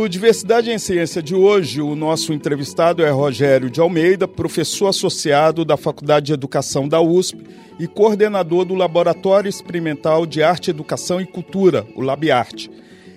No 0.00 0.08
Diversidade 0.08 0.70
em 0.70 0.78
Ciência 0.78 1.22
de 1.22 1.34
hoje, 1.34 1.82
o 1.82 1.94
nosso 1.94 2.32
entrevistado 2.32 3.04
é 3.04 3.10
Rogério 3.10 3.68
de 3.68 3.82
Almeida, 3.82 4.26
professor 4.26 4.86
associado 4.86 5.62
da 5.62 5.76
Faculdade 5.76 6.28
de 6.28 6.32
Educação 6.32 6.88
da 6.88 7.02
USP 7.02 7.44
e 7.78 7.86
coordenador 7.86 8.64
do 8.64 8.74
Laboratório 8.74 9.46
Experimental 9.46 10.24
de 10.24 10.42
Arte, 10.42 10.70
Educação 10.70 11.20
e 11.20 11.26
Cultura, 11.26 11.86
o 11.94 12.00
LabArte. 12.00 12.70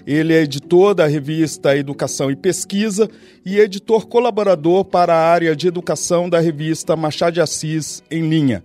Ele 0.06 0.34
é 0.34 0.42
editor 0.42 0.94
da 0.94 1.08
revista 1.08 1.74
Educação 1.78 2.30
e 2.30 2.36
Pesquisa 2.36 3.10
e 3.46 3.58
editor 3.60 4.06
colaborador 4.06 4.84
para 4.84 5.16
a 5.16 5.26
área 5.26 5.56
de 5.56 5.70
educação 5.70 6.30
da 6.30 6.42
revista 6.42 6.98
Machado 6.98 7.36
de 7.36 7.40
Assis 7.40 8.04
em 8.12 8.28
linha. 8.28 8.62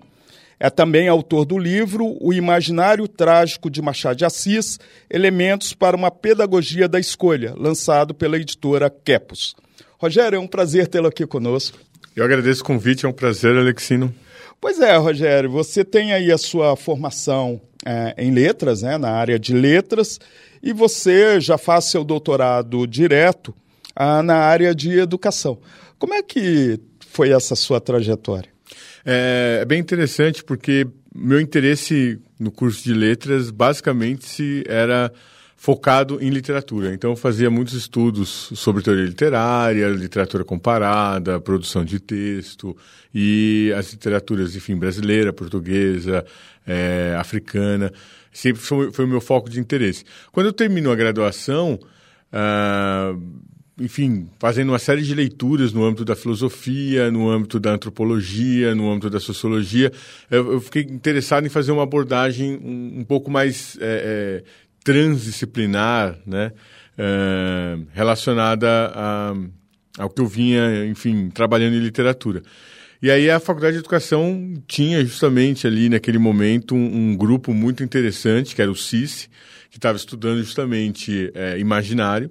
É 0.61 0.69
também 0.69 1.07
autor 1.07 1.45
do 1.45 1.57
livro 1.57 2.17
O 2.21 2.33
Imaginário 2.33 3.07
Trágico 3.07 3.71
de 3.71 3.81
Machado 3.81 4.17
de 4.17 4.25
Assis: 4.25 4.79
Elementos 5.09 5.73
para 5.73 5.97
uma 5.97 6.11
Pedagogia 6.11 6.89
da 6.89 6.99
Escolha, 6.99 7.55
lançado 7.57 8.13
pela 8.13 8.37
editora 8.37 8.91
Quepos. 8.91 9.55
Rogério, 9.99 10.37
é 10.37 10.41
um 10.41 10.49
prazer 10.49 10.89
tê-lo 10.89 11.07
aqui 11.07 11.27
conosco. 11.27 11.79
Eu 12.15 12.25
agradeço 12.25 12.63
o 12.63 12.65
convite, 12.65 13.07
é 13.07 13.09
um 13.09 13.13
prazer, 13.13 13.57
Alexino. 13.57 14.13
Pois 14.61 14.81
é, 14.81 14.97
Rogério, 14.97 15.49
você 15.51 15.85
tem 15.85 16.13
aí 16.13 16.33
a 16.33 16.39
sua 16.39 16.75
formação 16.75 17.61
é, 17.87 18.15
em 18.19 18.33
letras, 18.33 18.83
né, 18.83 18.99
na 18.99 19.11
área 19.11 19.39
de 19.39 19.55
letras, 19.55 20.19
e 20.61 20.73
você 20.73 21.41
já 21.41 21.57
faz 21.57 21.85
seu 21.85 22.03
doutorado 22.03 22.85
direto 22.87 23.55
ah, 23.95 24.21
na 24.23 24.37
área 24.37 24.75
de 24.75 24.99
educação. 24.99 25.59
Como 25.99 26.15
é 26.15 26.23
que 26.23 26.81
foi 27.07 27.31
essa 27.31 27.55
sua 27.55 27.81
trajetória? 27.81 28.51
É, 29.11 29.61
é 29.63 29.65
bem 29.65 29.81
interessante 29.81 30.45
porque 30.45 30.87
meu 31.15 31.41
interesse 31.41 32.21
no 32.39 32.51
curso 32.51 32.85
de 32.85 32.93
letras 32.93 33.51
basicamente 33.51 34.63
era 34.69 35.11
focado 35.57 36.23
em 36.23 36.29
literatura. 36.29 36.93
Então 36.93 37.13
eu 37.13 37.17
fazia 37.17 37.49
muitos 37.49 37.73
estudos 37.73 38.29
sobre 38.55 38.83
teoria 38.83 39.07
literária, 39.07 39.89
literatura 39.89 40.45
comparada, 40.45 41.41
produção 41.41 41.87
de 41.87 41.99
texto 41.99 42.77
e 43.15 43.73
as 43.75 43.93
literaturas, 43.93 44.55
enfim, 44.55 44.77
brasileira, 44.77 45.33
portuguesa, 45.33 46.23
é, 46.67 47.17
africana. 47.19 47.91
Sempre 48.31 48.61
foi, 48.61 48.93
foi, 48.93 49.07
o 49.07 49.09
meu 49.09 49.23
foco 49.23 49.49
de 49.49 49.59
interesse. 49.59 50.05
Quando 50.31 50.49
eu 50.49 50.53
termino 50.53 50.93
a 50.93 50.95
graduação, 50.95 51.79
uh, 52.31 53.49
enfim, 53.81 54.29
fazendo 54.39 54.71
uma 54.71 54.79
série 54.79 55.03
de 55.03 55.15
leituras 55.15 55.73
no 55.73 55.85
âmbito 55.85 56.05
da 56.05 56.17
filosofia, 56.17 57.11
no 57.11 57.31
âmbito 57.31 57.61
da 57.61 57.73
antropologia, 57.73 58.75
no 58.75 58.91
âmbito 58.91 59.09
da 59.09 59.21
sociologia, 59.21 59.93
eu, 60.31 60.53
eu 60.53 60.61
fiquei 60.61 60.83
interessado 60.83 61.47
em 61.47 61.51
fazer 61.51 61.73
uma 61.73 61.85
abordagem 61.85 62.57
um, 62.57 63.01
um 63.01 63.05
pouco 63.05 63.31
mais 63.31 63.77
é, 63.81 64.43
é, 64.43 64.45
transdisciplinar, 64.83 66.19
né, 66.27 66.53
é, 66.97 67.79
relacionada 67.93 68.93
a, 68.95 69.35
ao 69.99 70.11
que 70.11 70.21
eu 70.21 70.27
vinha, 70.27 70.87
enfim, 70.87 71.31
trabalhando 71.31 71.75
em 71.75 71.81
literatura. 71.81 72.43
E 73.01 73.13
aí 73.13 73.31
a 73.31 73.39
Faculdade 73.39 73.75
de 73.75 73.79
Educação 73.79 74.55
tinha 74.67 75.05
justamente 75.05 75.69
ali 75.69 75.89
naquele 75.89 76.19
momento 76.19 76.75
um, 76.75 77.11
um 77.11 77.17
grupo 77.17 77.55
muito 77.55 77.85
interessante, 77.85 78.57
que 78.57 78.63
era 78.63 78.71
o 78.71 78.75
CIS, 78.75 79.31
que 79.71 79.79
estava 79.79 79.97
estudando 79.97 80.39
justamente 80.39 81.31
é, 81.33 81.59
imaginário, 81.59 82.29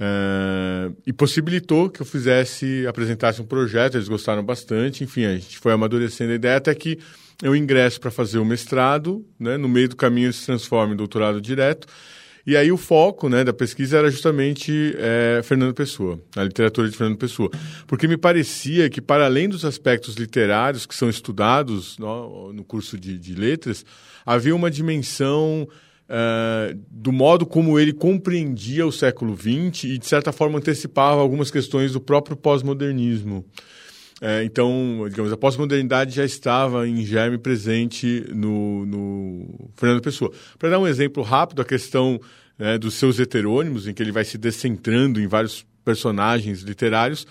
Uh, 0.00 0.96
e 1.06 1.12
possibilitou 1.12 1.88
que 1.88 2.02
eu 2.02 2.06
fizesse, 2.06 2.84
apresentasse 2.88 3.40
um 3.40 3.44
projeto, 3.44 3.96
eles 3.96 4.08
gostaram 4.08 4.42
bastante, 4.42 5.04
enfim, 5.04 5.24
a 5.24 5.34
gente 5.34 5.58
foi 5.58 5.72
amadurecendo 5.72 6.32
a 6.32 6.34
ideia 6.34 6.56
até 6.56 6.74
que 6.74 6.98
eu 7.40 7.54
ingresso 7.54 8.00
para 8.00 8.10
fazer 8.10 8.38
o 8.38 8.44
mestrado, 8.44 9.24
né, 9.38 9.56
no 9.56 9.68
meio 9.68 9.88
do 9.88 9.96
caminho 9.96 10.32
se 10.32 10.46
transforma 10.46 10.94
em 10.94 10.96
doutorado 10.96 11.40
direto, 11.40 11.86
e 12.44 12.56
aí 12.56 12.72
o 12.72 12.76
foco 12.76 13.28
né, 13.28 13.44
da 13.44 13.52
pesquisa 13.52 13.98
era 13.98 14.10
justamente 14.10 14.94
é, 14.98 15.40
Fernando 15.44 15.72
Pessoa, 15.72 16.20
a 16.34 16.42
literatura 16.42 16.88
de 16.90 16.96
Fernando 16.96 17.16
Pessoa. 17.16 17.48
Porque 17.86 18.08
me 18.08 18.16
parecia 18.16 18.90
que, 18.90 19.00
para 19.00 19.26
além 19.26 19.48
dos 19.48 19.64
aspectos 19.64 20.16
literários 20.16 20.84
que 20.84 20.94
são 20.94 21.08
estudados 21.08 21.96
no, 21.98 22.52
no 22.52 22.64
curso 22.64 22.98
de, 22.98 23.16
de 23.16 23.36
letras, 23.36 23.84
havia 24.26 24.56
uma 24.56 24.70
dimensão 24.70 25.68
uh, 26.12 26.78
do 26.90 27.10
modo 27.10 27.46
como 27.46 27.78
ele 27.78 27.92
compreendia 27.92 28.86
o 28.86 28.92
século 28.92 29.34
XX 29.34 29.84
e, 29.84 29.98
de 29.98 30.06
certa 30.06 30.30
forma, 30.30 30.58
antecipava 30.58 31.20
algumas 31.20 31.50
questões 31.50 31.92
do 31.92 32.00
próprio 32.00 32.36
pós-modernismo. 32.36 33.44
Uh, 34.20 34.44
então, 34.44 35.06
digamos, 35.08 35.32
a 35.32 35.36
pós-modernidade 35.36 36.14
já 36.14 36.24
estava 36.24 36.86
em 36.86 37.04
germe 37.04 37.38
presente 37.38 38.24
no, 38.32 38.84
no 38.84 39.70
Fernando 39.74 40.02
Pessoa. 40.02 40.30
Para 40.58 40.70
dar 40.70 40.78
um 40.78 40.86
exemplo 40.86 41.22
rápido, 41.22 41.62
a 41.62 41.64
questão 41.64 42.20
né, 42.58 42.76
dos 42.78 42.94
seus 42.94 43.18
heterônimos, 43.18 43.88
em 43.88 43.94
que 43.94 44.02
ele 44.02 44.12
vai 44.12 44.24
se 44.24 44.36
descentrando 44.36 45.20
em 45.20 45.26
vários 45.26 45.66
personagens 45.84 46.60
literários, 46.60 47.26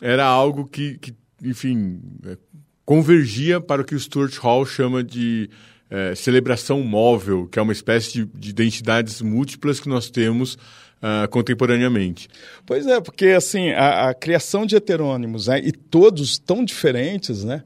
era 0.00 0.26
algo 0.26 0.66
que, 0.66 0.98
que 0.98 1.14
enfim, 1.44 2.00
é, 2.26 2.36
convergia 2.84 3.60
para 3.60 3.82
o 3.82 3.84
que 3.84 3.94
o 3.94 4.00
Stuart 4.00 4.36
Hall 4.38 4.66
chama 4.66 5.04
de 5.04 5.48
é, 5.92 6.14
celebração 6.14 6.80
móvel, 6.80 7.46
que 7.46 7.58
é 7.58 7.62
uma 7.62 7.72
espécie 7.72 8.12
de, 8.12 8.24
de 8.24 8.48
identidades 8.48 9.20
múltiplas 9.20 9.78
que 9.78 9.90
nós 9.90 10.08
temos 10.08 10.54
uh, 10.54 11.28
contemporaneamente. 11.28 12.28
Pois 12.64 12.86
é, 12.86 12.98
porque 12.98 13.26
assim, 13.26 13.72
a, 13.72 14.08
a 14.08 14.14
criação 14.14 14.64
de 14.64 14.74
heterônimos, 14.74 15.48
né, 15.48 15.60
e 15.62 15.70
todos 15.70 16.38
tão 16.38 16.64
diferentes, 16.64 17.44
né? 17.44 17.62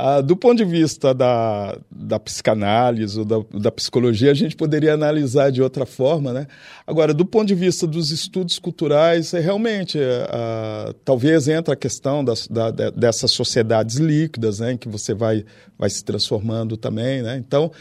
Ah, 0.00 0.20
do 0.20 0.36
ponto 0.36 0.58
de 0.58 0.64
vista 0.64 1.12
da, 1.12 1.76
da 1.90 2.20
psicanálise 2.20 3.18
ou 3.18 3.24
da, 3.24 3.36
da, 3.58 3.72
psicologia, 3.72 4.30
a 4.30 4.34
gente 4.34 4.54
poderia 4.54 4.94
analisar 4.94 5.50
de 5.50 5.60
outra 5.60 5.84
forma, 5.84 6.32
né? 6.32 6.46
Agora, 6.86 7.12
do 7.12 7.26
ponto 7.26 7.48
de 7.48 7.56
vista 7.56 7.84
dos 7.84 8.12
estudos 8.12 8.60
culturais, 8.60 9.34
é 9.34 9.40
realmente, 9.40 9.98
ah, 10.28 10.94
talvez 11.04 11.48
entra 11.48 11.74
a 11.74 11.76
questão 11.76 12.24
das, 12.24 12.46
da, 12.46 12.70
dessas 12.70 13.32
sociedades 13.32 13.96
líquidas, 13.96 14.60
né? 14.60 14.74
Em 14.74 14.76
que 14.76 14.88
você 14.88 15.12
vai, 15.12 15.44
vai 15.76 15.90
se 15.90 16.04
transformando 16.04 16.76
também, 16.76 17.20
né? 17.20 17.36
Então, 17.36 17.72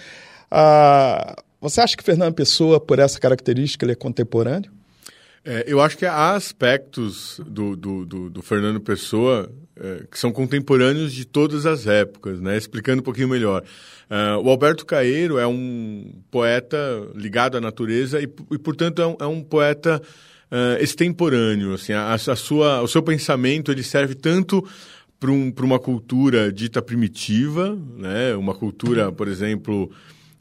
ah, 0.49 1.35
você 1.61 1.81
acha 1.81 1.95
que 1.95 2.03
Fernando 2.03 2.33
Pessoa, 2.33 2.79
por 2.79 2.97
essa 2.97 3.19
característica, 3.19 3.85
ele 3.85 3.91
é 3.91 3.95
contemporâneo? 3.95 4.71
É, 5.49 5.63
eu 5.65 5.79
acho 5.79 5.97
que 5.97 6.05
há 6.05 6.31
aspectos 6.31 7.39
do, 7.47 7.73
do, 7.73 8.05
do, 8.05 8.29
do 8.29 8.41
Fernando 8.41 8.81
Pessoa 8.81 9.49
é, 9.77 10.03
que 10.11 10.19
são 10.19 10.29
contemporâneos 10.29 11.13
de 11.13 11.23
todas 11.23 11.65
as 11.65 11.87
épocas, 11.87 12.41
né? 12.41 12.57
explicando 12.57 12.99
um 12.99 13.03
pouquinho 13.03 13.29
melhor. 13.29 13.63
Uh, 14.09 14.43
o 14.43 14.49
Alberto 14.49 14.85
Caeiro 14.85 15.37
é 15.37 15.47
um 15.47 16.21
poeta 16.29 16.77
ligado 17.15 17.55
à 17.55 17.61
natureza 17.61 18.19
e, 18.19 18.27
e 18.51 18.57
portanto, 18.57 19.01
é 19.01 19.07
um, 19.07 19.15
é 19.21 19.25
um 19.25 19.41
poeta 19.41 20.01
uh, 20.51 20.83
extemporâneo. 20.83 21.73
Assim, 21.73 21.93
a, 21.93 22.13
a, 22.13 22.35
sua, 22.35 22.81
o 22.81 22.87
seu 22.87 23.01
pensamento 23.01 23.71
ele 23.71 23.83
serve 23.83 24.15
tanto 24.15 24.67
para 25.17 25.31
um, 25.31 25.53
uma 25.59 25.79
cultura 25.79 26.51
dita 26.51 26.81
primitiva, 26.81 27.73
né? 27.95 28.35
uma 28.35 28.53
cultura, 28.53 29.13
por 29.13 29.29
exemplo, 29.29 29.89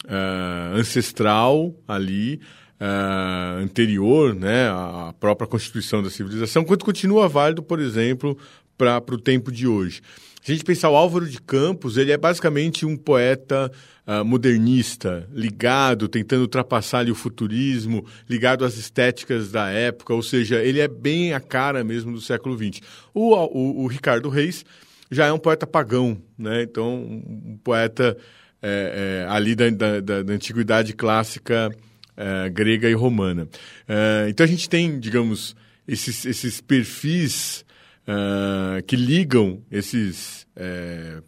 uh, 0.04 0.76
ancestral 0.76 1.72
ali, 1.86 2.40
uh, 2.80 3.62
anterior 3.62 4.34
né, 4.34 4.68
à 4.68 5.14
própria 5.18 5.46
constituição 5.46 6.02
da 6.02 6.10
civilização, 6.10 6.64
quanto 6.64 6.84
continua 6.84 7.28
válido, 7.28 7.62
por 7.62 7.80
exemplo, 7.80 8.36
para 8.76 9.02
o 9.14 9.18
tempo 9.18 9.50
de 9.50 9.66
hoje. 9.66 10.02
Se 10.42 10.52
a 10.52 10.54
gente 10.54 10.64
pensar 10.64 10.90
o 10.90 10.96
Álvaro 10.96 11.28
de 11.28 11.40
Campos, 11.40 11.96
ele 11.96 12.12
é 12.12 12.16
basicamente 12.16 12.86
um 12.86 12.96
poeta 12.96 13.70
uh, 14.06 14.24
modernista, 14.24 15.28
ligado, 15.32 16.06
tentando 16.08 16.42
ultrapassar 16.42 17.00
ali, 17.00 17.10
o 17.10 17.16
futurismo, 17.16 18.06
ligado 18.28 18.64
às 18.64 18.76
estéticas 18.76 19.50
da 19.50 19.68
época, 19.68 20.14
ou 20.14 20.22
seja, 20.22 20.62
ele 20.62 20.78
é 20.78 20.86
bem 20.86 21.34
a 21.34 21.40
cara 21.40 21.82
mesmo 21.82 22.12
do 22.12 22.20
século 22.20 22.56
XX. 22.56 22.80
O, 23.12 23.34
o, 23.34 23.84
o 23.84 23.86
Ricardo 23.88 24.28
Reis 24.28 24.64
já 25.10 25.26
é 25.26 25.32
um 25.32 25.38
poeta 25.38 25.66
pagão, 25.66 26.16
né? 26.38 26.62
então 26.62 26.94
um 26.94 27.58
poeta 27.64 28.16
é, 28.62 29.24
é, 29.24 29.28
ali 29.28 29.54
da, 29.54 29.70
da, 29.70 30.22
da 30.22 30.32
antiguidade 30.32 30.92
clássica 30.92 31.70
uh, 32.16 32.50
grega 32.50 32.88
e 32.88 32.94
romana. 32.94 33.44
Uh, 33.44 34.28
então 34.28 34.44
a 34.44 34.48
gente 34.48 34.68
tem, 34.68 34.98
digamos, 34.98 35.54
esses, 35.86 36.24
esses 36.24 36.60
perfis 36.60 37.64
uh, 38.08 38.82
que 38.86 38.96
ligam 38.96 39.62
esses 39.70 40.46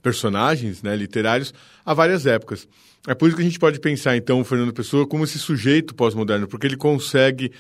personagens 0.03 0.83
né, 0.83 0.97
literários 0.97 1.53
a 1.85 1.93
várias 1.93 2.25
épocas. 2.25 2.67
É 3.07 3.15
por 3.15 3.29
isso 3.29 3.37
que 3.37 3.43
a 3.43 3.45
gente 3.45 3.59
pode 3.59 3.79
pensar, 3.79 4.17
então, 4.17 4.41
o 4.41 4.45
Fernando 4.45 4.73
Pessoa 4.73 5.07
como 5.07 5.25
esse 5.25 5.39
sujeito 5.39 5.95
pós-moderno, 5.95 6.49
porque 6.49 6.67
ele 6.67 6.79
consegue 6.79 7.53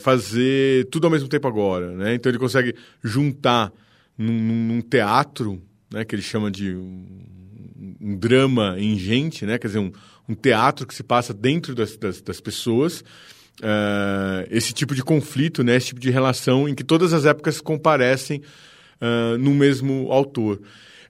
fazer 0.00 0.86
tudo 0.90 1.06
ao 1.06 1.10
mesmo 1.10 1.28
tempo 1.28 1.48
agora. 1.48 1.92
Né? 1.92 2.14
Então 2.14 2.30
ele 2.30 2.38
consegue 2.38 2.74
juntar 3.02 3.72
num, 4.18 4.34
num 4.34 4.80
teatro, 4.82 5.62
né, 5.92 6.04
que 6.04 6.14
ele 6.14 6.22
chama 6.22 6.50
de 6.50 6.74
um, 6.74 7.06
um 8.00 8.16
drama 8.16 8.76
ingente, 8.78 9.46
né? 9.46 9.58
quer 9.58 9.68
dizer, 9.68 9.78
um, 9.78 9.92
um, 10.28 10.34
teatro 10.34 10.86
que 10.86 10.94
se 10.94 11.02
passa 11.02 11.32
dentro 11.32 11.74
das, 11.74 11.96
das, 11.96 12.20
das 12.20 12.40
pessoas, 12.40 13.00
uh, 13.60 14.46
esse 14.50 14.72
tipo 14.72 14.94
de 14.94 15.02
conflito, 15.02 15.62
né, 15.62 15.76
esse 15.76 15.88
tipo 15.88 16.00
de 16.00 16.10
relação 16.10 16.68
em 16.68 16.74
que 16.74 16.84
todas 16.84 17.12
as 17.12 17.24
épocas 17.24 17.60
comparecem 17.60 18.42
uh, 19.00 19.38
no 19.38 19.52
mesmo 19.54 20.10
autor. 20.10 20.60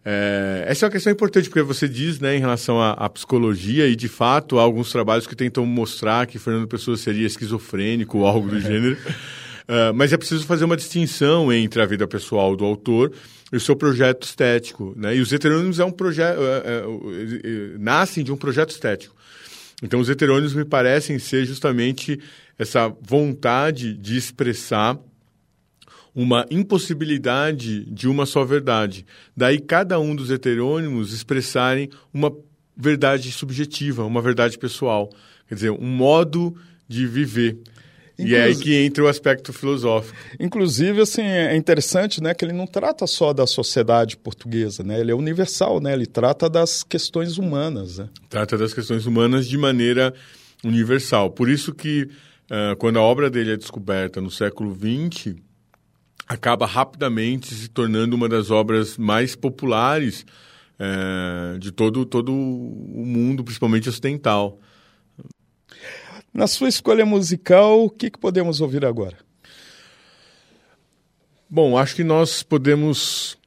É, 0.09 0.67
essa 0.69 0.85
é 0.85 0.87
uma 0.87 0.93
questão 0.93 1.13
importante, 1.13 1.49
porque 1.49 1.63
você 1.63 1.89
diz 1.89 2.21
né, 2.21 2.37
em 2.37 2.39
relação 2.39 2.81
à, 2.81 2.93
à, 2.93 3.09
psicologia, 3.09 3.89
e 3.89 3.97
de 3.97 4.07
fato 4.07 4.57
há 4.57 4.63
alguns 4.63 4.93
trabalhos 4.93 5.27
que 5.27 5.35
tentam 5.35 5.67
mostrar 5.67 6.29
que 6.29 6.39
Fernando 6.39 6.69
Pessoa 6.69 6.97
seria 6.97 7.27
esquizofrênico 7.27 8.19
ou 8.19 8.25
algo 8.25 8.49
do 8.49 8.61
gênero. 8.63 8.97
Mas 9.97 10.13
é 10.13 10.17
preciso 10.17 10.47
fazer 10.47 10.65
uma 10.65 10.77
distinção 10.77 11.53
entre 11.53 11.83
a 11.83 11.87
vida 11.87 12.07
pessoal 12.07 12.55
do 12.55 12.65
autor 12.65 13.11
o 13.53 13.61
seu 13.61 13.77
projeto 13.77 14.25
estético. 14.25 14.95
Né? 14.97 15.17
E 15.17 15.21
os 15.21 15.33
heterônimos 15.33 15.79
é 15.79 15.85
um 15.85 15.91
projeto, 15.91 16.39
uh, 16.39 16.89
uh, 16.89 17.79
nascem 17.79 18.25
de 18.25 18.33
um 18.33 18.37
projeto 18.37 18.71
estético. 18.71 19.15
Então, 19.83 20.01
os 20.01 20.09
heterônimos 20.09 20.55
me 20.55 20.65
parecem 20.65 21.19
ser 21.19 21.45
justamente 21.45 22.19
essa 22.59 22.89
vontade 23.03 23.95
de 23.95 24.17
expressar 24.17 24.99
uma 26.15 26.47
impossibilidade 26.51 27.85
de 27.85 28.09
uma 28.09 28.25
só 28.25 28.43
verdade. 28.43 29.05
Daí 29.37 29.61
cada 29.61 30.01
um 30.01 30.17
dos 30.17 30.31
heterônimos 30.31 31.13
expressarem 31.13 31.91
uma 32.13 32.35
verdade 32.75 33.31
subjetiva, 33.31 34.03
uma 34.03 34.23
verdade 34.23 34.57
pessoal. 34.57 35.11
Quer 35.47 35.57
dizer, 35.57 35.71
um 35.71 35.87
modo 35.87 36.57
de 36.89 37.07
viver. 37.07 37.59
Inclusive, 38.19 38.35
e 38.35 38.35
é 38.35 38.45
aí 38.45 38.57
que 38.57 38.75
entra 38.75 39.05
o 39.05 39.09
aspecto 39.09 39.53
filosófico. 39.53 40.17
Inclusive, 40.41 41.03
assim, 41.03 41.23
é 41.23 41.55
interessante, 41.55 42.23
né, 42.23 42.33
que 42.33 42.45
ele 42.45 42.53
não 42.53 42.67
trata 42.67 43.07
só 43.07 43.33
da 43.33 43.47
sociedade 43.47 44.17
portuguesa, 44.17 44.83
né? 44.83 44.99
Ele 44.99 45.11
é 45.11 45.15
universal, 45.15 45.81
né? 45.81 45.93
Ele 45.93 46.07
trata 46.07 46.49
das 46.49 46.83
questões 46.83 47.37
humanas, 47.37 47.99
né? 47.99 48.09
Trata 48.31 48.57
das 48.57 48.73
questões 48.73 49.05
humanas 49.05 49.47
de 49.47 49.59
maneira 49.59 50.15
universal. 50.65 51.31
Por 51.31 51.49
isso 51.49 51.75
que, 51.75 52.09
uh, 52.51 52.75
quando 52.79 52.99
a 52.99 53.03
obra 53.03 53.29
dele 53.29 53.53
é 53.53 53.57
descoberta 53.57 54.19
no 54.21 54.31
século 54.31 54.75
XX, 54.75 55.37
acaba 56.27 56.67
rapidamente 56.67 57.55
se 57.55 57.69
tornando 57.69 58.17
uma 58.17 58.29
das 58.29 58.51
obras 58.51 58.97
mais 58.97 59.37
populares 59.37 60.25
é, 60.79 61.59
de 61.59 61.71
todo, 61.71 62.05
todo 62.05 62.33
o 62.33 63.05
mundo, 63.07 63.45
principalmente 63.45 63.89
ocidental. 63.89 64.59
Na 66.37 66.47
sua 66.47 66.69
escolha 66.69 67.07
musical, 67.07 67.87
o 67.87 67.89
que, 67.89 68.11
que 68.11 68.19
podemos 68.19 68.61
ouvir 68.61 68.85
agora? 68.85 69.17
Bom, 71.49 71.79
acho 71.79 71.97
que 71.97 72.05
nós 72.05 72.43
podemos 72.43 73.39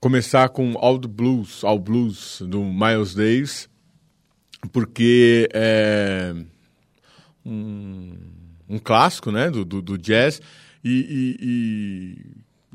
começar 0.00 0.48
com 0.48 0.76
All 0.76 0.98
the 0.98 1.06
Blues, 1.06 1.62
All 1.62 1.78
Blues, 1.78 2.42
do 2.44 2.64
Miles 2.64 3.14
Davis, 3.14 3.70
porque 4.72 5.48
é 5.54 6.34
um, 7.46 8.16
um 8.68 8.78
clássico 8.80 9.30
né, 9.30 9.48
do, 9.48 9.64
do, 9.64 9.80
do 9.80 9.96
jazz 9.96 10.42
e, 10.82 10.90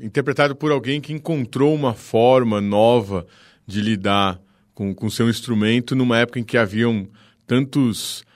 e 0.00 0.06
interpretado 0.06 0.56
por 0.56 0.72
alguém 0.72 0.98
que 0.98 1.12
encontrou 1.12 1.74
uma 1.74 1.92
forma 1.92 2.58
nova 2.58 3.26
de 3.66 3.82
lidar 3.82 4.40
com, 4.72 4.94
com 4.94 5.10
seu 5.10 5.28
instrumento 5.28 5.94
numa 5.94 6.16
época 6.20 6.40
em 6.40 6.42
que 6.42 6.56
haviam 6.56 7.06
tantos 7.46 8.26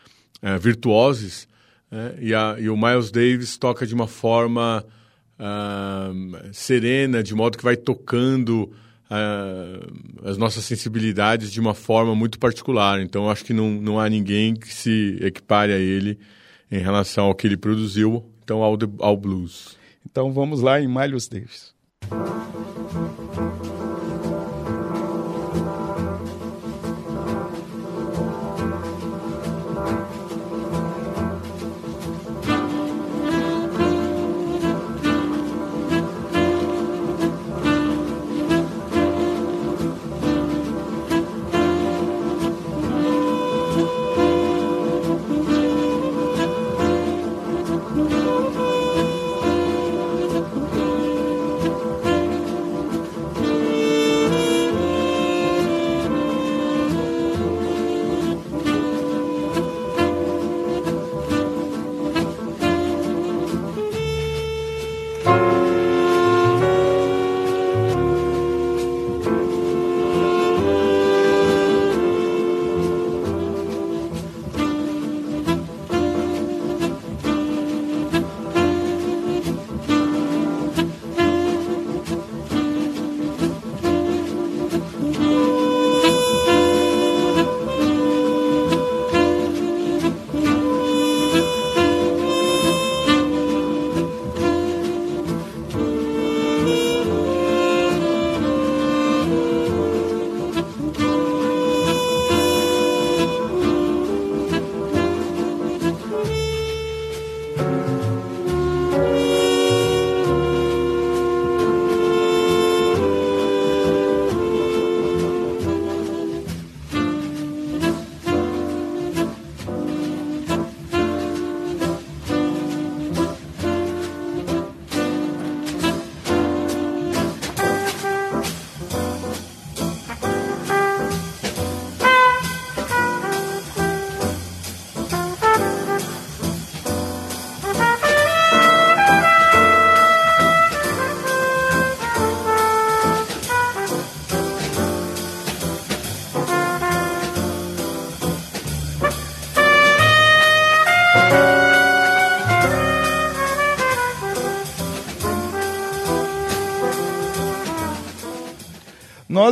uh, 0.43 0.59
virtuosos 0.59 1.47
né? 1.91 2.15
e, 2.21 2.35
a, 2.35 2.57
e, 2.59 2.69
o 2.69 2.77
Miles 2.77 3.11
Davis 3.11 3.57
toca 3.57 3.87
de 3.87 3.95
uma 3.95 4.07
forma 4.07 4.85
uh, 5.39 6.53
serena, 6.53 7.23
de 7.23 7.35
modo 7.35 7.57
que 7.57 7.65
vai 7.65 7.77
tocando 7.77 8.73
uh, 9.11 10.29
as 10.29 10.37
nossas 10.37 10.65
sensibilidades 10.65 11.53
de 11.53 11.61
uma 11.61 11.75
forma 11.75 12.15
muito 12.15 12.39
particular. 12.39 13.01
Então, 13.01 13.31
acho 13.31 13.45
que 13.45 13.53
não, 13.53 13.71
não 13.71 14.01
há 14.01 14.09
ninguém 14.09 14.55
que 14.55 14.73
se 14.73 15.19
equipare 15.21 15.73
a 15.73 15.79
ele 15.79 16.19
em 16.71 16.79
relação 16.79 17.27
ao 17.27 17.35
que 17.35 17.47
ele 17.47 17.57
produziu 17.57 18.25
então 18.43 18.63
ao, 18.63 18.77
ao 18.99 19.17
blues. 19.17 19.77
Então 20.11 20.33
vamos 20.33 20.61
lá 20.61 20.81
em 20.81 20.89
Miles 20.89 21.29
Davis. 21.29 21.73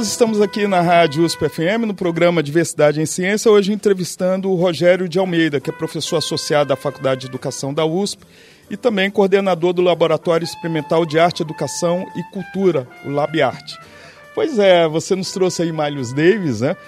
Nós 0.00 0.08
estamos 0.08 0.40
aqui 0.40 0.66
na 0.66 0.80
Rádio 0.80 1.26
USP 1.26 1.46
FM, 1.46 1.84
no 1.86 1.92
programa 1.92 2.42
Diversidade 2.42 3.02
em 3.02 3.04
Ciência, 3.04 3.50
hoje 3.50 3.70
entrevistando 3.70 4.50
o 4.50 4.54
Rogério 4.54 5.06
de 5.06 5.18
Almeida, 5.18 5.60
que 5.60 5.68
é 5.68 5.72
professor 5.74 6.16
associado 6.16 6.70
da 6.70 6.74
Faculdade 6.74 7.20
de 7.20 7.26
Educação 7.26 7.74
da 7.74 7.84
USP 7.84 8.24
e 8.70 8.78
também 8.78 9.10
coordenador 9.10 9.74
do 9.74 9.82
Laboratório 9.82 10.42
Experimental 10.42 11.04
de 11.04 11.18
Arte, 11.18 11.42
Educação 11.42 12.06
e 12.16 12.22
Cultura, 12.32 12.88
o 13.04 13.10
LabArte. 13.10 13.78
Pois 14.34 14.58
é, 14.58 14.88
você 14.88 15.14
nos 15.14 15.32
trouxe 15.32 15.64
aí 15.64 15.70
Miles 15.70 16.14
Davis, 16.14 16.62
né? 16.62 16.78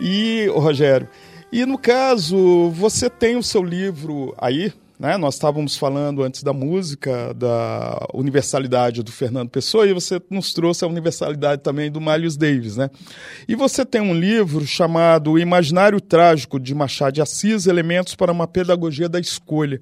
E, 0.00 0.46
Rogério, 0.46 1.06
e 1.52 1.66
no 1.66 1.76
caso, 1.76 2.70
você 2.70 3.10
tem 3.10 3.36
o 3.36 3.42
seu 3.42 3.62
livro 3.62 4.34
aí, 4.38 4.72
Né? 5.04 5.18
Nós 5.18 5.34
estávamos 5.34 5.76
falando 5.76 6.22
antes 6.22 6.42
da 6.42 6.54
música, 6.54 7.34
da 7.34 8.06
universalidade 8.14 9.02
do 9.02 9.12
Fernando 9.12 9.50
Pessoa, 9.50 9.86
e 9.86 9.92
você 9.92 10.18
nos 10.30 10.54
trouxe 10.54 10.82
a 10.82 10.88
universalidade 10.88 11.60
também 11.60 11.92
do 11.92 12.00
Miles 12.00 12.38
Davis. 12.38 12.78
Né? 12.78 12.88
E 13.46 13.54
você 13.54 13.84
tem 13.84 14.00
um 14.00 14.14
livro 14.14 14.66
chamado 14.66 15.32
O 15.32 15.38
Imaginário 15.38 16.00
Trágico 16.00 16.58
de 16.58 16.74
Machado 16.74 17.12
de 17.12 17.20
Assis, 17.20 17.66
Elementos 17.66 18.14
para 18.14 18.32
uma 18.32 18.48
Pedagogia 18.48 19.06
da 19.06 19.20
Escolha, 19.20 19.78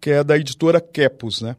que 0.00 0.10
é 0.10 0.24
da 0.24 0.36
editora 0.36 0.80
Quepos. 0.80 1.40
Né? 1.40 1.54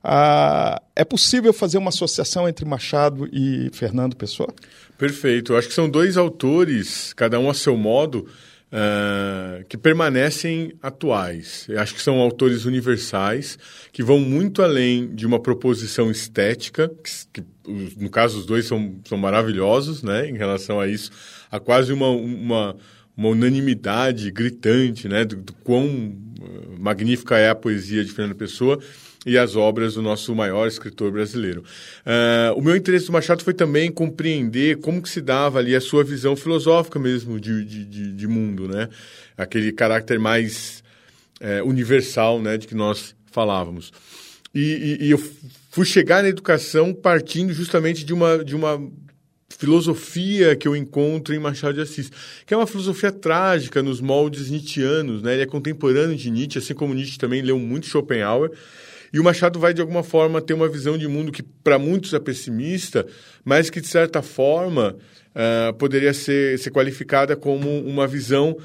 Ah, 0.00 0.80
é 0.94 1.04
possível 1.04 1.52
fazer 1.52 1.76
uma 1.76 1.88
associação 1.88 2.48
entre 2.48 2.64
Machado 2.64 3.28
e 3.32 3.68
Fernando 3.72 4.14
Pessoa? 4.14 4.54
Perfeito. 4.96 5.54
Eu 5.54 5.58
acho 5.58 5.66
que 5.66 5.74
são 5.74 5.90
dois 5.90 6.16
autores, 6.16 7.12
cada 7.14 7.36
um 7.40 7.50
a 7.50 7.54
seu 7.54 7.76
modo, 7.76 8.28
uh, 8.72 9.64
que 9.68 9.76
permanecem 9.76 10.72
atuais. 10.82 11.66
Eu 11.68 11.80
acho 11.80 11.94
que 11.94 12.02
são 12.02 12.18
autores 12.18 12.64
universais, 12.64 13.58
que 13.92 14.02
vão 14.02 14.18
muito 14.20 14.62
além 14.62 15.14
de 15.14 15.26
uma 15.26 15.40
proposição 15.40 16.10
estética, 16.10 16.88
que, 16.88 17.40
que 17.40 17.44
no 17.96 18.10
caso 18.10 18.38
os 18.38 18.46
dois 18.46 18.66
são, 18.66 18.96
são 19.04 19.18
maravilhosos 19.18 20.02
né, 20.02 20.28
em 20.28 20.36
relação 20.36 20.80
a 20.80 20.88
isso. 20.88 21.10
Há 21.50 21.60
quase 21.60 21.92
uma, 21.92 22.08
uma, 22.08 22.76
uma 23.16 23.28
unanimidade 23.28 24.30
gritante 24.30 25.08
né, 25.08 25.24
do, 25.24 25.36
do 25.36 25.52
quão 25.52 26.16
magnífica 26.78 27.36
é 27.36 27.50
a 27.50 27.54
poesia 27.54 28.04
de 28.04 28.12
Fernando 28.12 28.36
Pessoa 28.36 28.78
e 29.26 29.36
as 29.36 29.54
obras 29.54 29.94
do 29.94 30.02
nosso 30.02 30.34
maior 30.34 30.66
escritor 30.66 31.12
brasileiro. 31.12 31.62
Uh, 32.06 32.58
o 32.58 32.62
meu 32.62 32.74
interesse 32.74 33.06
do 33.06 33.12
Machado 33.12 33.44
foi 33.44 33.52
também 33.52 33.90
compreender 33.92 34.78
como 34.78 35.02
que 35.02 35.08
se 35.08 35.20
dava 35.20 35.58
ali 35.58 35.74
a 35.74 35.80
sua 35.80 36.02
visão 36.02 36.34
filosófica 36.34 36.98
mesmo 36.98 37.38
de, 37.38 37.64
de, 37.64 37.84
de, 37.84 38.12
de 38.12 38.26
mundo, 38.26 38.66
né? 38.66 38.88
Aquele 39.36 39.72
caráter 39.72 40.18
mais 40.18 40.82
é, 41.40 41.62
universal, 41.62 42.40
né, 42.40 42.58
de 42.58 42.66
que 42.66 42.74
nós 42.74 43.14
falávamos. 43.32 43.92
E, 44.54 44.98
e, 45.00 45.06
e, 45.06 45.10
eu 45.10 45.22
fui 45.70 45.86
chegar 45.86 46.22
na 46.22 46.28
educação 46.28 46.92
partindo 46.92 47.52
justamente 47.52 48.04
de 48.04 48.12
uma, 48.12 48.44
de 48.44 48.54
uma 48.54 48.80
filosofia 49.48 50.56
que 50.56 50.66
eu 50.66 50.74
encontro 50.74 51.34
em 51.34 51.38
Machado 51.38 51.74
de 51.74 51.80
Assis, 51.80 52.10
que 52.44 52.52
é 52.52 52.56
uma 52.56 52.66
filosofia 52.66 53.12
trágica 53.12 53.82
nos 53.82 54.00
moldes 54.00 54.50
nietzschianos, 54.50 55.22
né? 55.22 55.34
Ele 55.34 55.42
é 55.42 55.46
contemporâneo 55.46 56.16
de 56.16 56.30
Nietzsche, 56.30 56.58
assim 56.58 56.74
como 56.74 56.94
Nietzsche 56.94 57.18
também 57.18 57.42
leu 57.42 57.58
muito 57.58 57.86
Schopenhauer, 57.86 58.50
e 59.12 59.18
o 59.18 59.24
Machado 59.24 59.58
vai, 59.58 59.74
de 59.74 59.80
alguma 59.80 60.02
forma, 60.02 60.40
ter 60.40 60.54
uma 60.54 60.68
visão 60.68 60.96
de 60.96 61.08
mundo 61.08 61.32
que, 61.32 61.42
para 61.42 61.78
muitos, 61.78 62.14
é 62.14 62.18
pessimista, 62.18 63.06
mas 63.44 63.68
que, 63.68 63.80
de 63.80 63.88
certa 63.88 64.22
forma, 64.22 64.96
uh, 65.34 65.74
poderia 65.74 66.14
ser, 66.14 66.58
ser 66.58 66.70
qualificada 66.70 67.36
como 67.36 67.80
uma 67.80 68.06
visão 68.06 68.56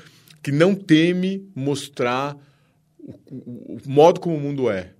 que 0.44 0.52
não 0.52 0.76
teme 0.76 1.50
mostrar 1.56 2.38
o, 3.00 3.14
o, 3.32 3.78
o 3.78 3.90
modo 3.90 4.20
como 4.20 4.36
o 4.36 4.40
mundo 4.40 4.70
é. 4.70 4.92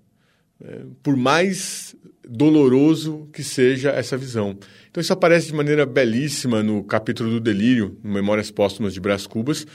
é. 0.64 0.82
Por 1.04 1.16
mais 1.16 1.96
doloroso 2.28 3.30
que 3.32 3.44
seja 3.44 3.92
essa 3.92 4.18
visão. 4.18 4.58
Então, 4.90 5.00
isso 5.00 5.14
aparece 5.14 5.48
de 5.48 5.54
maneira 5.54 5.86
belíssima 5.86 6.64
no 6.64 6.84
capítulo 6.84 7.30
do 7.30 7.40
Delírio, 7.40 7.98
Memórias 8.04 8.50
Póstumas 8.52 8.94
de 8.94 9.00
Brás 9.00 9.28
Cubas, 9.28 9.66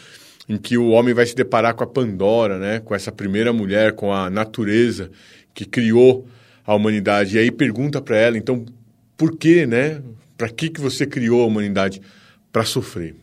em 0.48 0.56
que 0.56 0.76
o 0.76 0.88
homem 0.88 1.14
vai 1.14 1.26
se 1.26 1.36
deparar 1.36 1.74
com 1.74 1.84
a 1.84 1.86
Pandora, 1.86 2.58
né? 2.58 2.80
com 2.80 2.94
essa 2.94 3.12
primeira 3.12 3.52
mulher, 3.52 3.92
com 3.92 4.12
a 4.12 4.28
natureza, 4.28 5.10
que 5.54 5.64
criou 5.64 6.28
a 6.64 6.74
humanidade. 6.74 7.36
E 7.36 7.38
aí 7.38 7.50
pergunta 7.50 8.00
para 8.00 8.16
ela, 8.16 8.38
então, 8.38 8.64
por 9.16 9.36
que, 9.36 9.66
né? 9.66 10.02
Para 10.36 10.48
que, 10.48 10.70
que 10.70 10.80
você 10.80 11.06
criou 11.06 11.42
a 11.42 11.46
humanidade? 11.46 12.00
Para 12.52 12.64
sofrer. 12.64 13.16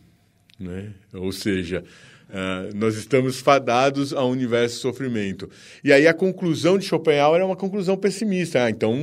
Né? 0.58 0.92
Ou 1.12 1.32
seja, 1.32 1.84
uh, 2.28 2.76
nós 2.76 2.96
estamos 2.96 3.40
fadados 3.40 4.12
a 4.12 4.24
um 4.24 4.30
universo 4.30 4.76
de 4.76 4.82
sofrimento. 4.82 5.48
E 5.82 5.92
aí 5.92 6.06
a 6.06 6.14
conclusão 6.14 6.78
de 6.78 6.84
Schopenhauer 6.84 7.40
é 7.40 7.44
uma 7.44 7.56
conclusão 7.56 7.96
pessimista. 7.96 8.64
Ah, 8.64 8.70
então, 8.70 8.94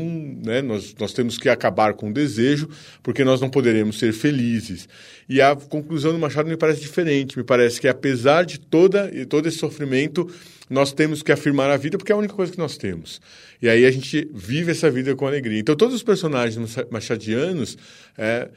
né, 0.43 0.61
nós, 0.61 0.93
nós 0.99 1.13
temos 1.13 1.37
que 1.37 1.49
acabar 1.49 1.93
com 1.93 2.09
o 2.09 2.13
desejo, 2.13 2.69
porque 3.03 3.23
nós 3.23 3.41
não 3.41 3.49
poderemos 3.49 3.99
ser 3.99 4.13
felizes. 4.13 4.87
E 5.27 5.41
a 5.41 5.55
conclusão 5.55 6.11
do 6.11 6.19
Machado 6.19 6.47
me 6.47 6.57
parece 6.57 6.81
diferente. 6.81 7.37
Me 7.37 7.43
parece 7.43 7.81
que, 7.81 7.87
apesar 7.87 8.45
de 8.45 8.59
toda, 8.59 9.11
todo 9.27 9.47
esse 9.47 9.57
sofrimento, 9.57 10.29
nós 10.69 10.93
temos 10.93 11.21
que 11.21 11.31
afirmar 11.31 11.69
a 11.69 11.77
vida 11.77 11.97
porque 11.97 12.11
é 12.11 12.15
a 12.15 12.17
única 12.17 12.33
coisa 12.33 12.51
que 12.51 12.57
nós 12.57 12.77
temos. 12.77 13.21
E 13.61 13.69
aí 13.69 13.85
a 13.85 13.91
gente 13.91 14.29
vive 14.33 14.71
essa 14.71 14.89
vida 14.89 15.15
com 15.15 15.25
alegria. 15.25 15.59
Então, 15.59 15.75
todos 15.75 15.95
os 15.95 16.03
personagens 16.03 16.75
machadianos 16.89 17.77
é, 18.17 18.49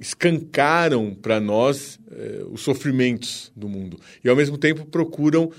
escancaram 0.00 1.14
para 1.14 1.38
nós 1.38 1.98
é, 2.10 2.42
os 2.50 2.60
sofrimentos 2.60 3.52
do 3.54 3.68
mundo. 3.68 3.98
E, 4.24 4.28
ao 4.28 4.34
mesmo 4.34 4.58
tempo, 4.58 4.84
procuram 4.84 5.50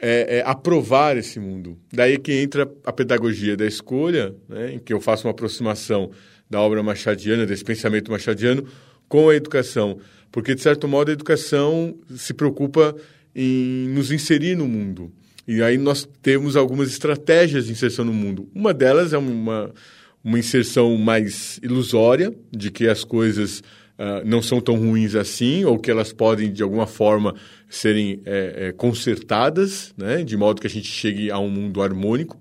é, 0.00 0.38
é, 0.38 0.42
aprovar 0.44 1.16
esse 1.16 1.38
mundo. 1.38 1.78
Daí 1.92 2.18
que 2.18 2.32
entra 2.32 2.70
a 2.84 2.92
pedagogia 2.92 3.56
da 3.56 3.66
escolha, 3.66 4.34
né, 4.48 4.74
em 4.74 4.78
que 4.78 4.92
eu 4.92 5.00
faço 5.00 5.26
uma 5.26 5.30
aproximação 5.30 6.10
da 6.50 6.60
obra 6.60 6.82
machadiana, 6.82 7.46
desse 7.46 7.64
pensamento 7.64 8.10
machadiano, 8.10 8.66
com 9.08 9.28
a 9.28 9.34
educação. 9.34 9.98
Porque, 10.30 10.54
de 10.54 10.60
certo 10.60 10.88
modo, 10.88 11.10
a 11.10 11.12
educação 11.12 11.96
se 12.16 12.34
preocupa 12.34 12.94
em 13.34 13.88
nos 13.88 14.10
inserir 14.10 14.56
no 14.56 14.66
mundo. 14.66 15.12
E 15.46 15.62
aí 15.62 15.78
nós 15.78 16.06
temos 16.20 16.56
algumas 16.56 16.90
estratégias 16.90 17.66
de 17.66 17.72
inserção 17.72 18.04
no 18.04 18.12
mundo. 18.12 18.48
Uma 18.54 18.74
delas 18.74 19.12
é 19.12 19.18
uma, 19.18 19.72
uma 20.22 20.38
inserção 20.38 20.96
mais 20.96 21.58
ilusória, 21.62 22.34
de 22.50 22.70
que 22.70 22.88
as 22.88 23.04
coisas 23.04 23.60
uh, 23.98 24.24
não 24.24 24.42
são 24.42 24.60
tão 24.60 24.76
ruins 24.76 25.14
assim, 25.14 25.64
ou 25.64 25.78
que 25.78 25.90
elas 25.90 26.12
podem, 26.12 26.52
de 26.52 26.62
alguma 26.62 26.86
forma, 26.86 27.34
serem 27.68 28.20
é, 28.24 28.68
é, 28.68 28.72
consertadas, 28.72 29.92
né? 29.96 30.22
de 30.22 30.36
modo 30.36 30.60
que 30.60 30.66
a 30.66 30.70
gente 30.70 30.88
chegue 30.88 31.30
a 31.30 31.38
um 31.38 31.48
mundo 31.48 31.82
harmônico. 31.82 32.40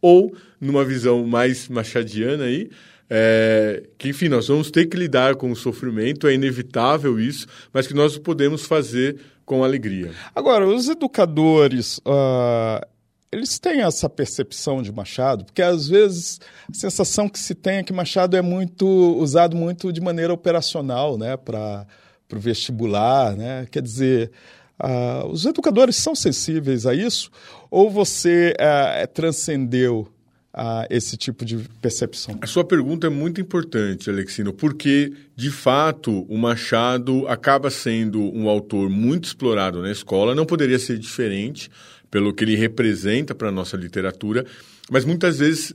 Ou, 0.00 0.34
numa 0.60 0.84
visão 0.84 1.24
mais 1.26 1.68
machadiana, 1.68 2.44
aí, 2.44 2.68
é, 3.08 3.82
que, 3.98 4.08
enfim, 4.08 4.28
nós 4.28 4.48
vamos 4.48 4.70
ter 4.70 4.86
que 4.86 4.96
lidar 4.96 5.36
com 5.36 5.50
o 5.50 5.56
sofrimento, 5.56 6.26
é 6.26 6.34
inevitável 6.34 7.20
isso, 7.20 7.46
mas 7.72 7.86
que 7.86 7.94
nós 7.94 8.18
podemos 8.18 8.64
fazer 8.64 9.16
com 9.44 9.62
alegria. 9.62 10.12
Agora, 10.34 10.66
os 10.66 10.88
educadores, 10.88 11.98
uh, 11.98 12.84
eles 13.32 13.58
têm 13.58 13.80
essa 13.80 14.10
percepção 14.10 14.82
de 14.82 14.92
Machado, 14.92 15.44
porque 15.46 15.62
às 15.62 15.88
vezes 15.88 16.38
a 16.70 16.74
sensação 16.74 17.28
que 17.28 17.38
se 17.38 17.54
tem 17.54 17.78
é 17.78 17.82
que 17.82 17.92
Machado 17.92 18.36
é 18.36 18.42
muito 18.42 18.86
usado 18.86 19.56
muito 19.56 19.90
de 19.90 20.02
maneira 20.02 20.34
operacional, 20.34 21.16
né, 21.16 21.36
para 21.38 21.86
o 22.30 22.38
vestibular, 22.38 23.34
né? 23.34 23.66
Quer 23.70 23.82
dizer, 23.82 24.30
uh, 24.78 25.26
os 25.28 25.46
educadores 25.46 25.96
são 25.96 26.14
sensíveis 26.14 26.84
a 26.84 26.94
isso? 26.94 27.30
Ou 27.70 27.90
você 27.90 28.54
uh, 28.54 29.06
transcendeu 29.12 30.06
a 30.52 30.86
esse 30.90 31.16
tipo 31.16 31.44
de 31.44 31.56
percepção? 31.80 32.38
A 32.42 32.46
sua 32.46 32.64
pergunta 32.64 33.06
é 33.06 33.10
muito 33.10 33.40
importante, 33.40 34.10
Alexino, 34.10 34.52
porque, 34.52 35.10
de 35.34 35.50
fato, 35.50 36.26
o 36.28 36.36
Machado 36.36 37.26
acaba 37.28 37.70
sendo 37.70 38.20
um 38.20 38.46
autor 38.46 38.90
muito 38.90 39.24
explorado 39.24 39.80
na 39.80 39.90
escola, 39.90 40.34
não 40.34 40.44
poderia 40.44 40.78
ser 40.78 40.98
diferente 40.98 41.70
pelo 42.12 42.34
que 42.34 42.44
ele 42.44 42.54
representa 42.54 43.34
para 43.34 43.48
a 43.48 43.52
nossa 43.52 43.74
literatura, 43.74 44.44
mas 44.90 45.04
muitas 45.04 45.38
vezes 45.38 45.74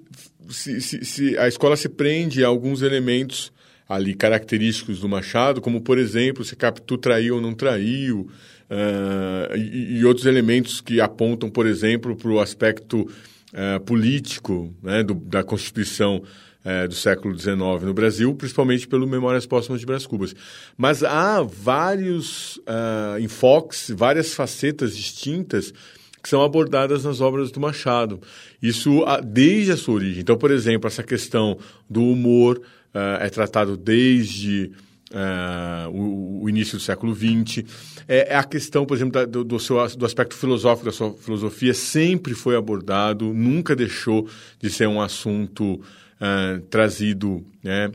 se, 0.50 0.79
se, 0.79 1.03
se 1.03 1.38
a 1.38 1.48
escola 1.48 1.75
se 1.75 1.89
prende 1.89 2.46
a 2.46 2.48
alguns 2.48 2.84
elementos 2.84 3.51
ali 3.89 4.13
característicos 4.13 5.00
do 5.00 5.10
Machado, 5.10 5.60
como, 5.60 5.82
por 5.82 5.98
exemplo, 5.98 6.46
se 6.46 6.56
Capitu 6.56 6.96
traiu 6.98 7.36
ou 7.36 7.41
não 7.41 7.56
traiu, 7.56 8.29
uh, 8.70 9.56
e, 9.58 9.98
e 9.98 10.06
outros 10.06 10.27
elementos 10.27 10.79
que 10.79 11.01
apontam, 11.01 11.50
por 11.50 11.65
exemplo, 11.65 12.15
para 12.15 12.29
o 12.29 12.39
aspecto 12.39 13.10
é, 13.53 13.79
político 13.79 14.75
né, 14.84 15.01
do, 15.03 15.15
da 15.15 15.41
Constituição 15.41 16.22
é, 16.65 16.86
do 16.88 16.94
século 16.94 17.38
XIX 17.38 17.58
no 17.82 17.94
Brasil, 17.94 18.36
principalmente 18.36 18.88
pelo 18.88 19.08
Memórias 19.08 19.46
Póstumas 19.46 19.79
de 19.79 19.86
Brás 19.86 20.06
Cubas. 20.06 20.36
Mas 20.77 21.01
há 21.01 21.41
vários 21.41 22.58
uh, 22.58 23.17
enfoques, 23.20 23.89
várias 23.96 24.34
facetas 24.34 24.96
distintas 24.96 25.74
que 26.22 26.30
são 26.30 26.44
abordadas 26.44 27.04
nas 27.04 27.22
obras 27.22 27.52
do 27.52 27.60
Machado. 27.60 28.20
Isso 28.62 29.04
desde 29.26 29.72
a 29.72 29.78
sua 29.78 29.96
origem. 29.96 30.22
Então, 30.22 30.38
por 30.38 30.52
exemplo, 30.52 30.88
essa 30.88 31.04
questão 31.04 31.58
do 31.90 32.04
humor 32.04 32.62
uh, 32.94 33.22
é 33.22 33.30
tratado 33.30 33.78
desde 33.78 34.72
uh, 35.12 35.90
o, 35.90 36.44
o, 36.44 36.50
início 36.50 36.78
do 36.78 36.84
século 36.84 37.16
XX. 37.16 37.64
É, 38.08 38.34
é 38.34 38.36
a 38.36 38.44
questão, 38.44 38.86
por 38.86 38.96
exemplo, 38.96 39.14
da, 39.14 39.26
do, 39.26 39.44
do, 39.44 39.60
seu, 39.60 39.78
do 39.96 40.06
aspecto 40.06 40.36
filosófico 40.36 40.86
da 40.86 40.92
sua 40.92 41.14
filosofia 41.14 41.74
sempre 41.74 42.34
foi 42.34 42.56
abordado, 42.56 43.34
nunca 43.34 43.76
deixou 43.76 44.28
de 44.60 44.70
ser 44.70 44.88
um 44.88 45.02
assunto 45.02 45.76
uh, 45.76 46.62
trazido 46.70 47.46
né, 47.64 47.92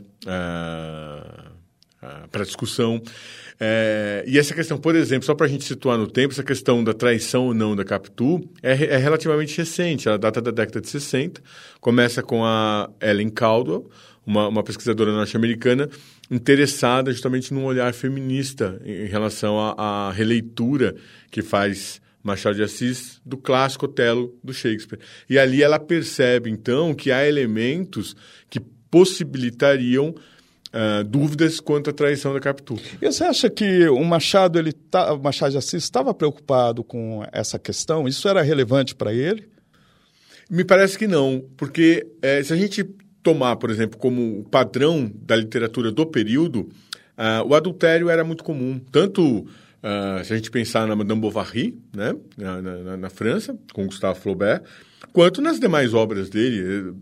para 2.31 2.43
discussão. 2.43 3.01
É, 3.65 4.25
e 4.27 4.37
essa 4.37 4.53
questão, 4.53 4.77
por 4.77 4.93
exemplo, 4.93 5.25
só 5.25 5.33
para 5.33 5.45
a 5.45 5.49
gente 5.49 5.63
situar 5.63 5.97
no 5.97 6.05
tempo, 6.05 6.33
essa 6.33 6.43
questão 6.43 6.83
da 6.83 6.93
traição 6.93 7.45
ou 7.45 7.53
não 7.53 7.77
da 7.77 7.85
Capitu 7.85 8.41
é, 8.61 8.73
é, 8.73 8.97
relativamente 8.97 9.57
recente, 9.57 10.05
ela 10.05 10.17
data 10.17 10.41
da 10.41 10.51
década 10.51 10.81
de 10.81 10.89
60, 10.89 11.41
começa 11.79 12.21
com 12.21 12.43
a 12.43 12.89
Ellen 13.01 13.29
Caldwell, 13.29 13.89
uma, 14.25 14.49
uma 14.49 14.63
pesquisadora 14.63 15.13
norte-americana, 15.13 15.87
interessada 16.29 17.09
justamente 17.13 17.53
num 17.53 17.63
olhar 17.63 17.93
feminista 17.93 18.81
em 18.83 19.05
relação 19.05 19.57
à, 19.57 20.09
à 20.09 20.11
releitura 20.11 20.93
que 21.31 21.41
faz 21.41 22.01
Machado 22.21 22.57
de 22.57 22.63
Assis 22.63 23.21
do 23.25 23.37
clássico 23.37 23.85
Otelo 23.85 24.37
do 24.43 24.53
Shakespeare. 24.53 24.99
E 25.29 25.39
ali 25.39 25.63
ela 25.63 25.79
percebe, 25.79 26.49
então, 26.49 26.93
que 26.93 27.13
há 27.13 27.25
elementos 27.25 28.13
que 28.49 28.59
possibilitariam 28.91 30.13
uh, 30.73 31.03
dúvidas 31.03 31.59
quanto 31.59 31.89
à 31.89 31.93
traição 31.93 32.33
da 32.33 32.39
Capitu. 32.39 32.75
E 33.01 33.05
você 33.11 33.23
acha 33.23 33.49
que 33.49 33.87
o 33.87 34.03
Machado, 34.03 34.57
ele 34.57 34.73
tá, 34.73 35.15
Machado 35.15 35.51
de 35.51 35.57
Assis 35.57 35.83
estava 35.83 36.13
preocupado 36.13 36.83
com 36.83 37.23
essa 37.31 37.59
questão? 37.59 38.07
Isso 38.07 38.27
era 38.27 38.41
relevante 38.41 38.95
para 38.95 39.13
ele? 39.13 39.47
Me 40.49 40.63
parece 40.63 40.97
que 40.97 41.07
não, 41.07 41.43
porque 41.55 42.05
é, 42.21 42.43
se 42.43 42.51
a 42.51 42.55
gente 42.55 42.83
tomar, 43.21 43.55
por 43.55 43.69
exemplo, 43.69 43.97
como 43.97 44.43
padrão 44.45 45.09
da 45.15 45.35
literatura 45.35 45.91
do 45.91 46.05
período, 46.05 46.69
uh, 47.17 47.47
o 47.47 47.55
adultério 47.55 48.09
era 48.09 48.23
muito 48.23 48.43
comum, 48.43 48.79
tanto 48.91 49.47
Uh, 49.83 50.23
se 50.23 50.31
a 50.31 50.37
gente 50.37 50.49
pensar 50.49 50.87
na 50.87 50.95
Madame 50.95 51.19
Bovary, 51.19 51.77
né, 51.93 52.15
na, 52.37 52.61
na, 52.61 52.95
na, 52.95 53.09
França, 53.09 53.53
com 53.73 53.85
Gustave 53.85 54.17
Flaubert, 54.17 54.63
quanto 55.11 55.41
nas 55.41 55.59
demais 55.59 55.93
obras 55.93 56.29
dele. 56.29 56.93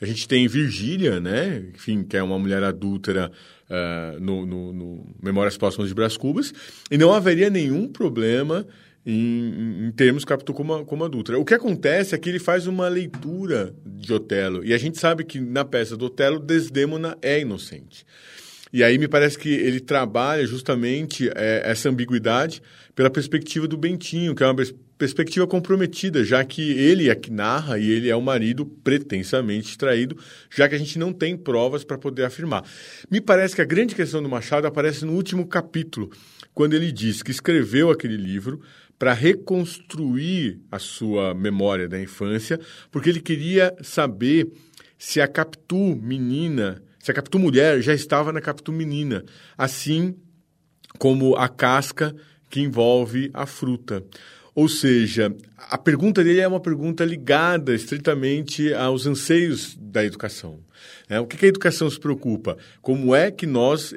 A 0.00 0.06
gente 0.06 0.26
tem 0.26 0.48
Virgília, 0.48 1.20
né, 1.20 1.64
enfim, 1.74 2.02
que 2.02 2.16
é 2.16 2.22
uma 2.22 2.38
mulher 2.38 2.62
adúltera 2.62 3.30
uh, 3.68 4.20
no, 4.20 4.46
no, 4.46 4.72
no, 4.72 5.06
Memórias 5.22 5.56
Póstumas 5.56 5.88
de 5.88 5.94
Brás 5.94 6.16
Cubas, 6.16 6.52
e 6.90 6.96
não 6.96 7.12
haveria 7.12 7.50
nenhum 7.50 7.88
problema 7.88 8.66
em, 9.04 9.86
em 9.86 9.92
termos 9.92 10.24
Capitu 10.24 10.52
como, 10.52 10.84
como 10.84 11.04
adúltera. 11.04 11.38
O 11.38 11.44
que 11.44 11.54
acontece 11.54 12.14
é 12.14 12.18
que 12.18 12.28
ele 12.28 12.38
faz 12.38 12.66
uma 12.66 12.88
leitura 12.88 13.74
de 13.84 14.12
Otelo, 14.12 14.64
e 14.64 14.72
a 14.72 14.78
gente 14.78 14.98
sabe 14.98 15.24
que 15.24 15.40
na 15.40 15.64
peça 15.64 15.96
do 15.96 16.06
Otelo, 16.06 16.38
Desdemona 16.38 17.16
é 17.22 17.40
inocente. 17.40 18.04
E 18.72 18.84
aí 18.84 18.98
me 18.98 19.08
parece 19.08 19.38
que 19.38 19.48
ele 19.48 19.80
trabalha 19.80 20.46
justamente 20.46 21.30
é, 21.34 21.62
essa 21.64 21.88
ambiguidade 21.88 22.60
pela 22.98 23.08
perspectiva 23.08 23.68
do 23.68 23.76
Bentinho, 23.76 24.34
que 24.34 24.42
é 24.42 24.46
uma 24.48 24.56
perspectiva 24.98 25.46
comprometida, 25.46 26.24
já 26.24 26.44
que 26.44 26.72
ele 26.72 27.08
é 27.08 27.14
que 27.14 27.30
narra 27.30 27.78
e 27.78 27.88
ele 27.88 28.10
é 28.10 28.16
o 28.16 28.20
marido 28.20 28.66
pretensamente 28.66 29.78
traído, 29.78 30.18
já 30.50 30.68
que 30.68 30.74
a 30.74 30.78
gente 30.78 30.98
não 30.98 31.12
tem 31.12 31.36
provas 31.36 31.84
para 31.84 31.96
poder 31.96 32.24
afirmar. 32.24 32.64
Me 33.08 33.20
parece 33.20 33.54
que 33.54 33.62
a 33.62 33.64
grande 33.64 33.94
questão 33.94 34.20
do 34.20 34.28
Machado 34.28 34.66
aparece 34.66 35.04
no 35.04 35.12
último 35.12 35.46
capítulo, 35.46 36.10
quando 36.52 36.74
ele 36.74 36.90
diz 36.90 37.22
que 37.22 37.30
escreveu 37.30 37.88
aquele 37.92 38.16
livro 38.16 38.60
para 38.98 39.12
reconstruir 39.12 40.58
a 40.68 40.80
sua 40.80 41.32
memória 41.34 41.88
da 41.88 42.00
infância, 42.00 42.58
porque 42.90 43.10
ele 43.10 43.20
queria 43.20 43.76
saber 43.80 44.50
se 44.98 45.20
a 45.20 45.28
Capitu, 45.28 45.94
menina, 46.02 46.82
se 46.98 47.12
a 47.12 47.14
Capitu 47.14 47.38
mulher 47.38 47.80
já 47.80 47.94
estava 47.94 48.32
na 48.32 48.40
Capitu 48.40 48.72
menina, 48.72 49.24
assim 49.56 50.16
como 50.98 51.36
a 51.36 51.48
casca 51.48 52.12
que 52.48 52.60
envolve 52.60 53.30
a 53.32 53.46
fruta. 53.46 54.04
Ou 54.54 54.68
seja, 54.68 55.34
a 55.56 55.78
pergunta 55.78 56.24
dele 56.24 56.40
é 56.40 56.48
uma 56.48 56.60
pergunta 56.60 57.04
ligada 57.04 57.74
estritamente 57.74 58.74
aos 58.74 59.06
anseios 59.06 59.76
da 59.80 60.04
educação. 60.04 60.58
Né? 61.08 61.20
O 61.20 61.26
que 61.26 61.44
a 61.44 61.48
educação 61.48 61.88
se 61.88 61.98
preocupa? 62.00 62.56
Como 62.82 63.14
é 63.14 63.30
que 63.30 63.46
nós 63.46 63.94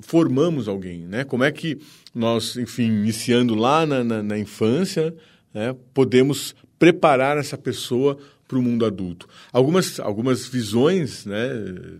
formamos 0.00 0.66
alguém? 0.66 1.06
Né? 1.06 1.22
Como 1.22 1.44
é 1.44 1.52
que 1.52 1.78
nós, 2.14 2.56
enfim, 2.56 2.86
iniciando 2.86 3.54
lá 3.54 3.86
na, 3.86 4.02
na, 4.02 4.22
na 4.22 4.38
infância, 4.38 5.14
né, 5.54 5.74
podemos 5.94 6.54
preparar 6.78 7.38
essa 7.38 7.56
pessoa 7.56 8.18
para 8.46 8.58
o 8.58 8.62
mundo 8.62 8.84
adulto. 8.84 9.26
Algumas, 9.50 9.98
algumas 9.98 10.46
visões 10.46 11.24
né, 11.24 11.48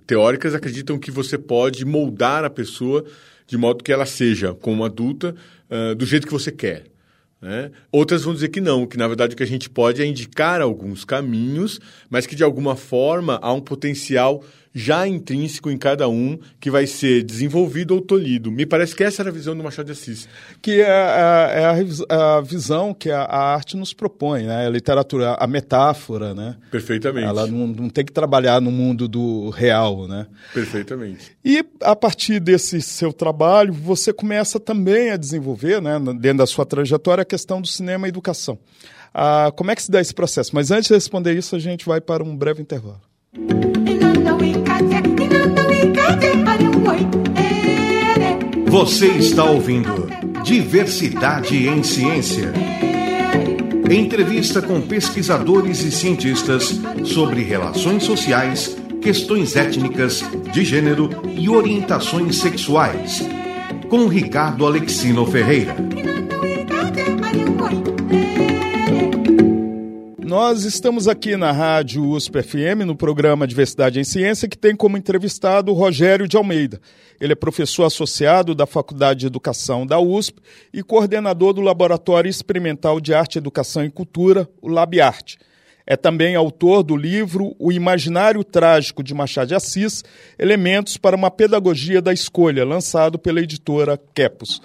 teóricas 0.06 0.54
acreditam 0.54 0.98
que 0.98 1.10
você 1.10 1.38
pode 1.38 1.84
moldar 1.84 2.44
a 2.44 2.50
pessoa 2.50 3.04
de 3.52 3.58
modo 3.58 3.84
que 3.84 3.92
ela 3.92 4.06
seja, 4.06 4.54
como 4.54 4.82
adulta, 4.82 5.34
uh, 5.70 5.94
do 5.94 6.06
jeito 6.06 6.26
que 6.26 6.32
você 6.32 6.50
quer. 6.50 6.84
Né? 7.38 7.70
Outras 7.92 8.22
vão 8.22 8.32
dizer 8.32 8.48
que 8.48 8.62
não, 8.62 8.86
que 8.86 8.96
na 8.96 9.06
verdade 9.06 9.34
o 9.34 9.36
que 9.36 9.42
a 9.42 9.46
gente 9.46 9.68
pode 9.68 10.00
é 10.00 10.06
indicar 10.06 10.62
alguns 10.62 11.04
caminhos, 11.04 11.78
mas 12.08 12.26
que 12.26 12.34
de 12.34 12.42
alguma 12.42 12.76
forma 12.76 13.38
há 13.42 13.52
um 13.52 13.60
potencial 13.60 14.42
já 14.74 15.06
intrínseco 15.06 15.70
em 15.70 15.76
cada 15.76 16.08
um 16.08 16.38
que 16.58 16.70
vai 16.70 16.86
ser 16.86 17.22
desenvolvido 17.22 17.94
ou 17.94 18.00
tolhido. 18.00 18.50
Me 18.50 18.64
parece 18.64 18.94
que 18.96 19.04
essa 19.04 19.22
era 19.22 19.30
a 19.30 19.32
visão 19.32 19.56
do 19.56 19.62
Machado 19.62 19.86
de 19.86 19.92
Assis. 19.92 20.28
Que 20.60 20.80
é, 20.80 20.90
a, 20.90 21.50
é 21.52 21.64
a, 22.08 22.36
a 22.36 22.40
visão 22.40 22.94
que 22.94 23.10
a, 23.10 23.22
a, 23.22 23.54
arte 23.54 23.76
nos 23.76 23.92
propõe, 23.92 24.44
né? 24.44 24.66
A 24.66 24.70
literatura, 24.70 25.34
a 25.38 25.46
metáfora, 25.46 26.34
né? 26.34 26.56
Perfeitamente. 26.70 27.26
Ela 27.26 27.46
não, 27.46 27.66
não 27.66 27.88
tem 27.90 28.04
que 28.04 28.12
trabalhar 28.12 28.60
no 28.60 28.70
mundo 28.70 29.06
do 29.06 29.50
real, 29.50 30.08
né? 30.08 30.26
Perfeitamente. 30.54 31.36
E 31.44 31.64
a 31.82 31.94
partir 31.94 32.40
desse 32.40 32.80
seu 32.80 33.12
trabalho, 33.12 33.72
você 33.72 34.12
começa 34.12 34.58
também 34.58 35.10
a 35.10 35.16
desenvolver, 35.16 35.82
né, 35.82 35.98
dentro 36.18 36.38
da 36.38 36.46
sua 36.46 36.64
trajetória, 36.64 37.22
a 37.22 37.26
questão 37.26 37.60
do 37.60 37.66
cinema 37.66 38.06
e 38.06 38.10
educação. 38.10 38.58
Ah, 39.12 39.52
como 39.54 39.70
é 39.70 39.76
que 39.76 39.82
se 39.82 39.90
dá 39.90 40.00
esse 40.00 40.14
processo? 40.14 40.54
Mas 40.54 40.70
antes 40.70 40.88
de 40.88 40.94
responder 40.94 41.36
isso, 41.36 41.54
a 41.54 41.58
gente 41.58 41.84
vai 41.84 42.00
para 42.00 42.22
um 42.22 42.36
breve 42.36 42.62
intervalo. 42.62 43.00
Você 48.66 49.06
está 49.08 49.44
ouvindo 49.44 50.08
Diversidade 50.42 51.68
em 51.68 51.82
Ciência. 51.82 52.52
Entrevista 53.90 54.62
com 54.62 54.80
pesquisadores 54.80 55.84
e 55.84 55.90
cientistas 55.90 56.80
sobre 57.04 57.42
relações 57.42 58.04
sociais, 58.04 58.76
questões 59.02 59.56
étnicas, 59.56 60.24
de 60.52 60.64
gênero 60.64 61.10
e 61.36 61.48
orientações 61.48 62.36
sexuais. 62.36 63.22
Com 63.88 64.08
Ricardo 64.08 64.64
Alexino 64.64 65.26
Ferreira. 65.26 65.76
Nós 70.32 70.64
estamos 70.64 71.08
aqui 71.08 71.36
na 71.36 71.52
Rádio 71.52 72.08
USP 72.08 72.42
FM, 72.42 72.86
no 72.86 72.96
programa 72.96 73.46
Diversidade 73.46 74.00
em 74.00 74.04
Ciência, 74.04 74.48
que 74.48 74.56
tem 74.56 74.74
como 74.74 74.96
entrevistado 74.96 75.70
o 75.70 75.74
Rogério 75.74 76.26
de 76.26 76.38
Almeida. 76.38 76.80
Ele 77.20 77.34
é 77.34 77.36
professor 77.36 77.84
associado 77.84 78.54
da 78.54 78.64
Faculdade 78.64 79.20
de 79.20 79.26
Educação 79.26 79.86
da 79.86 80.00
USP 80.00 80.40
e 80.72 80.82
coordenador 80.82 81.52
do 81.52 81.60
Laboratório 81.60 82.30
Experimental 82.30 82.98
de 82.98 83.12
Arte, 83.12 83.36
Educação 83.36 83.84
e 83.84 83.90
Cultura, 83.90 84.48
o 84.62 84.68
LabArte. 84.68 85.38
É 85.86 85.98
também 85.98 86.34
autor 86.34 86.82
do 86.82 86.96
livro 86.96 87.54
O 87.58 87.70
Imaginário 87.70 88.42
Trágico 88.42 89.02
de 89.02 89.12
Machado 89.12 89.48
de 89.48 89.54
Assis, 89.54 90.02
Elementos 90.38 90.96
para 90.96 91.14
uma 91.14 91.30
Pedagogia 91.30 92.00
da 92.00 92.10
Escolha, 92.10 92.64
lançado 92.64 93.18
pela 93.18 93.42
editora 93.42 94.00
Quepos. 94.14 94.62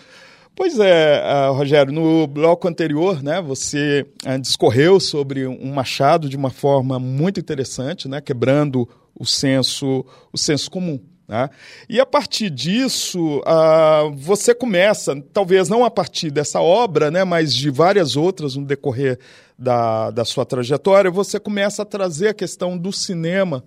Pois 0.58 0.80
é, 0.80 1.22
uh, 1.22 1.54
Rogério, 1.54 1.94
no 1.94 2.26
bloco 2.26 2.68
anterior, 2.68 3.22
né, 3.22 3.40
você 3.40 4.08
uh, 4.26 4.40
discorreu 4.40 5.00
sobre 5.00 5.46
um 5.46 5.72
machado 5.72 6.28
de 6.28 6.36
uma 6.36 6.50
forma 6.50 6.98
muito 6.98 7.40
interessante, 7.40 8.08
né, 8.08 8.20
quebrando 8.20 8.90
o 9.14 9.24
senso, 9.24 10.04
o 10.34 10.38
senso 10.38 10.72
comum. 10.72 11.00
Né? 11.28 11.48
E 11.88 12.00
a 12.00 12.08
partir 12.08 12.50
disso, 12.50 13.38
uh, 13.42 14.12
você 14.16 14.56
começa, 14.56 15.16
talvez 15.32 15.70
não 15.70 15.86
a 15.86 15.92
partir 15.92 16.32
dessa 16.32 16.60
obra, 16.60 17.12
né, 17.12 17.24
mas 17.24 17.54
de 17.54 17.70
várias 17.70 18.16
outras 18.16 18.56
no 18.56 18.66
decorrer 18.66 19.20
da, 19.60 20.10
da 20.10 20.26
sua 20.26 20.44
trajetória, 20.44 21.12
você 21.12 21.40
começa 21.40 21.84
a 21.84 21.86
trazer 21.86 22.30
a 22.30 22.34
questão 22.34 22.76
do 22.76 22.92
cinema 22.92 23.64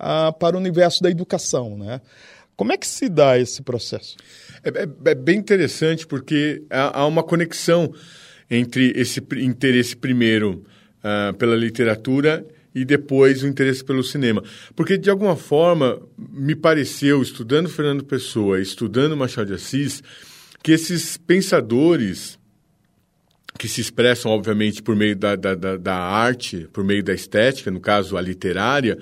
uh, 0.00 0.32
para 0.38 0.56
o 0.56 0.58
universo 0.58 1.02
da 1.02 1.10
educação. 1.10 1.76
Né? 1.76 2.00
Como 2.60 2.74
é 2.74 2.76
que 2.76 2.86
se 2.86 3.08
dá 3.08 3.38
esse 3.38 3.62
processo? 3.62 4.18
É, 4.62 4.68
é, 4.68 5.12
é 5.12 5.14
bem 5.14 5.38
interessante 5.38 6.06
porque 6.06 6.62
há, 6.68 7.00
há, 7.00 7.06
uma 7.06 7.22
conexão 7.22 7.90
entre 8.50 8.92
esse 8.94 9.18
interesse 9.38 9.96
primeiro 9.96 10.62
uh, 10.98 11.32
pela 11.38 11.56
literatura 11.56 12.46
e 12.74 12.84
depois 12.84 13.42
o 13.42 13.46
interesse 13.46 13.82
pelo 13.82 14.04
cinema. 14.04 14.44
Porque, 14.76 14.98
de 14.98 15.08
alguma 15.08 15.36
forma, 15.36 16.02
me 16.18 16.54
pareceu, 16.54 17.22
estudando 17.22 17.70
Fernando 17.70 18.04
Pessoa, 18.04 18.60
estudando 18.60 19.16
Machado 19.16 19.46
de 19.46 19.54
Assis, 19.54 20.02
que 20.62 20.72
esses 20.72 21.16
pensadores 21.16 22.38
que 23.58 23.68
se 23.68 23.80
expressam, 23.80 24.32
obviamente, 24.32 24.82
por 24.82 24.94
meio 24.94 25.16
da, 25.16 25.34
da, 25.34 25.54
da, 25.54 25.78
da 25.78 25.94
arte, 25.96 26.68
por 26.74 26.84
meio 26.84 27.02
da 27.02 27.14
estética, 27.14 27.70
no 27.70 27.80
caso, 27.80 28.18
a 28.18 28.20
literária, 28.20 28.98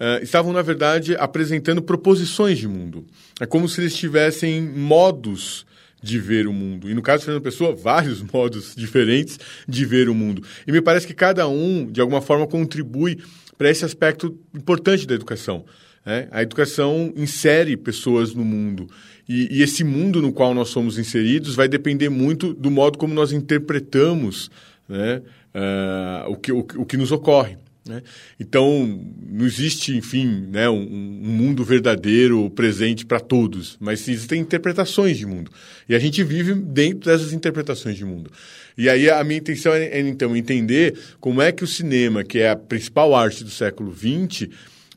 uh, 0.00 0.22
estavam, 0.22 0.52
na 0.52 0.62
verdade, 0.62 1.14
apresentando 1.16 1.82
proposições 1.82 2.58
de 2.58 2.66
mundo. 2.66 3.04
É 3.38 3.46
como 3.46 3.68
se 3.68 3.80
eles 3.80 3.94
tivessem 3.94 4.62
modos 4.62 5.66
de 6.02 6.18
ver 6.18 6.46
o 6.46 6.52
mundo. 6.52 6.88
E 6.88 6.94
no 6.94 7.02
caso 7.02 7.20
de 7.20 7.24
Fernando 7.26 7.42
Pessoa, 7.42 7.76
vários 7.76 8.22
modos 8.32 8.74
diferentes 8.74 9.38
de 9.68 9.84
ver 9.84 10.08
o 10.08 10.14
mundo. 10.14 10.42
E 10.66 10.72
me 10.72 10.80
parece 10.80 11.06
que 11.06 11.14
cada 11.14 11.46
um, 11.46 11.90
de 11.90 12.00
alguma 12.00 12.22
forma, 12.22 12.46
contribui 12.46 13.18
para 13.58 13.70
esse 13.70 13.84
aspecto 13.84 14.38
importante 14.54 15.06
da 15.06 15.14
educação. 15.14 15.64
Né? 16.04 16.28
A 16.30 16.42
educação 16.42 17.12
insere 17.14 17.76
pessoas 17.76 18.34
no 18.34 18.44
mundo. 18.44 18.88
E, 19.28 19.58
e, 19.58 19.62
esse 19.62 19.84
mundo 19.84 20.22
no 20.22 20.32
qual 20.32 20.54
nós 20.54 20.70
somos 20.70 20.98
inseridos 20.98 21.54
vai 21.54 21.68
depender 21.68 22.08
muito 22.08 22.54
do 22.54 22.70
modo 22.70 22.98
como 22.98 23.14
nós 23.14 23.32
interpretamos 23.32 24.50
né, 24.88 25.22
uh, 25.54 26.30
o, 26.30 26.36
que, 26.36 26.50
o, 26.50 26.58
o 26.58 26.86
que 26.86 26.96
nos 26.96 27.12
ocorre. 27.12 27.56
Né? 27.86 28.02
Então, 28.38 29.00
não 29.26 29.46
existe, 29.46 29.96
enfim, 29.96 30.46
né, 30.50 30.68
um, 30.68 30.82
um 30.82 31.32
mundo 31.32 31.64
verdadeiro, 31.64 32.50
presente 32.50 33.06
para 33.06 33.18
todos, 33.18 33.76
mas 33.80 34.06
existem 34.06 34.40
interpretações 34.40 35.16
de 35.16 35.24
mundo. 35.24 35.50
E 35.88 35.94
a 35.94 35.98
gente 35.98 36.22
vive 36.22 36.54
dentro 36.54 37.10
dessas 37.10 37.32
interpretações 37.32 37.96
de 37.96 38.04
mundo. 38.04 38.30
E 38.76 38.88
aí 38.88 39.08
a 39.10 39.22
minha 39.24 39.38
intenção 39.38 39.72
é, 39.72 39.84
é 39.84 40.00
então, 40.00 40.36
entender 40.36 40.98
como 41.18 41.40
é 41.40 41.50
que 41.52 41.64
o 41.64 41.66
cinema, 41.66 42.22
que 42.22 42.38
é 42.38 42.50
a 42.50 42.56
principal 42.56 43.14
arte 43.14 43.42
do 43.42 43.50
século 43.50 43.94
XX, 43.94 44.48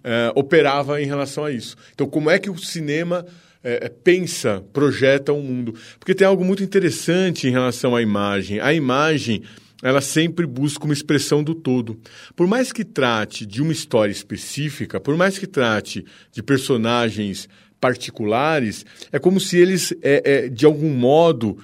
eh, 0.03 0.31
operava 0.35 1.01
em 1.01 1.05
relação 1.05 1.45
a 1.45 1.51
isso. 1.51 1.77
Então, 1.93 2.07
como 2.07 2.29
é 2.29 2.37
que 2.37 2.49
o 2.49 2.57
cinema 2.57 3.25
é, 3.63 3.87
pensa, 3.87 4.61
projeta 4.73 5.31
um 5.31 5.41
mundo? 5.41 5.73
Porque 5.97 6.13
tem 6.13 6.27
algo 6.27 6.43
muito 6.43 6.61
interessante 6.61 7.47
em 7.47 7.51
relação 7.51 7.95
à 7.95 8.01
imagem. 8.01 8.59
A 8.59 8.73
imagem 8.73 9.43
ela 9.83 10.01
sempre 10.01 10.45
busca 10.45 10.85
uma 10.85 10.93
expressão 10.93 11.43
do 11.43 11.53
todo. 11.53 11.99
Por 12.35 12.47
mais 12.47 12.71
que 12.71 12.85
trate 12.85 13.45
de 13.45 13.61
uma 13.61 13.73
história 13.73 14.11
específica, 14.11 14.99
por 14.99 15.17
mais 15.17 15.37
que 15.37 15.45
trate 15.45 16.05
de 16.31 16.41
personagens 16.41 17.49
particulares, 17.79 18.85
é 19.11 19.19
como 19.19 19.39
se 19.39 19.57
eles, 19.57 19.93
é, 20.01 20.45
é, 20.45 20.49
de 20.49 20.65
algum 20.65 20.89
modo, 20.89 21.57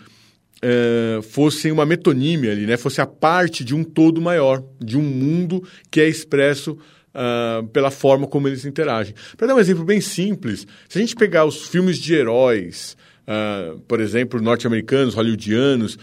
é, 0.61 1.21
fossem 1.21 1.71
uma 1.71 1.85
metonímia 1.85 2.51
ali, 2.51 2.65
né? 2.65 2.75
fosse 2.75 2.99
a 2.99 3.07
parte 3.07 3.63
de 3.63 3.73
um 3.73 3.85
todo 3.85 4.21
maior, 4.21 4.61
de 4.79 4.97
um 4.97 5.01
mundo 5.01 5.63
que 5.89 6.01
é 6.01 6.09
expresso 6.09 6.77
uh, 7.13 7.65
pela 7.69 7.91
forma 7.91 8.27
como 8.27 8.47
eles 8.47 8.65
interagem. 8.65 9.15
Para 9.37 9.47
dar 9.47 9.55
um 9.55 9.59
exemplo 9.59 9.83
bem 9.83 10.01
simples, 10.01 10.67
se 10.87 10.97
a 10.97 11.01
gente 11.01 11.15
pegar 11.15 11.45
os 11.45 11.67
filmes 11.67 11.97
de 11.97 12.13
heróis, 12.13 12.97
uh, 13.29 13.79
por 13.81 13.99
exemplo, 13.99 14.41
norte-americanos, 14.41 15.13
hollywoodianos, 15.13 15.95
uh, 15.95 15.99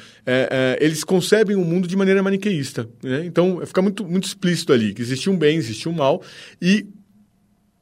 eles 0.79 1.03
concebem 1.03 1.57
o 1.57 1.65
mundo 1.65 1.89
de 1.89 1.97
maneira 1.97 2.23
maniqueísta. 2.23 2.89
Né? 3.03 3.27
Então, 3.27 3.61
fica 3.67 3.83
muito, 3.83 4.07
muito 4.07 4.29
explícito 4.29 4.73
ali 4.73 4.95
que 4.95 5.03
existe 5.03 5.29
um 5.29 5.37
bem, 5.37 5.57
existe 5.57 5.89
um 5.89 5.93
mal, 5.93 6.23
e 6.63 6.87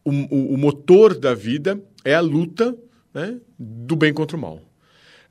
o, 0.05 0.11
o, 0.11 0.55
o 0.55 0.59
motor 0.59 1.19
da 1.19 1.35
vida 1.35 1.81
é 2.05 2.15
a 2.15 2.21
luta 2.21 2.75
né, 3.13 3.37
do 3.59 3.95
bem 3.95 4.13
contra 4.13 4.37
o 4.37 4.41
mal. 4.41 4.57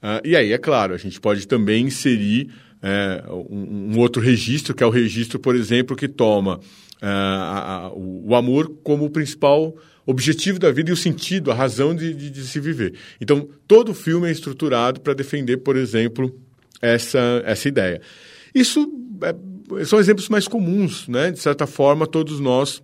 Uh, 0.02 0.22
e 0.24 0.36
aí, 0.36 0.54
é 0.54 0.58
claro, 0.58 0.94
a 0.94 0.98
gente 0.98 1.20
pode 1.20 1.48
também 1.48 1.86
inserir 1.86 2.50
é, 2.86 3.24
um, 3.30 3.94
um, 3.94 4.00
outro 4.00 4.22
registro, 4.22 4.76
que 4.76 4.84
é 4.84 4.86
o 4.86 4.90
registro, 4.90 5.40
por 5.40 5.56
exemplo, 5.56 5.96
que 5.96 6.10
toma 6.10 6.58
uh, 6.58 6.62
a, 7.02 7.76
a, 7.76 7.94
o, 7.94 8.28
o, 8.28 8.36
amor 8.36 8.70
como 8.84 9.06
o 9.06 9.10
principal 9.10 9.74
objetivo 10.06 10.60
da 10.60 10.72
vida 10.72 10.90
e 10.90 10.94
o 10.94 10.98
sentido, 10.98 11.52
a 11.52 11.56
razão 11.56 11.96
de, 11.96 12.14
de, 12.14 12.30
de 12.30 12.48
se 12.48 12.60
viver. 12.60 12.94
Então, 13.20 13.48
todo 13.68 13.94
filme 13.94 14.28
é 14.28 14.32
estruturado 14.32 15.02
para 15.02 15.14
defender, 15.14 15.58
por 15.58 15.76
exemplo, 15.76 16.34
essa, 16.82 17.42
essa 17.46 17.68
ideia. 17.68 18.02
Isso 18.54 18.88
é, 19.22 19.86
são 19.86 20.00
exemplos 20.00 20.30
mais 20.30 20.48
comuns, 20.48 21.08
né? 21.08 21.32
De 21.32 21.40
certa 21.40 21.66
forma, 21.66 22.06
todos 22.06 22.40
nós 22.40 22.82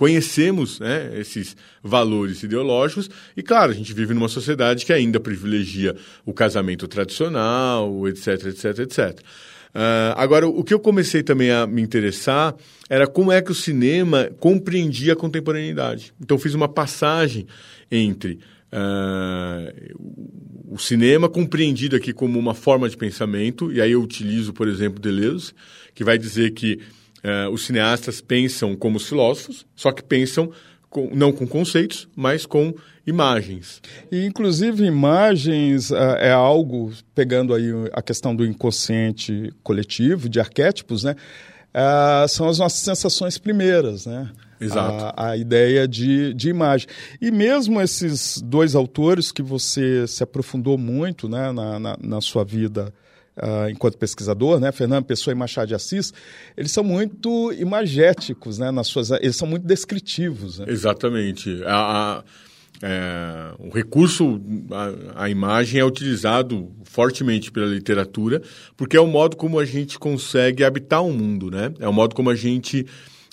conhecemos 0.00 0.80
né, 0.80 1.10
esses 1.18 1.54
valores 1.82 2.42
ideológicos 2.42 3.10
e, 3.36 3.42
claro, 3.42 3.70
a 3.70 3.74
gente 3.74 3.92
vive 3.92 4.14
numa 4.14 4.28
sociedade 4.28 4.86
que 4.86 4.94
ainda 4.94 5.20
privilegia 5.20 5.94
o 6.24 6.32
casamento 6.32 6.88
tradicional, 6.88 8.08
etc, 8.08 8.46
etc, 8.46 8.78
etc. 8.78 9.20
Uh, 9.74 10.14
agora, 10.16 10.48
o 10.48 10.64
que 10.64 10.74
eu 10.74 10.80
comecei 10.80 11.22
também 11.22 11.50
a 11.50 11.66
me 11.66 11.80
interessar 11.80 12.54
era 12.88 13.06
como 13.06 13.30
é 13.30 13.40
que 13.40 13.52
o 13.52 13.54
cinema 13.54 14.30
compreendia 14.40 15.12
a 15.12 15.16
contemporaneidade. 15.16 16.12
Então, 16.20 16.38
fiz 16.38 16.54
uma 16.54 16.68
passagem 16.68 17.46
entre 17.90 18.40
uh, 18.72 19.96
o 20.68 20.78
cinema 20.78 21.28
compreendido 21.28 21.96
aqui 21.96 22.12
como 22.12 22.38
uma 22.38 22.54
forma 22.54 22.88
de 22.88 22.96
pensamento, 22.96 23.72
e 23.72 23.80
aí 23.80 23.92
eu 23.92 24.02
utilizo, 24.02 24.52
por 24.52 24.68
exemplo, 24.68 25.00
Deleuze, 25.00 25.52
que 25.94 26.02
vai 26.02 26.18
dizer 26.18 26.50
que 26.50 26.80
uh, 27.24 27.50
os 27.50 27.64
cineastas 27.64 28.20
pensam 28.20 28.74
como 28.74 28.96
os 28.96 29.08
filósofos, 29.08 29.66
só 29.76 29.92
que 29.92 30.02
pensam 30.02 30.50
com, 30.88 31.10
não 31.14 31.32
com 31.32 31.46
conceitos, 31.46 32.08
mas 32.16 32.44
com 32.44 32.74
imagens. 33.10 33.82
E, 34.10 34.24
inclusive, 34.24 34.84
imagens 34.84 35.90
uh, 35.90 36.16
é 36.18 36.32
algo, 36.32 36.92
pegando 37.14 37.54
aí 37.54 37.70
a 37.92 38.00
questão 38.00 38.34
do 38.34 38.44
inconsciente 38.44 39.52
coletivo, 39.62 40.28
de 40.28 40.40
arquétipos, 40.40 41.04
né? 41.04 41.14
Uh, 41.74 42.26
são 42.28 42.48
as 42.48 42.58
nossas 42.58 42.80
sensações 42.80 43.38
primeiras, 43.38 44.06
né? 44.06 44.30
Exato. 44.60 45.14
A, 45.16 45.30
a, 45.30 45.36
ideia 45.36 45.88
de, 45.88 46.34
de 46.34 46.50
imagem. 46.50 46.86
E 47.20 47.30
mesmo 47.30 47.80
esses 47.80 48.42
dois 48.42 48.74
autores 48.74 49.32
que 49.32 49.42
você 49.42 50.06
se 50.06 50.22
aprofundou 50.22 50.76
muito 50.76 51.28
né, 51.28 51.50
na, 51.50 51.78
na, 51.78 51.96
na 51.98 52.20
sua 52.20 52.44
vida 52.44 52.92
uh, 53.36 53.68
enquanto 53.70 53.96
pesquisador, 53.96 54.60
né, 54.60 54.70
Fernando 54.72 55.04
Pessoa 55.04 55.32
e 55.32 55.34
Machado 55.34 55.68
de 55.68 55.74
Assis, 55.74 56.12
eles 56.56 56.70
são 56.70 56.84
muito 56.84 57.52
imagéticos, 57.52 58.58
né, 58.58 58.70
nas 58.70 58.86
suas, 58.86 59.10
eles 59.10 59.36
são 59.36 59.48
muito 59.48 59.66
descritivos. 59.66 60.58
Né? 60.58 60.66
Exatamente. 60.68 61.62
A, 61.64 62.18
a, 62.18 62.24
é, 62.82 63.54
o 63.58 63.68
recurso, 63.68 64.40
a, 64.70 65.24
a, 65.24 65.30
imagem 65.30 65.80
é 65.80 65.84
utilizado 65.84 66.70
fortemente 66.84 67.50
pela 67.50 67.66
literatura, 67.66 68.40
porque 68.76 68.96
é 68.96 69.00
o 69.00 69.06
modo 69.06 69.36
como 69.36 69.58
a 69.58 69.64
gente 69.64 69.98
consegue 69.98 70.64
habitar 70.64 71.02
um 71.02 71.12
mundo, 71.12 71.50
né? 71.50 71.72
É 71.78 71.86
o 71.86 71.92
modo 71.92 72.14
como 72.14 72.30
a 72.30 72.34
gente 72.34 72.86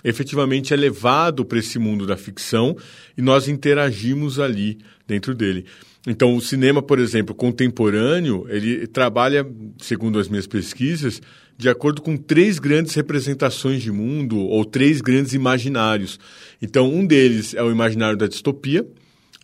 efetivamente 0.04 0.74
é 0.74 0.78
levado 0.78 1.46
para 1.46 1.60
esse 1.60 1.80
mundo 1.80 2.06
da 2.06 2.18
ficção 2.18 2.76
e 3.18 3.22
nós 3.22 3.48
interagimos 3.48 4.40
ali 4.40 4.78
dentro 5.08 5.34
dele. 5.34 5.66
Então, 6.06 6.36
o 6.36 6.42
cinema, 6.42 6.82
por 6.82 7.00
exemplo, 7.00 7.36
contemporâneo, 7.36 8.46
ele 8.50 8.88
trabalha, 8.88 9.46
segundo 9.82 10.20
as 10.20 10.30
minhas 10.30 10.48
pesquisas, 10.48 11.22
de 11.58 11.68
acordo 11.68 12.02
com 12.02 12.16
três 12.16 12.60
grandes 12.60 12.94
representações 12.94 13.82
de 13.82 13.92
mundo 13.92 14.38
ou 14.38 14.64
três 14.64 15.02
grandes 15.02 15.34
imaginários. 15.34 16.20
Então, 16.62 16.90
um 16.90 17.06
deles 17.06 17.54
é 17.54 17.64
o 17.64 17.72
imaginário 17.72 18.18
da 18.18 18.28
distopia. 18.28 18.88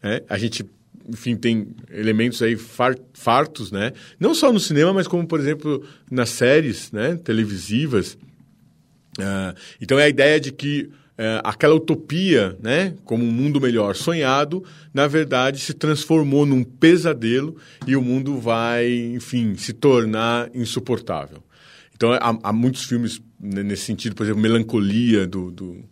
Né? 0.04 0.22
A 0.30 0.38
gente, 0.38 0.66
enfim, 1.10 1.36
tem 1.36 1.68
elementos 1.90 2.42
aí 2.42 2.58
fartos, 3.14 3.72
né? 3.72 3.94
Não 4.20 4.36
só 4.36 4.52
no 4.52 4.60
cinema, 4.60 4.94
mas 4.94 5.08
como, 5.08 5.26
por 5.26 5.40
exemplo, 5.40 5.84
nas 6.12 6.30
séries 6.30 6.92
né? 6.92 7.16
televisivas. 7.24 8.18
Uh, 9.18 9.56
então, 9.80 9.98
é 9.98 10.04
a 10.04 10.10
ideia 10.10 10.40
de 10.40 10.52
que 10.52 10.92
é, 11.16 11.40
aquela 11.44 11.76
utopia, 11.76 12.58
né, 12.60 12.96
como 13.06 13.24
um 13.24 13.32
mundo 13.32 13.62
melhor 13.62 13.96
sonhado, 13.96 14.64
na 14.92 15.06
verdade 15.06 15.60
se 15.60 15.74
transformou 15.74 16.44
num 16.44 16.64
pesadelo 16.64 17.56
e 17.86 17.96
o 17.96 18.02
mundo 18.02 18.40
vai, 18.40 18.92
enfim, 19.14 19.56
se 19.56 19.74
tornar 19.74 20.50
insuportável. 20.56 21.44
Então 21.96 22.12
há, 22.14 22.40
há 22.42 22.52
muitos 22.52 22.86
filmes 22.86 23.22
nesse 23.40 23.84
sentido, 23.84 24.16
por 24.16 24.24
exemplo, 24.24 24.42
Melancolia 24.42 25.28
do, 25.28 25.52
do 25.52 25.70
uh, 25.72 25.86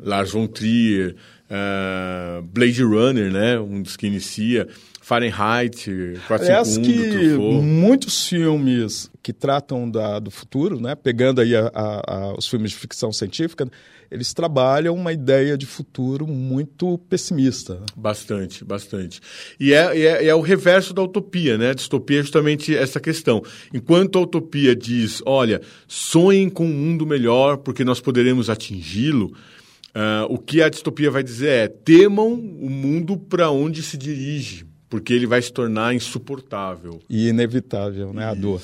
Lars 0.00 0.30
von 0.30 0.46
Trier, 0.46 1.16
uh, 1.50 2.42
Blade 2.42 2.82
Runner, 2.82 3.30
né, 3.30 3.58
um 3.58 3.82
dos 3.82 3.96
que 3.96 4.06
inicia. 4.06 4.68
Fahrenheit 5.02 5.90
451 6.28 6.44
Aliás, 6.44 6.78
que 6.78 7.36
muitos 7.36 8.28
filmes 8.28 9.10
que 9.22 9.32
tratam 9.32 9.90
da, 9.90 10.20
do 10.20 10.30
futuro, 10.30 10.78
né, 10.78 10.94
pegando 10.94 11.40
aí 11.40 11.56
a, 11.56 11.70
a, 11.74 12.14
a, 12.14 12.34
os 12.34 12.46
filmes 12.46 12.70
de 12.70 12.76
ficção 12.76 13.12
científica, 13.12 13.68
eles 14.10 14.34
trabalham 14.34 14.94
uma 14.94 15.12
ideia 15.12 15.56
de 15.56 15.66
futuro 15.66 16.26
muito 16.26 16.98
pessimista. 17.08 17.80
Bastante, 17.96 18.64
bastante. 18.64 19.20
E 19.58 19.72
é, 19.72 19.98
é, 19.98 20.26
é 20.26 20.34
o 20.34 20.40
reverso 20.40 20.92
da 20.92 21.02
utopia, 21.02 21.56
né? 21.56 21.70
A 21.70 21.74
distopia 21.74 22.18
é 22.18 22.22
justamente 22.22 22.76
essa 22.76 23.00
questão. 23.00 23.42
Enquanto 23.72 24.18
a 24.18 24.22
utopia 24.22 24.74
diz, 24.74 25.22
olha, 25.24 25.60
sonhem 25.86 26.48
com 26.48 26.66
um 26.66 26.72
mundo 26.72 27.06
melhor 27.06 27.58
porque 27.58 27.84
nós 27.84 28.00
poderemos 28.00 28.50
atingi-lo, 28.50 29.32
uh, 29.94 30.32
o 30.32 30.38
que 30.38 30.62
a 30.62 30.68
distopia 30.68 31.10
vai 31.10 31.22
dizer 31.22 31.48
é 31.48 31.68
temam 31.68 32.32
o 32.32 32.70
mundo 32.70 33.16
para 33.16 33.50
onde 33.50 33.82
se 33.82 33.96
dirige 33.96 34.70
porque 34.90 35.14
ele 35.14 35.24
vai 35.24 35.40
se 35.40 35.52
tornar 35.52 35.94
insuportável. 35.94 37.00
E 37.08 37.28
inevitável, 37.28 38.12
né? 38.12 38.24
A 38.26 38.34
dor. 38.34 38.60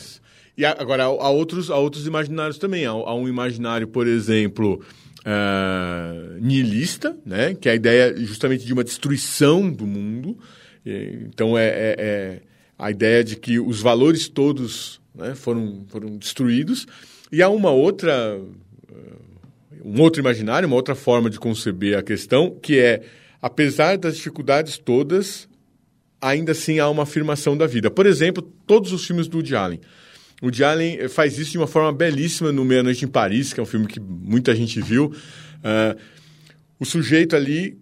E 0.59 0.65
agora, 0.65 1.05
há 1.05 1.31
outros, 1.31 1.71
há 1.71 1.77
outros 1.77 2.07
imaginários 2.07 2.59
também. 2.59 2.85
Há, 2.85 2.91
há 2.91 3.15
um 3.15 3.29
imaginário, 3.29 3.87
por 3.87 4.09
exemplo, 4.09 4.83
uh, 5.21 6.41
nihilista, 6.41 7.17
né? 7.25 7.55
que 7.55 7.69
é 7.69 7.73
a 7.73 7.75
ideia 7.77 8.17
justamente 8.17 8.67
de 8.67 8.73
uma 8.73 8.83
destruição 8.83 9.71
do 9.71 9.87
mundo. 9.87 10.37
Então, 10.85 11.57
é, 11.57 11.67
é, 11.67 11.95
é 11.99 12.41
a 12.79 12.91
ideia 12.91 13.23
de 13.23 13.37
que 13.37 13.61
os 13.61 13.81
valores 13.81 14.29
todos 14.29 15.01
né, 15.15 15.35
foram, 15.35 15.85
foram 15.89 16.17
destruídos. 16.17 16.87
E 17.31 17.43
há 17.43 17.49
uma 17.49 17.71
outra, 17.71 18.41
um 19.87 20.01
outro 20.01 20.21
imaginário, 20.21 20.67
uma 20.67 20.75
outra 20.75 20.97
forma 20.97 21.31
de 21.31 21.39
conceber 21.39 21.97
a 21.97 22.03
questão, 22.03 22.51
que 22.51 22.77
é, 22.77 23.03
apesar 23.41 23.97
das 23.97 24.17
dificuldades 24.17 24.79
todas, 24.79 25.49
ainda 26.21 26.51
assim 26.51 26.81
há 26.81 26.91
uma 26.91 27.05
afirmação 27.05 27.57
da 27.57 27.69
vida. 27.69 27.89
Por 27.89 28.05
exemplo, 28.05 28.43
todos 28.67 28.93
os 28.93 29.07
filmes 29.07 29.29
do 29.29 29.37
Woody 29.37 29.55
Allen. 29.55 29.81
O 30.43 30.47
Woody 30.47 30.65
Allen 30.65 31.09
faz 31.09 31.39
isso 31.39 31.53
de 31.53 31.59
uma 31.59 31.69
forma 31.69 31.93
belíssima 31.93 32.51
no 32.51 32.65
Meia 32.65 32.83
Noite 32.83 33.05
em 33.05 33.09
Paris, 33.09 33.53
que 33.53 33.61
é 33.61 33.63
um 33.63 33.67
filme 33.67 33.87
que 33.87 34.01
muita 34.01 34.57
gente 34.57 34.81
viu. 34.81 35.07
Uh, 35.07 35.97
o 36.81 36.85
sujeito 36.85 37.37
ali, 37.37 37.79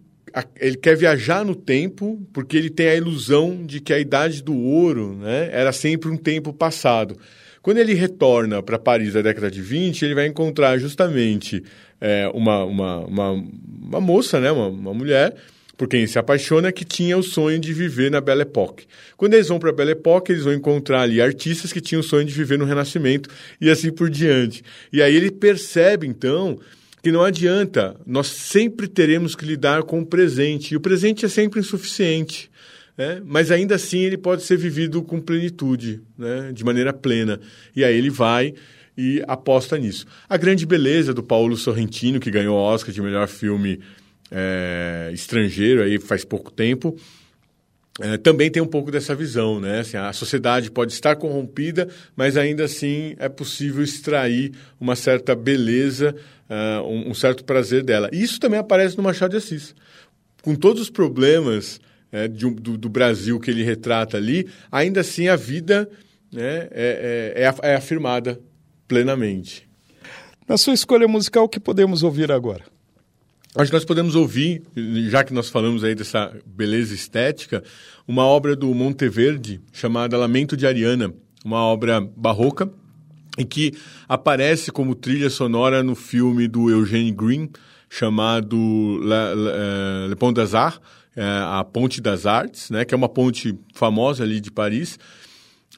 ele 0.60 0.76
quer 0.76 0.96
viajar 0.98 1.42
no 1.42 1.54
tempo 1.54 2.20
porque 2.34 2.54
ele 2.54 2.68
tem 2.68 2.88
a 2.88 2.94
ilusão 2.94 3.64
de 3.64 3.80
que 3.80 3.94
a 3.94 3.98
idade 3.98 4.42
do 4.42 4.54
ouro 4.54 5.16
né, 5.16 5.48
era 5.50 5.72
sempre 5.72 6.10
um 6.10 6.18
tempo 6.18 6.52
passado. 6.52 7.16
Quando 7.64 7.78
ele 7.78 7.94
retorna 7.94 8.62
para 8.62 8.78
Paris 8.78 9.14
da 9.14 9.22
década 9.22 9.50
de 9.50 9.62
20, 9.62 10.04
ele 10.04 10.14
vai 10.14 10.26
encontrar 10.26 10.76
justamente 10.76 11.64
é, 12.00 12.30
uma, 12.34 12.64
uma, 12.64 12.98
uma, 13.00 13.30
uma, 13.30 14.00
moça, 14.00 14.40
né, 14.40 14.50
uma, 14.50 14.68
uma 14.68 14.94
mulher, 14.94 15.34
por 15.76 15.88
quem 15.88 16.06
se 16.06 16.18
apaixona, 16.18 16.70
que 16.70 16.84
tinha 16.84 17.16
o 17.18 17.22
sonho 17.22 17.58
de 17.58 17.72
viver 17.72 18.10
na 18.10 18.20
Belle 18.20 18.42
Époque. 18.42 18.86
Quando 19.16 19.34
eles 19.34 19.48
vão 19.48 19.58
para 19.58 19.70
a 19.70 19.72
Belle 19.72 19.92
Époque, 19.92 20.32
eles 20.32 20.44
vão 20.44 20.52
encontrar 20.52 21.02
ali 21.02 21.20
artistas 21.20 21.72
que 21.72 21.80
tinham 21.80 22.00
o 22.00 22.04
sonho 22.04 22.24
de 22.24 22.32
viver 22.32 22.58
no 22.58 22.64
Renascimento 22.64 23.28
e 23.60 23.70
assim 23.70 23.90
por 23.90 24.08
diante. 24.08 24.62
E 24.92 25.02
aí 25.02 25.14
ele 25.14 25.30
percebe, 25.30 26.06
então, 26.06 26.58
que 27.02 27.10
não 27.10 27.22
adianta, 27.22 27.96
nós 28.06 28.28
sempre 28.28 28.86
teremos 28.86 29.34
que 29.34 29.44
lidar 29.44 29.82
com 29.82 30.00
o 30.00 30.06
presente, 30.06 30.72
e 30.72 30.76
o 30.76 30.80
presente 30.80 31.24
é 31.24 31.28
sempre 31.28 31.60
insuficiente. 31.60 32.50
Né? 32.96 33.20
Mas 33.24 33.50
ainda 33.50 33.74
assim 33.74 34.00
ele 34.00 34.16
pode 34.16 34.42
ser 34.42 34.56
vivido 34.56 35.02
com 35.02 35.20
plenitude, 35.20 36.00
né? 36.16 36.52
de 36.52 36.64
maneira 36.64 36.92
plena. 36.92 37.40
E 37.74 37.84
aí 37.84 37.96
ele 37.96 38.10
vai 38.10 38.54
e 38.96 39.22
aposta 39.26 39.76
nisso. 39.76 40.06
A 40.28 40.36
grande 40.36 40.64
beleza 40.66 41.12
do 41.12 41.22
Paulo 41.22 41.56
Sorrentino, 41.56 42.20
que 42.20 42.30
ganhou 42.30 42.56
o 42.56 42.60
Oscar 42.60 42.92
de 42.92 43.02
melhor 43.02 43.28
filme 43.28 43.80
é, 44.30 45.10
estrangeiro 45.12 45.82
aí 45.82 45.98
faz 45.98 46.24
pouco 46.24 46.50
tempo, 46.50 46.96
é, 48.00 48.16
também 48.16 48.50
tem 48.50 48.60
um 48.60 48.66
pouco 48.66 48.90
dessa 48.90 49.14
visão, 49.14 49.60
né? 49.60 49.80
Assim, 49.80 49.96
a 49.96 50.12
sociedade 50.12 50.68
pode 50.68 50.92
estar 50.92 51.14
corrompida, 51.14 51.88
mas 52.16 52.36
ainda 52.36 52.64
assim 52.64 53.14
é 53.18 53.28
possível 53.28 53.84
extrair 53.84 54.52
uma 54.80 54.96
certa 54.96 55.32
beleza, 55.34 56.14
uh, 56.50 56.82
um, 56.82 57.10
um, 57.10 57.14
certo 57.14 57.44
prazer 57.44 57.84
dela. 57.84 58.10
Isso 58.12 58.40
também 58.40 58.58
aparece 58.58 58.96
no 58.96 59.02
Machado 59.04 59.30
de 59.30 59.36
Assis. 59.36 59.76
Com 60.42 60.56
todos 60.56 60.82
os 60.82 60.90
problemas 60.90 61.80
é, 62.10 62.26
de, 62.26 62.50
do, 62.50 62.76
do, 62.76 62.88
Brasil 62.88 63.38
que 63.38 63.48
ele 63.48 63.62
retrata 63.62 64.16
ali, 64.16 64.48
ainda 64.72 65.00
assim 65.00 65.28
a 65.28 65.36
vida 65.36 65.88
né, 66.32 66.68
é, 66.72 67.32
é, 67.36 67.44
é, 67.44 67.70
é 67.70 67.76
afirmada 67.76 68.40
plenamente. 68.86 69.68
Na 70.48 70.56
sua 70.56 70.74
escolha 70.74 71.08
musical, 71.08 71.44
o 71.44 71.48
que 71.48 71.60
podemos 71.60 72.02
ouvir 72.02 72.30
agora? 72.30 72.64
Acho 73.56 73.70
que 73.70 73.76
nós 73.76 73.84
podemos 73.84 74.16
ouvir, 74.16 74.62
já 75.08 75.22
que 75.22 75.32
nós 75.32 75.48
falamos 75.48 75.84
aí 75.84 75.94
dessa 75.94 76.36
beleza 76.44 76.92
estética, 76.92 77.62
uma 78.06 78.24
obra 78.24 78.56
do 78.56 78.74
Monteverde 78.74 79.60
chamada 79.72 80.18
Lamento 80.18 80.56
de 80.56 80.66
Ariana, 80.66 81.14
uma 81.44 81.62
obra 81.62 82.00
barroca 82.00 82.68
e 83.38 83.44
que 83.44 83.72
aparece 84.08 84.72
como 84.72 84.94
trilha 84.94 85.30
sonora 85.30 85.82
no 85.82 85.94
filme 85.94 86.48
do 86.48 86.68
Eugene 86.68 87.12
Green 87.12 87.48
chamado 87.88 88.56
Le, 89.00 89.34
Le, 89.34 89.50
eh, 89.50 90.06
Le 90.08 90.16
Pont 90.16 90.32
des 90.32 90.54
Arts, 90.54 90.80
eh, 91.16 91.22
a 91.22 91.62
Ponte 91.64 92.00
das 92.00 92.26
Artes, 92.26 92.70
né, 92.70 92.84
que 92.84 92.92
é 92.92 92.96
uma 92.96 93.08
ponte 93.08 93.56
famosa 93.72 94.24
ali 94.24 94.40
de 94.40 94.50
Paris. 94.50 94.98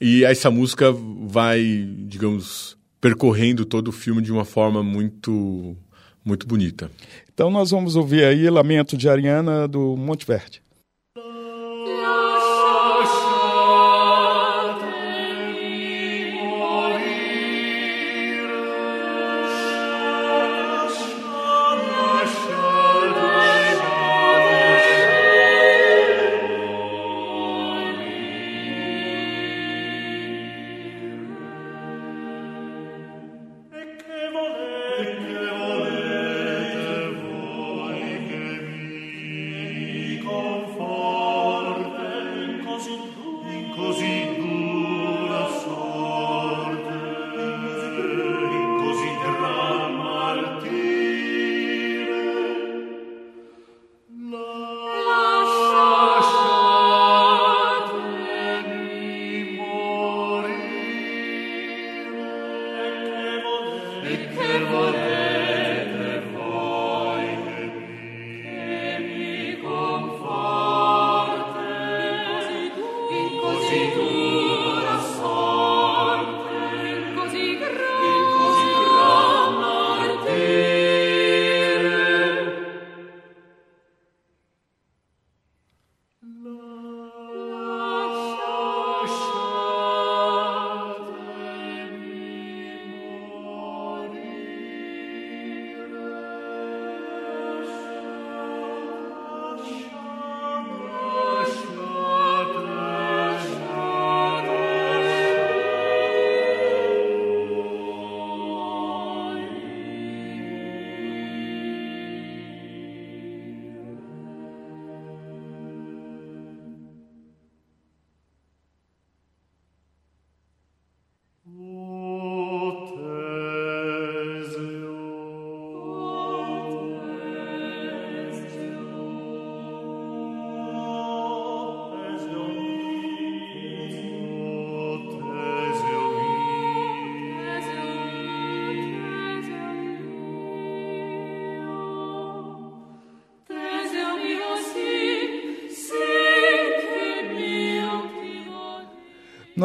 E 0.01 0.25
essa 0.25 0.51
música 0.51 0.95
vai, 1.27 1.87
digamos, 2.07 2.76
percorrendo 3.07 3.65
todo 3.65 3.87
o 3.89 3.93
filme 3.93 4.21
de 4.21 4.33
uma 4.33 4.45
forma 4.45 4.83
muito 4.83 5.77
muito 6.25 6.45
bonita. 6.45 6.91
Então 7.33 7.49
nós 7.53 7.71
vamos 7.71 7.95
ouvir 7.95 8.25
aí 8.25 8.51
Lamento 8.51 8.97
de 8.97 9.09
Ariana 9.09 9.69
do 9.69 9.97
Monte 9.97 10.27
Verde. 10.27 10.61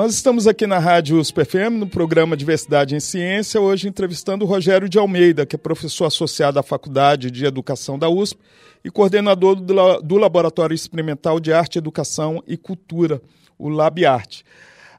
Nós 0.02 0.16
estamos 0.16 0.48
aqui 0.48 0.66
na 0.66 0.80
Rádio 0.80 1.20
USP 1.20 1.46
FM, 1.46 1.78
no 1.78 1.86
programa 1.86 2.36
Diversidade 2.36 2.96
em 2.96 3.00
Ciência, 3.00 3.62
hoje 3.62 3.88
entrevistando 3.88 4.44
o 4.44 4.48
Rogério 4.48 4.90
de 4.90 4.98
Almeida, 4.98 5.46
que 5.46 5.56
é 5.56 5.60
professor 5.60 6.06
associado 6.06 6.58
à 6.58 6.64
Faculdade 6.64 7.30
de 7.30 7.46
Educação 7.46 8.00
da 8.00 8.10
USP 8.10 8.40
e 8.84 8.90
coordenador 8.90 9.54
do, 9.54 10.02
do 10.02 10.18
Laboratório 10.18 10.74
Experimental 10.74 11.40
de 11.40 11.54
Arte, 11.54 11.78
Educação 11.78 12.44
e 12.48 12.58
Cultura, 12.58 13.22
o 13.60 13.70
LabArte. 13.70 14.44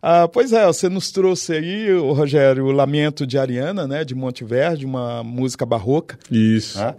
Ah, 0.01 0.29
pois 0.29 0.53
é, 0.53 0.65
você 0.67 0.89
nos 0.89 1.11
trouxe 1.11 1.55
aí, 1.55 1.93
o 1.93 2.13
Rogério, 2.13 2.67
o 2.67 2.71
Lamento 2.71 3.27
de 3.27 3.37
Ariana, 3.37 3.89
né, 3.89 4.05
de 4.05 4.15
Monte 4.15 4.45
Verde, 4.45 4.87
uma 4.87 5.25
música 5.25 5.67
barroca. 5.67 6.17
Isso. 6.31 6.79
Né? 6.79 6.95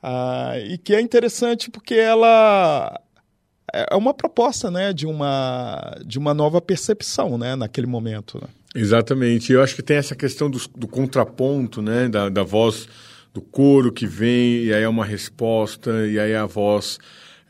Ah, 0.00 0.52
e 0.60 0.78
que 0.78 0.94
é 0.94 1.00
interessante 1.00 1.72
porque 1.72 1.96
ela 1.96 3.00
é, 3.74 3.86
é 3.90 3.96
uma 3.96 4.14
proposta 4.14 4.70
né, 4.70 4.92
de, 4.92 5.06
uma, 5.06 5.96
de 6.04 6.18
uma 6.18 6.34
nova 6.34 6.60
percepção 6.60 7.36
né, 7.38 7.56
naquele 7.56 7.86
momento. 7.86 8.38
Né? 8.40 8.48
Exatamente. 8.74 9.52
Eu 9.52 9.62
acho 9.62 9.74
que 9.74 9.82
tem 9.82 9.96
essa 9.96 10.14
questão 10.14 10.50
do, 10.50 10.60
do 10.76 10.86
contraponto, 10.86 11.82
né, 11.82 12.08
da, 12.08 12.28
da 12.28 12.42
voz 12.42 12.88
do 13.32 13.40
coro 13.40 13.92
que 13.92 14.06
vem, 14.06 14.64
e 14.64 14.74
aí 14.74 14.82
é 14.82 14.88
uma 14.88 15.04
resposta, 15.04 16.06
e 16.06 16.18
aí 16.18 16.32
é 16.32 16.38
a 16.38 16.46
voz 16.46 16.98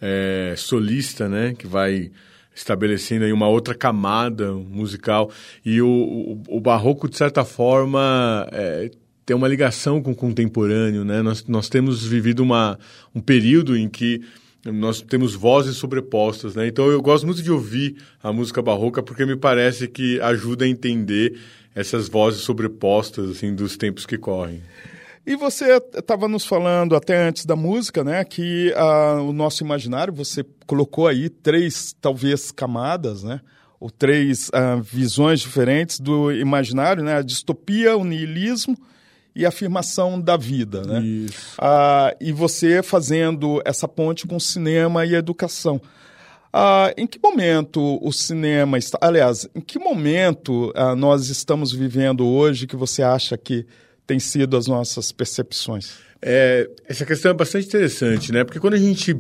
é, 0.01 0.55
solista, 0.57 1.29
né, 1.29 1.55
que 1.57 1.67
vai 1.67 2.11
estabelecendo 2.55 3.25
aí 3.25 3.33
uma 3.33 3.49
outra 3.49 3.75
camada 3.75 4.53
musical. 4.53 5.31
E 5.65 5.81
o, 5.81 5.89
o, 5.89 6.57
o 6.57 6.61
barroco, 6.61 7.09
de 7.09 7.17
certa 7.17 7.45
forma, 7.45 8.49
é, 8.51 8.91
tem 9.25 9.37
uma 9.37 9.47
ligação 9.47 10.03
com 10.03 10.11
o 10.11 10.17
contemporâneo. 10.17 11.05
Né? 11.05 11.23
Nós, 11.23 11.47
nós 11.47 11.69
temos 11.69 12.05
vivido 12.05 12.41
uma, 12.41 12.79
um 13.15 13.21
período 13.21 13.77
em 13.77 13.89
que 13.89 14.23
nós 14.65 15.01
temos 15.01 15.35
vozes 15.35 15.77
sobrepostas, 15.77 16.55
né? 16.55 16.67
Então 16.67 16.91
eu 16.91 17.01
gosto 17.01 17.27
muito 17.27 17.43
de 17.43 17.51
ouvir 17.51 17.97
a 18.23 18.33
música 18.33 18.61
barroca 18.61 19.03
porque 19.03 19.25
me 19.25 19.37
parece 19.37 19.89
que 19.89 20.21
ajuda 20.21 20.65
a 20.65 20.69
entender 20.69 21.39
essas 21.75 22.09
vozes 22.09 22.41
sobrepostas 22.41 23.31
assim 23.31 23.55
dos 23.55 23.77
tempos 23.77 24.05
que 24.05 24.19
correm. 24.19 24.63
E 25.25 25.37
você 25.37 25.77
estava 25.95 26.27
nos 26.27 26.47
falando 26.47 26.97
até 26.97 27.29
antes 27.29 27.45
da 27.45 27.55
música, 27.55 28.03
né, 28.03 28.25
que 28.25 28.73
uh, 28.73 29.21
o 29.21 29.33
nosso 29.33 29.63
imaginário, 29.63 30.11
você 30.11 30.43
colocou 30.67 31.07
aí 31.07 31.29
três, 31.29 31.95
talvez, 32.01 32.51
camadas, 32.51 33.23
né, 33.23 33.43
ou 33.79 33.91
três 33.91 34.49
uh, 34.49 34.81
visões 34.83 35.41
diferentes 35.41 36.01
do 36.01 36.33
imaginário, 36.33 37.05
né, 37.05 37.19
a 37.19 37.23
distopia, 37.23 37.95
o 37.95 38.05
niilismo 38.05 38.75
e 39.39 39.47
afirmação 39.47 40.21
da 40.21 40.37
vida, 40.37 40.83
né? 40.83 41.01
Isso. 41.01 41.57
Uh, 41.61 42.17
e 42.21 42.33
você 42.33 42.83
fazendo 42.83 43.63
essa 43.65 43.87
ponte 43.87 44.27
com 44.27 44.35
o 44.35 44.41
cinema 44.41 45.07
e 45.07 45.15
a 45.15 45.19
educação. 45.19 45.81
Ah, 46.53 46.93
em 46.97 47.07
que 47.07 47.21
momento 47.23 48.01
o 48.03 48.11
cinema 48.11 48.79
está. 48.79 48.99
Aliás, 49.01 49.49
em 49.55 49.61
que 49.61 49.79
momento 49.79 50.73
ah, 50.75 50.97
nós 50.97 51.29
estamos 51.29 51.71
vivendo 51.71 52.27
hoje 52.27 52.67
que 52.67 52.75
você 52.75 53.01
acha 53.03 53.37
que 53.39 53.65
tem 54.05 54.19
sido 54.19 54.57
as 54.57 54.67
nossas 54.67 55.13
percepções? 55.13 55.93
É, 56.21 56.69
essa 56.89 57.07
questão 57.07 57.31
é 57.31 57.35
bastante 57.35 57.69
interessante, 57.69 58.33
né? 58.33 58.43
Porque 58.43 58.59
quando 58.59 58.75
a 58.75 58.79
gente 58.79 59.15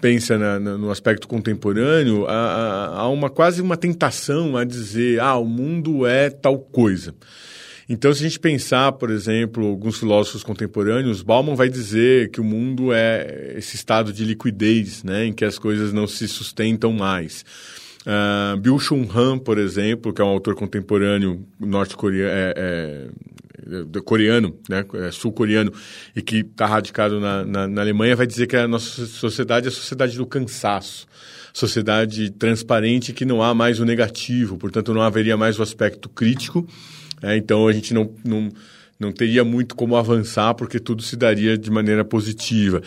pensa 0.00 0.36
na, 0.36 0.58
na, 0.58 0.76
no 0.76 0.90
aspecto 0.90 1.28
contemporâneo, 1.28 2.26
há, 2.26 2.86
há, 2.96 3.08
uma 3.08 3.30
quase 3.30 3.62
uma 3.62 3.76
tentação 3.76 4.56
a 4.56 4.64
dizer, 4.64 5.20
ah, 5.20 5.36
o 5.36 5.44
mundo 5.44 6.04
é 6.04 6.30
tal 6.30 6.58
coisa. 6.58 7.14
Então, 7.88 8.12
se 8.12 8.20
a 8.20 8.28
gente 8.28 8.38
pensar, 8.38 8.92
por 8.92 9.10
exemplo, 9.10 9.66
alguns 9.66 9.98
filósofos 9.98 10.42
contemporâneos, 10.42 11.22
Bauman 11.22 11.54
vai 11.54 11.68
dizer 11.68 12.30
que 12.30 12.40
o 12.40 12.44
mundo 12.44 12.92
é 12.92 13.54
esse 13.56 13.76
estado 13.76 14.12
de 14.12 14.24
liquidez, 14.24 15.02
né, 15.02 15.26
em 15.26 15.32
que 15.32 15.44
as 15.44 15.58
coisas 15.58 15.92
não 15.92 16.06
se 16.06 16.28
sustentam 16.28 16.92
mais. 16.92 17.44
Uh, 18.02 18.56
Bill 18.56 18.78
Chun 18.80 19.06
Han, 19.14 19.38
por 19.38 19.58
exemplo, 19.58 20.12
que 20.12 20.20
é 20.20 20.24
um 20.24 20.28
autor 20.28 20.56
contemporâneo 20.56 21.46
norte-coreano, 21.60 22.32
é, 22.34 23.10
é, 23.94 24.00
coreano, 24.00 24.58
né, 24.68 24.84
é 24.94 25.10
sul-coreano, 25.12 25.72
e 26.14 26.20
que 26.20 26.38
está 26.38 26.66
radicado 26.66 27.20
na, 27.20 27.44
na, 27.44 27.68
na, 27.68 27.80
Alemanha, 27.80 28.16
vai 28.16 28.26
dizer 28.26 28.48
que 28.48 28.56
a 28.56 28.66
nossa 28.66 29.06
sociedade 29.06 29.66
é 29.66 29.68
a 29.68 29.72
sociedade 29.72 30.16
do 30.16 30.26
cansaço. 30.26 31.06
Sociedade 31.52 32.30
transparente 32.30 33.12
que 33.12 33.24
não 33.24 33.42
há 33.42 33.54
mais 33.54 33.78
o 33.78 33.84
negativo, 33.84 34.56
portanto, 34.56 34.92
não 34.92 35.02
haveria 35.02 35.36
mais 35.36 35.58
o 35.58 35.62
aspecto 35.62 36.08
crítico. 36.08 36.66
Né, 37.22 37.36
então, 37.36 37.68
a 37.68 37.72
gente 37.72 37.94
não, 37.94 38.12
não 38.24 38.50
não 39.00 39.10
teria 39.10 39.42
muito 39.42 39.74
como 39.74 39.96
avançar 39.96 40.54
porque 40.54 40.78
tudo 40.78 41.02
se 41.02 41.16
daria 41.16 41.58
de 41.58 41.68
maneira 41.72 42.04
positiva. 42.04 42.80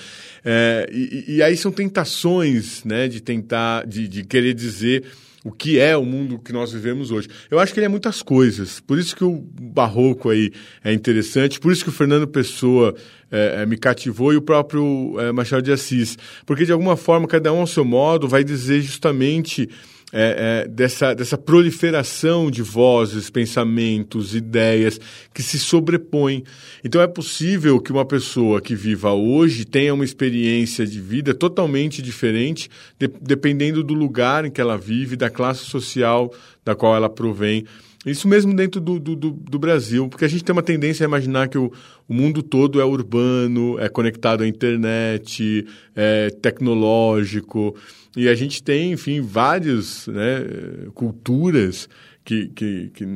É, 0.45 0.89
e, 0.89 1.25
e, 1.27 1.43
aí 1.43 1.57
são 1.57 1.73
tentações 1.73 2.85
né, 2.85 3.09
de 3.09 3.19
tentar, 3.19 3.85
de, 3.85 4.07
de 4.07 4.23
querer 4.23 4.53
dizer 4.53 5.03
o 5.45 5.51
que 5.51 5.77
é 5.77 5.95
o 5.95 6.03
mundo 6.03 6.39
que 6.39 6.51
nós 6.51 6.71
vivemos 6.71 7.11
hoje. 7.11 7.27
Eu 7.51 7.59
acho 7.59 7.71
que 7.71 7.79
ele 7.79 7.85
é 7.85 7.89
muitas 7.89 8.23
coisas. 8.23 8.79
Por 8.79 8.97
isso 8.97 9.15
que 9.15 9.23
o 9.23 9.45
barroco 9.61 10.31
aí 10.31 10.51
é 10.83 10.91
interessante, 10.91 11.59
por 11.59 11.71
isso 11.71 11.83
que 11.83 11.89
o 11.89 11.93
Fernando 11.93 12.27
Pessoa 12.27 12.95
é, 13.31 13.61
é, 13.61 13.65
me 13.65 13.77
cativou 13.77 14.33
e 14.33 14.37
o 14.37 14.41
próprio 14.41 15.15
é, 15.19 15.31
Machado 15.31 15.61
de 15.61 15.71
Assis. 15.71 16.17
Porque, 16.47 16.65
de 16.65 16.71
alguma 16.71 16.97
forma, 16.97 17.27
cada 17.27 17.53
um 17.53 17.59
ao 17.59 17.67
seu 17.67 17.85
modo 17.85 18.27
vai 18.27 18.43
dizer 18.43 18.81
justamente 18.81 19.69
é, 20.13 20.63
é, 20.63 20.67
dessa, 20.67 21.13
dessa 21.13 21.37
proliferação 21.37 22.49
de 22.51 22.61
vozes, 22.61 23.29
pensamentos, 23.29 24.35
ideias 24.35 24.99
que 25.33 25.41
se 25.41 25.57
sobrepõem. 25.57 26.43
Então 26.83 27.01
é 27.01 27.07
possível 27.07 27.79
que 27.79 27.91
uma 27.91 28.05
pessoa 28.05 28.61
que 28.61 28.75
viva 28.75 29.11
hoje 29.11 29.65
tenha 29.65 29.93
uma 29.93 30.05
experiência 30.05 30.85
de 30.85 31.01
vida 31.01 31.33
totalmente 31.33 32.01
diferente, 32.01 32.69
de, 32.99 33.07
dependendo 33.21 33.83
do 33.83 33.93
lugar 33.93 34.45
em 34.45 34.51
que 34.51 34.61
ela 34.61 34.77
vive, 34.77 35.15
da 35.15 35.29
classe 35.29 35.65
social 35.65 36.31
da 36.63 36.75
qual 36.75 36.95
ela 36.95 37.09
provém. 37.09 37.65
Isso 38.05 38.27
mesmo 38.27 38.55
dentro 38.55 38.79
do, 38.79 38.99
do, 38.99 39.15
do, 39.15 39.57
Brasil, 39.57 40.07
porque 40.07 40.25
a 40.25 40.27
gente 40.27 40.43
tem 40.43 40.53
uma 40.53 40.61
tendência 40.61 41.03
a 41.03 41.07
imaginar 41.07 41.47
que 41.47 41.57
o, 41.57 41.71
o 42.07 42.13
mundo 42.13 42.43
todo 42.43 42.79
é 42.79 42.85
urbano, 42.85 43.79
é 43.79 43.89
conectado 43.89 44.43
à 44.43 44.47
internet, 44.47 45.65
é 45.95 46.29
tecnológico. 46.29 47.75
E 48.15 48.30
a 48.30 48.36
gente 48.36 48.63
tem, 48.63 48.93
enfim, 48.93 49.21
várias 49.21 50.08
né, 50.08 50.45
culturas 50.93 51.89
que, 52.23 52.47
que, 52.47 52.89
que, 52.93 53.08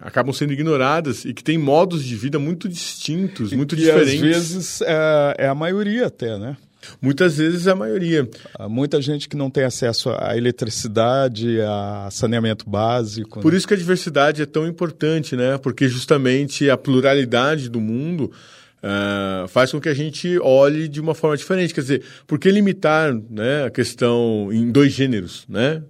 acabam 0.00 0.32
sendo 0.32 0.52
ignoradas 0.52 1.24
e 1.24 1.32
que 1.32 1.44
têm 1.44 1.56
modos 1.56 2.04
de 2.04 2.16
vida 2.16 2.38
muito 2.38 2.68
distintos, 2.68 3.52
muito 3.52 3.74
e 3.74 3.78
diferentes. 3.78 4.12
E 4.12 4.16
às 4.16 4.22
vezes 4.22 4.80
é, 4.82 5.34
é 5.38 5.48
a 5.48 5.54
maioria 5.54 6.06
até, 6.06 6.36
né? 6.36 6.56
Muitas 7.00 7.36
vezes 7.36 7.66
é 7.66 7.70
a 7.70 7.76
maioria. 7.76 8.28
Há 8.58 8.68
muita 8.68 9.00
gente 9.00 9.28
que 9.28 9.36
não 9.36 9.50
tem 9.50 9.64
acesso 9.64 10.10
à 10.10 10.36
eletricidade, 10.36 11.60
a 11.60 12.08
saneamento 12.10 12.68
básico. 12.68 13.40
Por 13.40 13.52
né? 13.52 13.58
isso 13.58 13.68
que 13.68 13.74
a 13.74 13.76
diversidade 13.76 14.42
é 14.42 14.46
tão 14.46 14.66
importante, 14.66 15.36
né? 15.36 15.58
Porque 15.58 15.88
justamente 15.88 16.68
a 16.70 16.76
pluralidade 16.76 17.68
do 17.68 17.80
mundo 17.80 18.32
Uh, 18.82 19.46
faz 19.48 19.72
com 19.72 19.80
que 19.80 19.90
a 19.90 19.94
gente 19.94 20.38
olhe 20.38 20.88
de 20.88 21.00
uma 21.00 21.14
forma 21.14 21.36
diferente. 21.36 21.74
Quer 21.74 21.82
dizer, 21.82 22.02
por 22.26 22.38
que 22.38 22.50
limitar 22.50 23.14
né, 23.28 23.64
a 23.66 23.70
questão 23.70 24.48
em 24.50 24.70
dois 24.72 24.92
gêneros 24.92 25.44
né, 25.46 25.82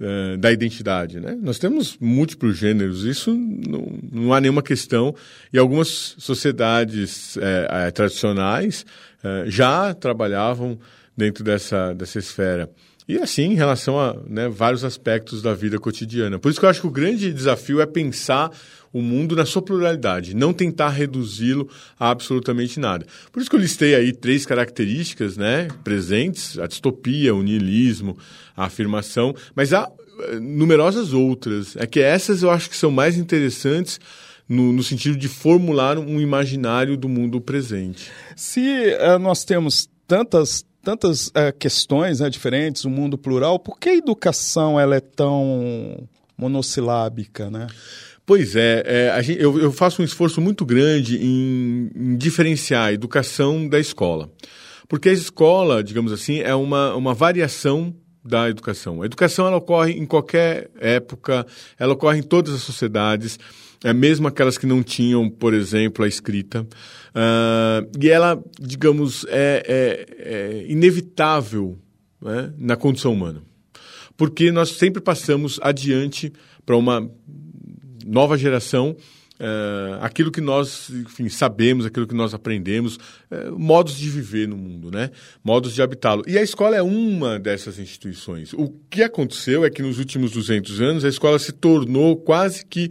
uh, 0.00 0.36
da 0.38 0.50
identidade? 0.50 1.20
Né? 1.20 1.38
Nós 1.40 1.60
temos 1.60 1.96
múltiplos 2.00 2.56
gêneros, 2.56 3.04
isso 3.04 3.32
não, 3.32 3.86
não 4.10 4.34
há 4.34 4.40
nenhuma 4.40 4.62
questão. 4.62 5.14
E 5.52 5.58
algumas 5.58 6.16
sociedades 6.18 7.36
uh, 7.36 7.92
tradicionais 7.94 8.84
já 9.46 9.94
trabalhavam 9.94 10.76
dentro 11.16 11.44
dessa, 11.44 11.94
dessa 11.94 12.18
esfera. 12.18 12.68
E 13.08 13.18
assim, 13.18 13.52
em 13.52 13.54
relação 13.54 13.98
a 13.98 14.16
né, 14.28 14.48
vários 14.48 14.84
aspectos 14.84 15.42
da 15.42 15.54
vida 15.54 15.78
cotidiana. 15.78 16.38
Por 16.38 16.50
isso 16.50 16.60
que 16.60 16.66
eu 16.66 16.70
acho 16.70 16.80
que 16.80 16.86
o 16.86 16.90
grande 16.90 17.32
desafio 17.32 17.80
é 17.80 17.86
pensar 17.86 18.50
o 18.92 19.00
mundo 19.00 19.34
na 19.34 19.46
sua 19.46 19.62
pluralidade, 19.62 20.36
não 20.36 20.52
tentar 20.52 20.90
reduzi-lo 20.90 21.68
a 21.98 22.10
absolutamente 22.10 22.78
nada. 22.78 23.06
Por 23.32 23.40
isso 23.40 23.48
que 23.48 23.56
eu 23.56 23.60
listei 23.60 23.94
aí 23.94 24.12
três 24.12 24.44
características 24.44 25.36
né, 25.36 25.68
presentes: 25.82 26.58
a 26.58 26.66
distopia, 26.66 27.34
o 27.34 27.42
niilismo, 27.42 28.16
a 28.56 28.66
afirmação, 28.66 29.34
mas 29.54 29.72
há 29.72 29.90
eh, 30.28 30.38
numerosas 30.38 31.12
outras. 31.12 31.74
É 31.76 31.86
que 31.86 32.00
essas 32.00 32.42
eu 32.42 32.50
acho 32.50 32.68
que 32.68 32.76
são 32.76 32.90
mais 32.90 33.16
interessantes. 33.16 33.98
No, 34.48 34.70
no, 34.70 34.82
sentido 34.82 35.16
de 35.16 35.28
formular 35.28 35.96
um 35.96 36.20
imaginário 36.20 36.96
do 36.96 37.08
mundo 37.08 37.40
presente. 37.40 38.10
Se 38.36 38.60
uh, 38.60 39.18
nós 39.18 39.44
temos 39.44 39.88
tantas 40.06 40.62
tantas 40.82 41.28
uh, 41.28 41.52
questões 41.58 42.20
né, 42.20 42.28
diferentes, 42.28 42.84
o 42.84 42.88
um 42.88 42.90
mundo 42.90 43.16
plural, 43.16 43.58
por 43.58 43.78
que 43.78 43.88
a 43.88 43.94
educação 43.94 44.78
ela 44.78 44.96
é 44.96 45.00
tão 45.00 46.08
monossilábica, 46.36 47.50
né? 47.50 47.68
Pois 48.24 48.54
é, 48.54 48.82
é 48.86 49.22
gente, 49.22 49.42
eu, 49.42 49.58
eu, 49.58 49.72
faço 49.72 50.00
um 50.00 50.04
esforço 50.04 50.40
muito 50.40 50.64
grande 50.64 51.16
em, 51.16 51.90
em, 51.94 52.16
diferenciar 52.16 52.86
a 52.86 52.92
educação 52.92 53.68
da 53.68 53.80
escola. 53.80 54.30
Porque 54.88 55.08
a 55.08 55.12
escola, 55.12 55.82
digamos 55.82 56.12
assim, 56.12 56.40
é 56.40 56.54
uma, 56.54 56.94
uma 56.94 57.14
variação 57.14 57.94
da 58.24 58.48
educação. 58.48 59.02
A 59.02 59.06
educação 59.06 59.46
ela 59.46 59.56
ocorre 59.56 59.92
em 59.92 60.06
qualquer 60.06 60.70
época, 60.78 61.44
ela 61.78 61.94
ocorre 61.94 62.20
em 62.20 62.22
todas 62.22 62.54
as 62.54 62.62
sociedades, 62.62 63.38
é 63.84 63.92
mesmo 63.92 64.28
aquelas 64.28 64.56
que 64.56 64.66
não 64.66 64.82
tinham, 64.82 65.28
por 65.28 65.54
exemplo, 65.54 66.04
a 66.04 66.08
escrita. 66.08 66.62
Uh, 66.62 67.90
e 68.00 68.08
ela, 68.08 68.42
digamos, 68.60 69.26
é, 69.28 69.62
é, 69.66 70.06
é 70.18 70.66
inevitável 70.68 71.78
né, 72.20 72.52
na 72.56 72.76
condição 72.76 73.12
humana. 73.12 73.42
Porque 74.16 74.52
nós 74.52 74.70
sempre 74.70 75.02
passamos 75.02 75.58
adiante 75.62 76.32
para 76.64 76.76
uma 76.76 77.10
nova 78.04 78.36
geração 78.36 78.96
Uh, 79.42 79.98
aquilo 80.00 80.30
que 80.30 80.40
nós 80.40 80.88
enfim, 80.88 81.28
sabemos, 81.28 81.84
aquilo 81.84 82.06
que 82.06 82.14
nós 82.14 82.32
aprendemos, 82.32 82.94
uh, 82.94 83.58
modos 83.58 83.98
de 83.98 84.08
viver 84.08 84.46
no 84.46 84.56
mundo, 84.56 84.88
né? 84.88 85.10
modos 85.42 85.74
de 85.74 85.82
habitá-lo. 85.82 86.22
E 86.28 86.38
a 86.38 86.42
escola 86.42 86.76
é 86.76 86.82
uma 86.82 87.40
dessas 87.40 87.76
instituições. 87.76 88.52
O 88.52 88.72
que 88.88 89.02
aconteceu 89.02 89.64
é 89.64 89.70
que 89.70 89.82
nos 89.82 89.98
últimos 89.98 90.30
200 90.30 90.80
anos 90.80 91.04
a 91.04 91.08
escola 91.08 91.40
se 91.40 91.50
tornou 91.50 92.16
quase 92.18 92.64
que 92.64 92.88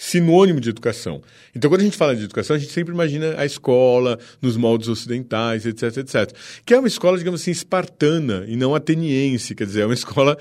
sinônimo 0.00 0.62
de 0.62 0.70
educação. 0.70 1.20
Então, 1.54 1.70
quando 1.70 1.82
a 1.82 1.84
gente 1.84 1.96
fala 1.96 2.16
de 2.16 2.24
educação, 2.24 2.56
a 2.56 2.58
gente 2.58 2.72
sempre 2.72 2.94
imagina 2.94 3.34
a 3.36 3.44
escola 3.44 4.18
nos 4.40 4.56
moldes 4.56 4.88
ocidentais, 4.88 5.66
etc, 5.66 5.98
etc. 5.98 6.32
Que 6.64 6.72
é 6.72 6.78
uma 6.78 6.88
escola, 6.88 7.18
digamos 7.18 7.42
assim, 7.42 7.50
espartana 7.50 8.46
e 8.48 8.56
não 8.56 8.74
ateniense, 8.74 9.54
quer 9.54 9.66
dizer, 9.66 9.82
é 9.82 9.84
uma 9.84 9.92
escola 9.94 10.38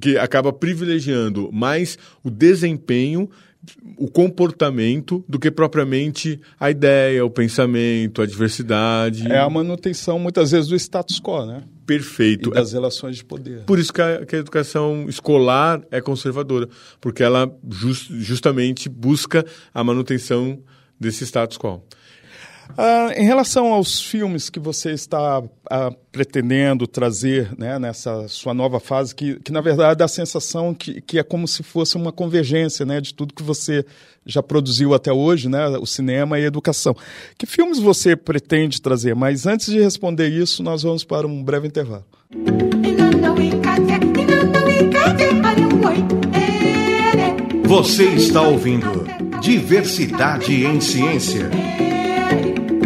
que 0.00 0.18
acaba 0.18 0.52
privilegiando 0.52 1.50
mais 1.52 1.96
o 2.24 2.28
desempenho 2.28 3.30
o 3.96 4.10
comportamento 4.10 5.24
do 5.28 5.38
que 5.38 5.50
propriamente 5.50 6.40
a 6.58 6.70
ideia, 6.70 7.24
o 7.24 7.30
pensamento, 7.30 8.22
a 8.22 8.26
diversidade. 8.26 9.30
É 9.30 9.38
a 9.38 9.48
manutenção, 9.48 10.18
muitas 10.18 10.50
vezes, 10.50 10.68
do 10.68 10.76
status 10.76 11.20
quo, 11.20 11.44
né? 11.46 11.62
Perfeito. 11.86 12.50
E 12.50 12.54
das 12.54 12.72
relações 12.72 13.16
de 13.16 13.24
poder. 13.24 13.64
Por 13.64 13.78
isso 13.78 13.92
que 13.92 14.02
a, 14.02 14.26
que 14.26 14.36
a 14.36 14.38
educação 14.38 15.06
escolar 15.08 15.80
é 15.90 16.00
conservadora, 16.00 16.68
porque 17.00 17.22
ela 17.22 17.50
just, 17.70 18.10
justamente 18.10 18.88
busca 18.88 19.44
a 19.72 19.84
manutenção 19.84 20.58
desse 20.98 21.24
status 21.24 21.56
quo. 21.56 21.82
Ah, 22.76 23.10
em 23.16 23.24
relação 23.24 23.72
aos 23.72 24.00
filmes 24.00 24.50
que 24.50 24.58
você 24.58 24.92
está 24.92 25.42
ah, 25.70 25.90
pretendendo 26.12 26.86
trazer 26.86 27.50
né, 27.58 27.78
nessa 27.78 28.28
sua 28.28 28.54
nova 28.54 28.80
fase, 28.80 29.14
que, 29.14 29.38
que 29.40 29.52
na 29.52 29.60
verdade 29.60 29.98
dá 29.98 30.04
a 30.04 30.08
sensação 30.08 30.74
que, 30.74 31.00
que 31.00 31.18
é 31.18 31.22
como 31.22 31.46
se 31.46 31.62
fosse 31.62 31.96
uma 31.96 32.12
convergência 32.12 32.84
né, 32.86 33.00
de 33.00 33.14
tudo 33.14 33.34
que 33.34 33.42
você 33.42 33.84
já 34.24 34.42
produziu 34.42 34.94
até 34.94 35.12
hoje, 35.12 35.48
né, 35.48 35.68
o 35.78 35.86
cinema 35.86 36.38
e 36.38 36.44
a 36.44 36.46
educação. 36.46 36.94
Que 37.38 37.46
filmes 37.46 37.78
você 37.78 38.16
pretende 38.16 38.80
trazer? 38.80 39.14
Mas 39.14 39.46
antes 39.46 39.66
de 39.66 39.80
responder 39.80 40.28
isso, 40.28 40.62
nós 40.62 40.82
vamos 40.82 41.04
para 41.04 41.26
um 41.26 41.42
breve 41.42 41.68
intervalo. 41.68 42.04
Você 47.64 48.04
está 48.14 48.42
ouvindo 48.42 49.04
Diversidade 49.40 50.64
em 50.64 50.80
Ciência. 50.80 51.50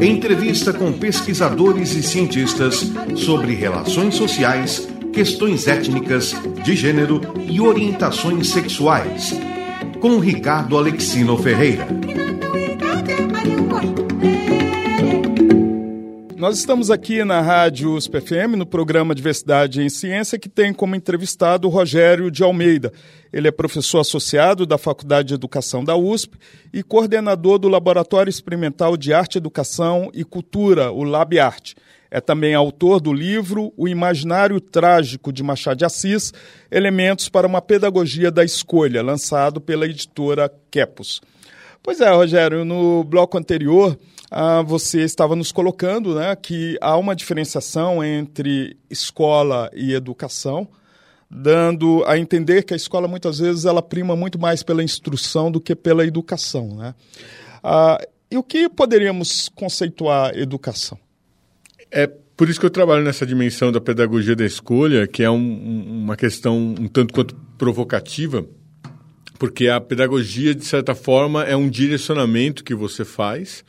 Entrevista 0.03 0.73
com 0.73 0.93
pesquisadores 0.95 1.95
e 1.95 2.03
cientistas 2.03 2.91
sobre 3.17 3.55
relações 3.55 4.15
sociais, 4.15 4.89
questões 5.13 5.67
étnicas, 5.67 6.35
de 6.65 6.75
gênero 6.75 7.21
e 7.47 7.61
orientações 7.61 8.49
sexuais. 8.49 9.39
Com 10.01 10.19
Ricardo 10.19 10.79
Alexino 10.79 11.37
Ferreira. 11.37 11.87
Nós 16.41 16.57
estamos 16.57 16.91
aqui 16.91 17.23
na 17.23 17.43
Rádio 17.43 17.93
USP 17.93 18.19
FM, 18.19 18.57
no 18.57 18.65
programa 18.65 19.15
Diversidade 19.15 19.83
em 19.83 19.91
Ciência, 19.91 20.39
que 20.39 20.49
tem 20.49 20.73
como 20.73 20.97
entrevistado 20.97 21.69
o 21.69 21.71
Rogério 21.71 22.31
de 22.31 22.43
Almeida. 22.43 22.95
Ele 23.31 23.49
é 23.49 23.51
professor 23.51 24.01
associado 24.01 24.65
da 24.65 24.79
Faculdade 24.79 25.29
de 25.29 25.35
Educação 25.35 25.85
da 25.85 25.95
USP 25.95 26.39
e 26.73 26.83
coordenador 26.83 27.59
do 27.59 27.69
Laboratório 27.69 28.31
Experimental 28.31 28.97
de 28.97 29.13
Arte, 29.13 29.37
Educação 29.37 30.11
e 30.15 30.25
Cultura, 30.25 30.91
o 30.91 31.05
LabArte. 31.05 31.77
É 32.11 32.23
também 32.23 32.55
autor 32.55 33.03
do 33.03 33.13
livro 33.13 33.71
O 33.77 33.87
Imaginário 33.87 34.59
Trágico 34.63 35.31
de 35.31 35.43
Machado 35.43 35.77
de 35.77 35.85
Assis, 35.85 36.33
Elementos 36.71 37.29
para 37.29 37.47
uma 37.47 37.61
Pedagogia 37.61 38.31
da 38.31 38.43
Escolha, 38.43 39.03
lançado 39.03 39.61
pela 39.61 39.85
editora 39.85 40.51
Quepos. 40.71 41.21
Pois 41.83 42.01
é, 42.01 42.11
Rogério, 42.11 42.65
no 42.65 43.05
bloco 43.05 43.37
anterior 43.37 43.95
ah, 44.31 44.63
você 44.63 45.01
estava 45.01 45.35
nos 45.35 45.51
colocando 45.51 46.15
né, 46.15 46.37
que 46.37 46.79
há 46.81 46.97
uma 46.97 47.17
diferenciação 47.17 48.03
entre 48.05 48.77
escola 48.89 49.69
e 49.75 49.93
educação, 49.93 50.69
dando 51.29 52.05
a 52.07 52.17
entender 52.17 52.63
que 52.63 52.73
a 52.73 52.77
escola 52.77 53.09
muitas 53.09 53.39
vezes 53.41 53.65
ela 53.65 53.83
prima 53.83 54.15
muito 54.15 54.39
mais 54.39 54.63
pela 54.63 54.85
instrução 54.85 55.51
do 55.51 55.61
que 55.61 55.75
pela 55.75 56.07
educação. 56.07 56.77
Né? 56.77 56.95
Ah, 57.63 57.99
e 58.31 58.39
o 58.39 58.43
que 58.43 58.69
poderíamos 58.69 59.49
conceituar 59.49 60.37
educação? 60.39 60.97
É 61.91 62.07
por 62.07 62.49
isso 62.49 62.61
que 62.61 62.65
eu 62.65 62.71
trabalho 62.71 63.03
nessa 63.03 63.27
dimensão 63.27 63.73
da 63.73 63.81
pedagogia 63.81 64.37
da 64.37 64.47
escolha, 64.47 65.07
que 65.09 65.25
é 65.25 65.31
um, 65.31 66.05
uma 66.05 66.17
questão 66.17 66.57
um 66.57 66.87
tanto 66.87 67.13
quanto 67.13 67.35
provocativa, 67.59 68.47
porque 69.39 69.69
a 69.69 69.81
pedagogia, 69.81 70.55
de 70.55 70.65
certa 70.65 70.95
forma, 70.95 71.45
é 71.45 71.57
um 71.57 71.69
direcionamento 71.69 72.63
que 72.63 72.75
você 72.75 73.05
faz 73.05 73.65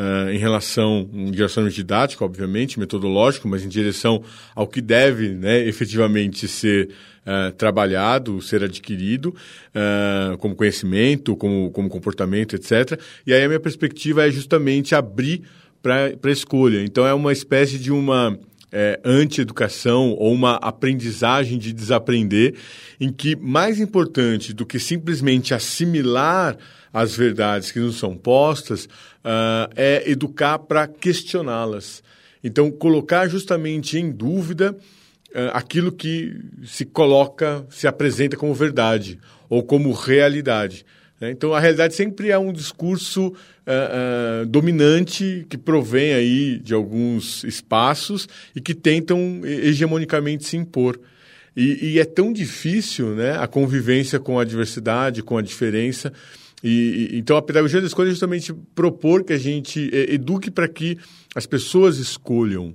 uh, 0.00 0.30
em 0.30 0.38
relação, 0.38 1.08
um 1.12 1.30
direcionamento 1.30 1.76
didático, 1.76 2.24
obviamente, 2.24 2.80
metodológico, 2.80 3.46
mas 3.46 3.62
em 3.62 3.68
direção 3.68 4.22
ao 4.54 4.66
que 4.66 4.80
deve 4.80 5.28
né, 5.34 5.66
efetivamente 5.68 6.48
ser 6.48 6.88
uh, 7.26 7.52
trabalhado, 7.52 8.40
ser 8.40 8.64
adquirido 8.64 9.34
uh, 9.74 10.38
como 10.38 10.54
conhecimento, 10.54 11.36
como, 11.36 11.70
como 11.70 11.88
comportamento, 11.90 12.56
etc. 12.56 12.98
E 13.26 13.34
aí 13.34 13.44
a 13.44 13.48
minha 13.48 13.60
perspectiva 13.60 14.26
é 14.26 14.30
justamente 14.30 14.94
abrir 14.94 15.42
para 15.82 16.30
escolha. 16.30 16.82
Então 16.82 17.06
é 17.06 17.12
uma 17.12 17.32
espécie 17.32 17.78
de 17.78 17.92
uma 17.92 18.38
é, 18.72 19.00
anti-educação 19.04 20.10
ou 20.12 20.32
uma 20.32 20.54
aprendizagem 20.56 21.58
de 21.58 21.72
desaprender, 21.72 22.54
em 23.00 23.12
que 23.12 23.34
mais 23.36 23.80
importante 23.80 24.52
do 24.52 24.64
que 24.64 24.78
simplesmente 24.78 25.52
assimilar 25.54 26.56
as 26.92 27.14
verdades 27.14 27.70
que 27.70 27.78
nos 27.78 27.98
são 27.98 28.16
postas, 28.16 28.84
uh, 28.84 29.70
é 29.76 30.10
educar 30.10 30.58
para 30.58 30.86
questioná-las. 30.86 32.02
Então, 32.42 32.70
colocar 32.70 33.28
justamente 33.28 33.98
em 33.98 34.10
dúvida 34.10 34.72
uh, 34.72 35.50
aquilo 35.52 35.92
que 35.92 36.36
se 36.64 36.84
coloca, 36.84 37.64
se 37.70 37.86
apresenta 37.86 38.36
como 38.36 38.54
verdade 38.54 39.18
ou 39.48 39.62
como 39.62 39.92
realidade. 39.92 40.84
Né? 41.20 41.30
Então, 41.30 41.52
a 41.52 41.60
realidade 41.60 41.94
sempre 41.94 42.30
é 42.30 42.38
um 42.38 42.52
discurso 42.52 43.28
uh, 43.28 44.46
dominante 44.46 45.46
que 45.48 45.58
provém 45.58 46.14
aí 46.14 46.58
de 46.58 46.72
alguns 46.72 47.44
espaços 47.44 48.26
e 48.56 48.60
que 48.60 48.74
tentam 48.74 49.42
hegemonicamente 49.44 50.44
se 50.44 50.56
impor. 50.56 50.98
E, 51.56 51.94
e 51.94 51.98
é 51.98 52.04
tão 52.04 52.32
difícil 52.32 53.14
né, 53.14 53.36
a 53.36 53.46
convivência 53.46 54.18
com 54.18 54.38
a 54.38 54.44
diversidade, 54.44 55.22
com 55.22 55.36
a 55.36 55.42
diferença, 55.42 56.12
e, 56.62 57.10
e, 57.12 57.18
então 57.18 57.36
a 57.36 57.42
pedagogia 57.42 57.80
da 57.80 57.86
escolha 57.86 58.08
é 58.08 58.10
justamente 58.10 58.52
propor 58.74 59.24
que 59.24 59.32
a 59.32 59.38
gente 59.38 59.90
é, 59.92 60.14
eduque 60.14 60.50
para 60.50 60.68
que 60.68 60.98
as 61.34 61.46
pessoas 61.46 61.98
escolham. 61.98 62.74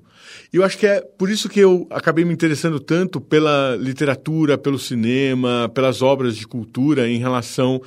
E 0.51 0.57
eu 0.57 0.63
acho 0.63 0.77
que 0.77 0.87
é 0.87 1.01
por 1.01 1.29
isso 1.29 1.47
que 1.47 1.59
eu 1.59 1.87
acabei 1.91 2.25
me 2.25 2.33
interessando 2.33 2.79
tanto 2.79 3.21
pela 3.21 3.75
literatura, 3.75 4.57
pelo 4.57 4.79
cinema, 4.79 5.69
pelas 5.73 6.01
obras 6.01 6.35
de 6.35 6.47
cultura 6.47 7.07
em 7.07 7.19
relação 7.19 7.81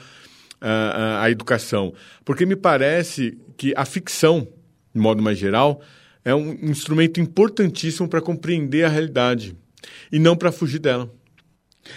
à, 0.60 1.22
à 1.22 1.30
educação. 1.30 1.92
Porque 2.24 2.46
me 2.46 2.56
parece 2.56 3.38
que 3.56 3.72
a 3.76 3.84
ficção, 3.84 4.48
de 4.94 5.00
modo 5.00 5.22
mais 5.22 5.38
geral, 5.38 5.80
é 6.24 6.34
um 6.34 6.52
instrumento 6.62 7.20
importantíssimo 7.20 8.08
para 8.08 8.20
compreender 8.20 8.84
a 8.84 8.88
realidade 8.88 9.56
e 10.12 10.18
não 10.18 10.36
para 10.36 10.52
fugir 10.52 10.78
dela. 10.78 11.10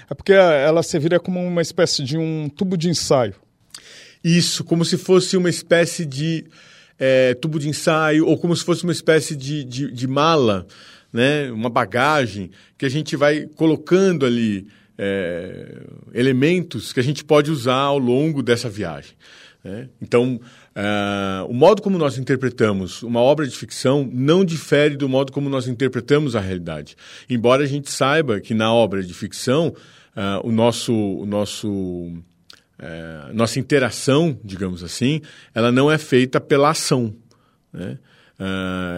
É 0.09 0.13
porque 0.13 0.31
ela 0.31 0.83
serviria 0.83 1.19
como 1.19 1.39
uma 1.39 1.61
espécie 1.61 2.03
de 2.03 2.17
um 2.17 2.49
tubo 2.49 2.77
de 2.77 2.89
ensaio. 2.89 3.35
Isso, 4.23 4.63
como 4.63 4.85
se 4.85 4.97
fosse 4.97 5.35
uma 5.35 5.49
espécie 5.49 6.05
de 6.05 6.45
é, 6.99 7.33
tubo 7.33 7.59
de 7.59 7.67
ensaio 7.67 8.27
ou 8.27 8.37
como 8.37 8.55
se 8.55 8.63
fosse 8.63 8.83
uma 8.83 8.91
espécie 8.91 9.35
de, 9.35 9.63
de, 9.63 9.91
de, 9.91 10.07
mala, 10.07 10.67
né? 11.11 11.51
uma 11.51 11.69
bagagem 11.69 12.51
que 12.77 12.85
a 12.85 12.89
gente 12.89 13.15
vai 13.15 13.47
colocando 13.55 14.25
ali 14.25 14.67
é, 15.03 15.81
elementos 16.13 16.93
que 16.93 16.99
a 16.99 17.03
gente 17.03 17.23
pode 17.23 17.49
usar 17.49 17.73
ao 17.73 17.97
longo 17.97 18.43
dessa 18.43 18.69
viagem. 18.69 19.15
Né? 19.63 19.89
Então, 19.99 20.39
uh, 20.75 21.45
o 21.49 21.53
modo 21.53 21.81
como 21.81 21.97
nós 21.97 22.19
interpretamos 22.19 23.01
uma 23.01 23.19
obra 23.19 23.47
de 23.47 23.55
ficção 23.55 24.07
não 24.13 24.45
difere 24.45 24.95
do 24.95 25.09
modo 25.09 25.31
como 25.31 25.49
nós 25.49 25.67
interpretamos 25.67 26.35
a 26.35 26.39
realidade. 26.39 26.95
Embora 27.27 27.63
a 27.63 27.67
gente 27.67 27.89
saiba 27.89 28.39
que 28.39 28.53
na 28.53 28.71
obra 28.71 29.01
de 29.01 29.13
ficção 29.13 29.69
uh, 30.15 30.47
o 30.47 30.51
nosso, 30.51 30.93
o 30.93 31.25
nosso 31.25 32.13
é, 32.77 33.31
nossa 33.33 33.59
interação, 33.59 34.39
digamos 34.43 34.83
assim, 34.83 35.21
ela 35.53 35.71
não 35.71 35.91
é 35.91 35.99
feita 35.99 36.41
pela 36.41 36.71
ação, 36.71 37.13
né? 37.71 37.99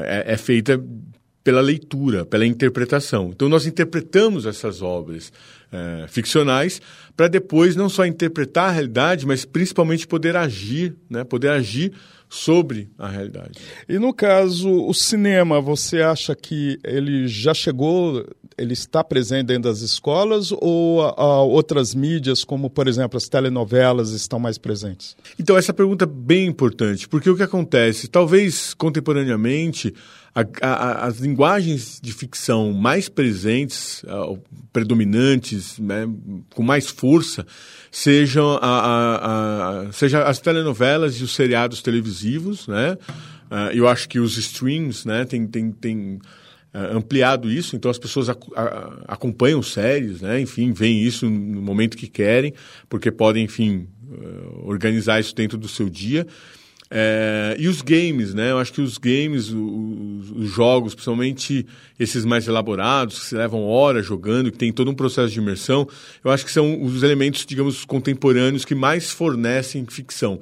é, 0.06 0.34
é, 0.34 0.38
feita 0.38 0.82
pela 1.44 1.62
leitura, 1.62 2.26
pela 2.26 2.46
interpretação. 2.46 3.32
Então 3.36 3.50
nós 3.50 3.66
interpretamos 3.66 4.46
essas 4.46 4.82
obras 4.82 5.32
é, 5.72 6.06
ficcionais 6.08 6.82
para 7.18 7.28
depois 7.28 7.76
não 7.76 7.90
só 7.90 8.06
interpretar 8.06 8.70
a 8.70 8.72
realidade, 8.72 9.26
mas 9.28 9.44
principalmente 9.44 10.08
poder 10.08 10.36
agir, 10.36 10.96
né? 11.10 11.24
Poder 11.24 11.50
agir 11.50 11.94
sobre 12.30 12.90
a 12.98 13.08
realidade. 13.08 13.60
E 13.88 14.00
no 14.00 14.12
caso, 14.12 14.70
o 14.88 14.94
cinema, 14.94 15.62
você 15.62 16.02
acha 16.02 16.36
que 16.36 16.80
ele 16.84 17.28
já 17.28 17.54
chegou, 17.54 18.26
ele 18.58 18.74
está 18.74 19.04
presente 19.04 19.48
dentro 19.48 19.70
das 19.70 19.82
escolas 19.82 20.52
ou 20.52 21.04
a, 21.04 21.14
a 21.16 21.42
outras 21.44 21.94
mídias, 21.94 22.44
como 22.44 22.72
por 22.72 22.88
exemplo 22.88 23.18
as 23.18 23.30
telenovelas, 23.30 24.12
estão 24.12 24.40
mais 24.40 24.58
presentes? 24.58 25.16
Então, 25.40 25.56
essa 25.56 25.72
pergunta 25.72 26.06
é 26.06 26.08
bem 26.08 26.48
importante, 26.48 27.08
porque 27.08 27.30
o 27.30 27.38
que 27.38 27.44
acontece? 27.44 28.08
Talvez 28.08 28.74
contemporaneamente 28.74 29.94
a, 30.36 30.42
a, 30.62 31.06
as 31.06 31.20
linguagens 31.20 32.00
de 32.02 32.12
ficção 32.12 32.74
mais 32.74 33.08
presentes, 33.08 34.04
uh, 34.04 34.40
predominantes, 34.72 35.78
né, 35.78 36.10
com 36.56 36.64
mais 36.64 36.90
força, 36.90 37.46
sejam 37.92 38.58
a, 38.60 39.90
seja 39.92 40.24
as 40.24 40.40
telenovelas 40.40 41.16
e 41.18 41.24
os 41.24 41.36
seriados 41.36 41.82
televisivos, 41.82 42.68
né? 42.68 42.98
Uh, 43.52 43.72
eu 43.74 43.88
acho 43.88 44.10
que 44.10 44.20
os 44.20 44.36
streams, 44.38 45.08
né, 45.08 45.26
tem, 45.26 45.46
tem, 45.46 45.72
tem 45.72 46.16
uh, 46.74 46.98
ampliado 46.98 47.52
isso, 47.52 47.76
então 47.76 47.92
as 47.92 48.00
pessoas 48.00 48.28
ac 48.28 48.40
acompanham 49.08 49.62
séries, 49.62 50.22
né, 50.22 50.42
enfim, 50.42 50.74
veem 50.74 51.04
isso 51.04 51.30
no 51.30 51.62
momento 51.62 51.96
que 51.96 52.08
querem, 52.08 52.54
porque 52.90 53.12
podem, 53.12 53.44
enfim, 53.44 53.88
organizar 54.64 55.20
isso 55.20 55.36
dentro 55.36 55.58
do 55.58 55.68
seu 55.68 55.90
dia. 55.90 56.26
É, 56.96 57.56
e 57.58 57.68
os 57.68 57.82
games, 57.82 58.36
né? 58.36 58.52
Eu 58.52 58.60
acho 58.60 58.72
que 58.72 58.80
os 58.80 59.00
games, 59.00 59.50
os, 59.50 60.30
os, 60.30 60.48
jogos, 60.52 60.94
principalmente 60.94 61.66
esses 62.00 62.24
mais 62.24 62.48
elaborados, 62.48 63.18
que 63.18 63.26
se 63.26 63.36
levam 63.36 63.64
horas 63.64 64.06
jogando, 64.06 64.52
que 64.52 64.60
tem 64.60 64.72
todo 64.72 64.92
um 64.92 64.94
processo 64.94 65.34
de 65.34 65.40
imersão, 65.40 65.90
eu 66.24 66.30
acho 66.30 66.46
que 66.46 66.52
são 66.52 66.84
os 66.84 67.02
elementos, 67.02 67.48
digamos, 67.48 67.84
contemporâneos 67.84 68.64
que 68.64 68.76
mais 68.76 69.10
fornecem 69.10 69.84
ficção. 69.90 70.40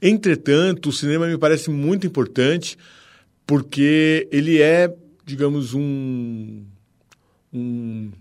Entretanto, 0.00 0.90
o 0.90 0.92
cinema 0.92 1.26
me 1.26 1.36
parece 1.36 1.68
muito 1.68 2.06
importante 2.06 2.78
porque 3.44 4.28
ele 4.30 4.62
é, 4.62 4.94
digamos, 5.26 5.74
um, 5.74 6.62
um 7.52 8.12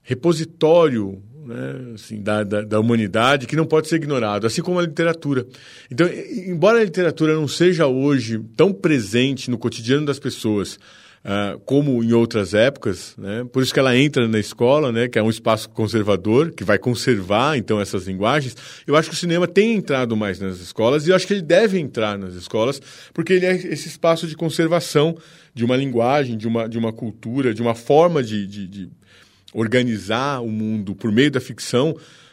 repositório 0.00 1.20
né, 1.44 1.92
assim, 1.94 2.20
da, 2.20 2.42
da, 2.44 2.62
da, 2.62 2.80
humanidade 2.80 3.46
que 3.46 3.56
não 3.56 3.66
pode 3.66 3.88
ser 3.88 3.96
ignorado, 3.96 4.46
assim 4.46 4.62
como 4.62 4.78
a 4.78 4.82
literatura. 4.82 5.46
Então, 5.90 6.06
embora 6.46 6.78
a 6.78 6.84
literatura 6.84 7.34
não 7.34 7.48
seja 7.48 7.86
hoje 7.86 8.40
tão 8.56 8.72
presente 8.72 9.50
no 9.50 9.58
cotidiano 9.58 10.06
das 10.06 10.18
pessoas 10.18 10.78
uh, 11.24 11.58
como 11.60 12.02
em 12.02 12.12
outras 12.12 12.54
épocas, 12.54 13.14
né, 13.16 13.46
por 13.52 13.62
isso 13.62 13.72
que 13.72 13.80
ela 13.80 13.96
entra 13.96 14.26
na 14.28 14.38
escola, 14.38 14.92
né, 14.92 15.08
que 15.08 15.18
é 15.18 15.22
um 15.22 15.30
espaço 15.30 15.68
conservador, 15.70 16.50
que 16.52 16.64
vai 16.64 16.78
conservar 16.78 17.56
então 17.56 17.80
essas 17.80 18.06
linguagens, 18.06 18.56
eu 18.86 18.96
acho 18.96 19.08
que 19.08 19.14
o 19.14 19.18
cinema 19.18 19.46
tem 19.46 19.74
entrado 19.74 20.16
mais 20.16 20.40
nas 20.40 20.58
escolas 20.60 21.06
e 21.06 21.10
eu 21.10 21.16
acho 21.16 21.26
que 21.26 21.34
ele 21.34 21.42
deve 21.42 21.78
entrar 21.78 22.18
nas 22.18 22.34
escolas, 22.34 22.80
porque 23.12 23.32
ele 23.32 23.46
é 23.46 23.54
esse 23.54 23.88
espaço 23.88 24.26
de 24.26 24.36
conservação 24.36 25.16
de 25.54 25.64
uma 25.64 25.76
linguagem, 25.76 26.36
de 26.36 26.46
uma, 26.46 26.68
de 26.68 26.78
uma 26.78 26.92
cultura, 26.92 27.52
de 27.52 27.60
uma 27.60 27.74
forma 27.74 28.22
de, 28.22 28.46
de, 28.46 28.68
de 28.68 28.90
organizar 29.52 30.40
o 30.40 30.48
mundo 30.48 30.94
por 30.94 31.10
meio 31.10 31.30
da 31.30 31.40
ficção 31.40 31.90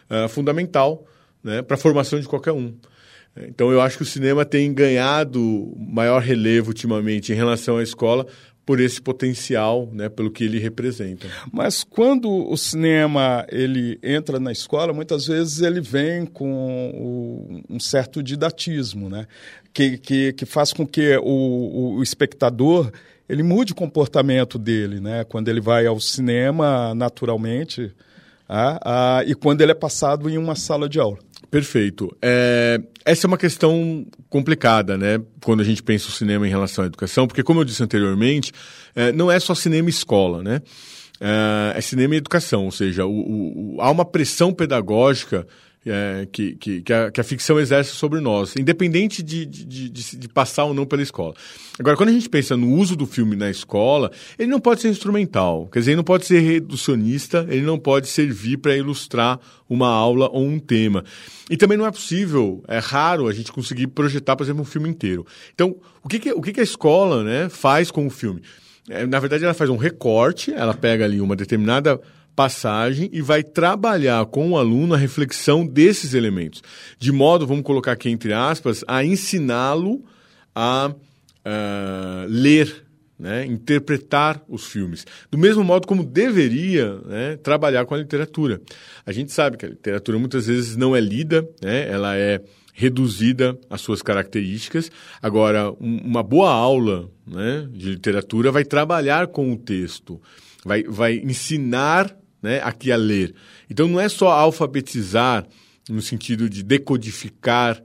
uh, 0.09 0.29
fundamental 0.29 1.05
né, 1.43 1.61
para 1.61 1.75
a 1.75 1.79
formação 1.79 2.19
de 2.19 2.27
qualquer 2.27 2.51
um. 2.51 2.73
Então, 3.43 3.71
eu 3.71 3.79
acho 3.79 3.97
que 3.97 4.03
o 4.03 4.05
cinema 4.05 4.43
tem 4.43 4.73
ganhado 4.73 5.73
maior 5.77 6.21
relevo 6.21 6.69
ultimamente 6.69 7.31
em 7.31 7.35
relação 7.35 7.77
à 7.77 7.83
escola 7.83 8.25
por 8.65 8.81
esse 8.81 9.01
potencial, 9.01 9.89
né, 9.93 10.09
pelo 10.09 10.29
que 10.29 10.43
ele 10.43 10.59
representa. 10.59 11.25
Mas 11.53 11.85
quando 11.85 12.29
o 12.29 12.57
cinema 12.57 13.45
ele 13.49 13.97
entra 14.03 14.41
na 14.41 14.51
escola, 14.51 14.91
muitas 14.91 15.27
vezes 15.27 15.61
ele 15.61 15.79
vem 15.79 16.25
com 16.25 17.63
um 17.69 17.79
certo 17.79 18.21
didatismo, 18.21 19.09
né, 19.09 19.25
que, 19.73 19.97
que, 19.97 20.33
que 20.33 20.45
faz 20.45 20.73
com 20.73 20.85
que 20.85 21.15
o, 21.17 21.95
o 21.97 22.03
espectador 22.03 22.91
ele 23.29 23.43
mude 23.43 23.73
o 23.73 23.75
comportamento 23.75 24.57
dele, 24.57 24.99
né? 24.99 25.23
Quando 25.23 25.49
ele 25.49 25.59
vai 25.59 25.85
ao 25.85 25.99
cinema, 25.99 26.93
naturalmente, 26.95 27.91
ah, 28.47 28.79
ah, 28.83 29.23
e 29.25 29.35
quando 29.35 29.61
ele 29.61 29.71
é 29.71 29.75
passado 29.75 30.29
em 30.29 30.37
uma 30.37 30.55
sala 30.55 30.87
de 30.87 30.99
aula. 30.99 31.17
Perfeito. 31.51 32.15
É, 32.21 32.79
essa 33.05 33.25
é 33.25 33.27
uma 33.27 33.37
questão 33.37 34.05
complicada, 34.29 34.97
né? 34.97 35.19
Quando 35.43 35.61
a 35.61 35.63
gente 35.63 35.81
pensa 35.81 36.09
o 36.09 36.11
cinema 36.11 36.45
em 36.45 36.49
relação 36.49 36.83
à 36.83 36.87
educação, 36.87 37.27
porque, 37.27 37.43
como 37.43 37.61
eu 37.61 37.65
disse 37.65 37.83
anteriormente, 37.83 38.51
é, 38.95 39.11
não 39.11 39.31
é 39.31 39.39
só 39.39 39.55
cinema 39.55 39.87
e 39.87 39.91
escola, 39.91 40.43
né? 40.43 40.61
É, 41.19 41.77
é 41.77 41.81
cinema 41.81 42.15
e 42.15 42.17
educação, 42.17 42.65
ou 42.65 42.71
seja, 42.71 43.05
o, 43.05 43.11
o, 43.11 43.75
o, 43.75 43.81
há 43.81 43.89
uma 43.89 44.05
pressão 44.05 44.53
pedagógica 44.53 45.47
é, 45.89 46.27
que, 46.31 46.55
que, 46.55 46.81
que, 46.81 46.93
a, 46.93 47.11
que, 47.11 47.21
a, 47.21 47.23
ficção 47.23 47.59
exerce 47.59 47.91
sobre 47.91 48.19
nós, 48.19 48.55
independente 48.55 49.23
de, 49.23 49.45
de, 49.45 49.89
de, 49.89 50.17
de, 50.17 50.27
passar 50.29 50.65
ou 50.65 50.73
não 50.73 50.85
pela 50.85 51.01
escola. 51.01 51.33
Agora, 51.79 51.95
quando 51.95 52.09
a 52.09 52.13
gente 52.13 52.29
pensa 52.29 52.57
no 52.57 52.71
uso 52.73 52.95
do 52.95 53.05
filme 53.05 53.35
na 53.35 53.49
escola, 53.49 54.11
ele 54.37 54.49
não 54.49 54.59
pode 54.59 54.81
ser 54.81 54.89
instrumental, 54.89 55.67
quer 55.71 55.79
dizer, 55.79 55.91
ele 55.91 55.97
não 55.97 56.03
pode 56.03 56.25
ser 56.25 56.39
reducionista, 56.39 57.45
ele 57.49 57.61
não 57.61 57.79
pode 57.79 58.07
servir 58.07 58.57
para 58.57 58.75
ilustrar 58.75 59.39
uma 59.69 59.87
aula 59.87 60.29
ou 60.31 60.43
um 60.43 60.59
tema. 60.59 61.03
E 61.49 61.55
também 61.55 61.77
não 61.77 61.85
é 61.85 61.91
possível, 61.91 62.63
é 62.67 62.79
raro 62.79 63.27
a 63.27 63.33
gente 63.33 63.51
conseguir 63.51 63.87
projetar, 63.87 64.35
por 64.35 64.43
exemplo, 64.43 64.61
um 64.61 64.65
filme 64.65 64.89
inteiro. 64.89 65.25
Então, 65.53 65.75
o 66.03 66.07
que, 66.09 66.19
que 66.19 66.31
o 66.31 66.41
que, 66.41 66.59
a 66.59 66.63
escola 66.63 67.23
né, 67.23 67.49
faz 67.49 67.91
com 67.91 68.05
o 68.05 68.09
filme? 68.09 68.41
É, 68.89 69.05
na 69.05 69.19
verdade, 69.19 69.43
ela 69.43 69.53
faz 69.53 69.69
um 69.69 69.77
recorte, 69.77 70.53
ela 70.53 70.73
pega 70.73 71.05
ali 71.05 71.19
uma 71.19 71.35
determinada 71.35 71.99
passagem 72.37 73.09
e 73.11 73.19
vai 73.19 73.41
trabalhar 73.41 74.23
com 74.27 74.51
o 74.51 74.57
aluno 74.59 74.93
a 74.93 74.97
reflexão 74.97 75.65
desses 75.65 76.13
elementos. 76.13 76.61
De 76.99 77.11
modo, 77.11 77.47
vamos 77.47 77.63
colocar 77.63 77.93
aqui 77.93 78.11
entre 78.11 78.31
aspas, 78.31 78.83
a 78.87 79.03
ensiná-lo 79.03 80.05
a 80.55 80.91
uh, 80.93 82.27
ler, 82.27 82.85
né, 83.17 83.43
interpretar 83.43 84.39
os 84.47 84.67
filmes. 84.67 85.03
Do 85.31 85.37
mesmo 85.37 85.63
modo 85.63 85.87
como 85.87 86.03
deveria 86.03 86.99
né, 87.07 87.37
trabalhar 87.37 87.87
com 87.87 87.95
a 87.95 87.97
literatura. 87.97 88.61
A 89.03 89.11
gente 89.11 89.31
sabe 89.31 89.57
que 89.57 89.65
a 89.65 89.69
literatura 89.69 90.19
muitas 90.19 90.45
vezes 90.45 90.77
não 90.77 90.95
é 90.95 90.99
lida, 90.99 91.41
né, 91.59 91.89
ela 91.89 92.15
é 92.15 92.39
reduzida 92.71 93.57
às 93.67 93.81
suas 93.81 94.03
características. 94.03 94.91
Agora, 95.19 95.71
um, 95.71 95.97
uma 96.05 96.21
boa 96.21 96.51
aula 96.51 97.09
né, 97.25 97.67
de 97.71 97.89
literatura 97.89 98.51
vai 98.51 98.63
trabalhar 98.63 99.25
com 99.25 99.51
o 99.51 99.57
texto, 99.57 100.21
vai, 100.63 100.83
vai 100.83 101.15
ensinar 101.15 102.15
né, 102.47 102.61
aqui 102.63 102.93
a 102.93 102.95
ler. 102.95 103.35
Então 103.69 103.89
não 103.89 103.99
é 103.99 104.07
só 104.07 104.29
alfabetizar 104.29 105.45
no 105.89 106.01
sentido 106.01 106.49
de 106.49 106.63
decodificar 106.63 107.83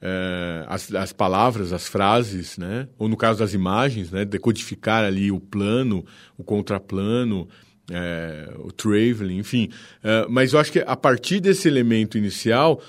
eh, 0.00 0.64
as, 0.68 0.94
as, 0.94 1.12
palavras, 1.12 1.72
as 1.72 1.88
frases, 1.88 2.56
né? 2.56 2.88
ou 2.96 3.08
no 3.08 3.16
caso 3.16 3.40
das 3.40 3.54
imagens, 3.54 4.12
né? 4.12 4.24
decodificar 4.24 5.04
ali 5.04 5.32
o 5.32 5.40
plano, 5.40 6.04
o 6.38 6.44
contraplano, 6.44 7.48
eh, 7.90 8.52
o 8.58 8.70
traveling, 8.70 9.38
enfim. 9.38 9.68
Eh, 10.02 10.26
mas 10.28 10.52
eu 10.52 10.60
acho 10.60 10.70
que 10.70 10.78
a 10.86 10.96
partir 10.96 11.40
desse 11.40 11.66
elemento 11.66 12.16
inicial, 12.16 12.80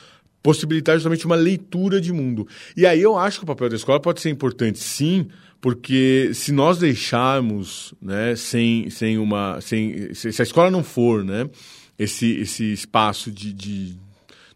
possibilitar 0.44 0.96
justamente 0.96 1.26
uma 1.26 1.36
leitura 1.36 2.00
de 2.00 2.14
mundo. 2.14 2.48
E 2.78 2.86
aí 2.86 3.02
eu 3.02 3.18
acho 3.18 3.40
que 3.40 3.46
o 3.46 3.48
papel 3.48 3.70
da 3.70 3.76
escola 3.76 4.00
pode 4.00 4.22
ser 4.22 4.30
importante, 4.30 4.78
sim, 4.78 5.28
porque 5.66 6.30
se 6.32 6.52
nós 6.52 6.78
deixarmos 6.78 7.92
né, 8.00 8.36
sem, 8.36 8.88
sem 8.92 9.18
uma. 9.18 9.60
Sem, 9.62 10.14
se 10.14 10.40
a 10.40 10.44
escola 10.44 10.70
não 10.70 10.84
for 10.84 11.24
né, 11.24 11.50
esse, 11.98 12.34
esse 12.34 12.72
espaço 12.72 13.32
de, 13.32 13.52
de, 13.52 13.96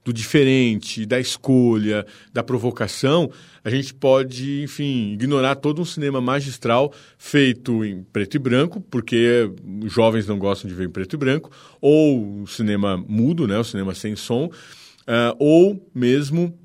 do 0.05 0.13
diferente, 0.13 1.07
da 1.07 1.19
escolha, 1.19 2.05
da 2.31 2.43
provocação, 2.43 3.31
a 3.63 3.71
gente 3.71 3.91
pode, 3.91 4.61
enfim, 4.61 5.13
ignorar 5.13 5.55
todo 5.55 5.81
um 5.81 5.85
cinema 5.85 6.21
magistral 6.21 6.93
feito 7.17 7.83
em 7.83 8.03
preto 8.03 8.35
e 8.35 8.39
branco, 8.39 8.79
porque 8.79 9.51
os 9.83 9.91
jovens 9.91 10.27
não 10.27 10.37
gostam 10.37 10.69
de 10.69 10.75
ver 10.75 10.85
em 10.85 10.91
preto 10.91 11.15
e 11.15 11.17
branco, 11.17 11.49
ou 11.81 12.43
o 12.43 12.47
cinema 12.47 13.03
mudo, 13.07 13.47
né, 13.47 13.57
o 13.57 13.63
cinema 13.63 13.95
sem 13.95 14.15
som, 14.15 14.45
uh, 14.45 15.35
ou 15.39 15.89
mesmo 15.91 16.55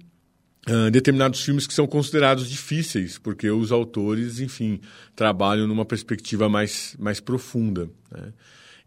Uh, 0.67 0.91
determinados 0.91 1.43
filmes 1.43 1.67
que 1.67 1.75
são 1.75 1.87
considerados 1.87 2.49
difíceis, 2.49 3.19
porque 3.19 3.51
os 3.51 3.71
autores, 3.71 4.41
enfim, 4.41 4.81
trabalham 5.15 5.67
numa 5.67 5.85
perspectiva 5.85 6.49
mais, 6.49 6.97
mais 6.99 7.21
profunda. 7.21 7.91
Né? 8.11 8.33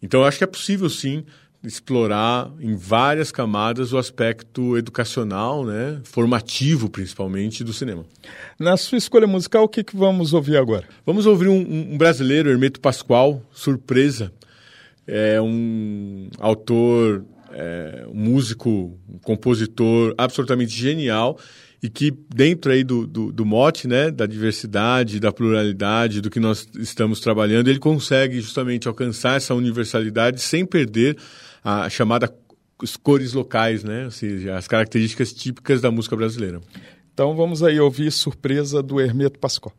Então, 0.02 0.22
eu 0.22 0.26
acho 0.26 0.40
que 0.40 0.44
é 0.44 0.48
possível, 0.48 0.90
sim, 0.90 1.24
explorar 1.64 2.52
em 2.60 2.76
várias 2.76 3.32
camadas 3.32 3.94
o 3.94 3.98
aspecto 3.98 4.78
educacional, 4.78 5.66
né? 5.66 6.00
formativo, 6.04 6.90
principalmente, 6.90 7.64
do 7.64 7.74
cinema. 7.74 8.06
Na 8.60 8.78
sua 8.78 8.98
escolha 8.98 9.28
musical, 9.28 9.64
o 9.64 9.70
que, 9.70 9.84
que 9.84 9.96
vamos 9.96 10.34
ouvir 10.34 10.58
agora? 10.58 10.88
Vamos 11.06 11.26
ouvir 11.26 11.48
um, 11.48 11.94
um 11.94 11.98
brasileiro, 11.98 12.50
Hermeto 12.50 12.80
Pascoal, 12.80 13.42
Surpresa. 13.52 14.32
É 15.06 15.40
um 15.42 16.30
autor 16.40 17.24
é, 17.52 18.06
um 18.10 18.16
músico, 18.16 18.98
um 19.10 19.18
compositor 19.20 20.14
absolutamente 20.18 20.72
genial 20.72 21.38
e 21.82 21.90
que 21.90 22.12
dentro 22.34 22.72
aí 22.72 22.84
do, 22.84 23.06
do, 23.06 23.32
do, 23.32 23.46
mote, 23.46 23.88
né, 23.88 24.10
da 24.10 24.26
diversidade, 24.26 25.20
da 25.20 25.32
pluralidade, 25.32 26.22
do 26.22 26.30
que 26.30 26.40
nós 26.40 26.68
estamos 26.78 27.20
trabalhando, 27.20 27.68
ele 27.68 27.80
consegue 27.80 28.42
justamente 28.42 28.88
alcançar 28.88 29.38
essa 29.38 29.54
universalidade 29.54 30.42
sem 30.42 30.66
perder 30.66 31.18
a 31.64 31.90
chamada 31.90 32.34
cores 33.02 33.34
locais, 33.34 33.84
né, 33.84 34.06
ou 34.06 34.12
seja, 34.12 34.56
as 34.56 34.68
características 34.68 35.34
típicas 35.34 35.82
da 35.82 35.92
música 35.92 36.16
brasileira. 36.16 36.62
Então 37.14 37.36
vamos 37.36 37.64
aí 37.64 37.80
ouvir 37.80 38.12
Surpresa 38.12 38.82
do 38.82 39.00
Hermeto 39.00 39.40
Pascoal. 39.40 39.74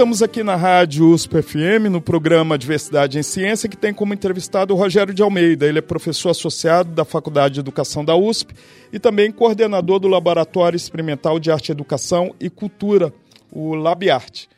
Estamos 0.00 0.22
aqui 0.22 0.42
na 0.42 0.56
Rádio 0.56 1.10
USP 1.10 1.42
FM, 1.42 1.90
no 1.90 2.00
programa 2.00 2.56
Diversidade 2.56 3.18
em 3.18 3.22
Ciência, 3.22 3.68
que 3.68 3.76
tem 3.76 3.92
como 3.92 4.14
entrevistado 4.14 4.72
o 4.72 4.76
Rogério 4.76 5.12
de 5.12 5.20
Almeida. 5.20 5.66
Ele 5.66 5.78
é 5.78 5.82
professor 5.82 6.30
associado 6.30 6.90
da 6.92 7.04
Faculdade 7.04 7.52
de 7.52 7.60
Educação 7.60 8.02
da 8.02 8.16
USP 8.16 8.54
e 8.90 8.98
também 8.98 9.30
coordenador 9.30 9.98
do 9.98 10.08
Laboratório 10.08 10.74
Experimental 10.74 11.38
de 11.38 11.50
Arte, 11.50 11.70
Educação 11.70 12.34
e 12.40 12.48
Cultura, 12.48 13.12
o 13.52 13.74
LabArte. 13.74 14.48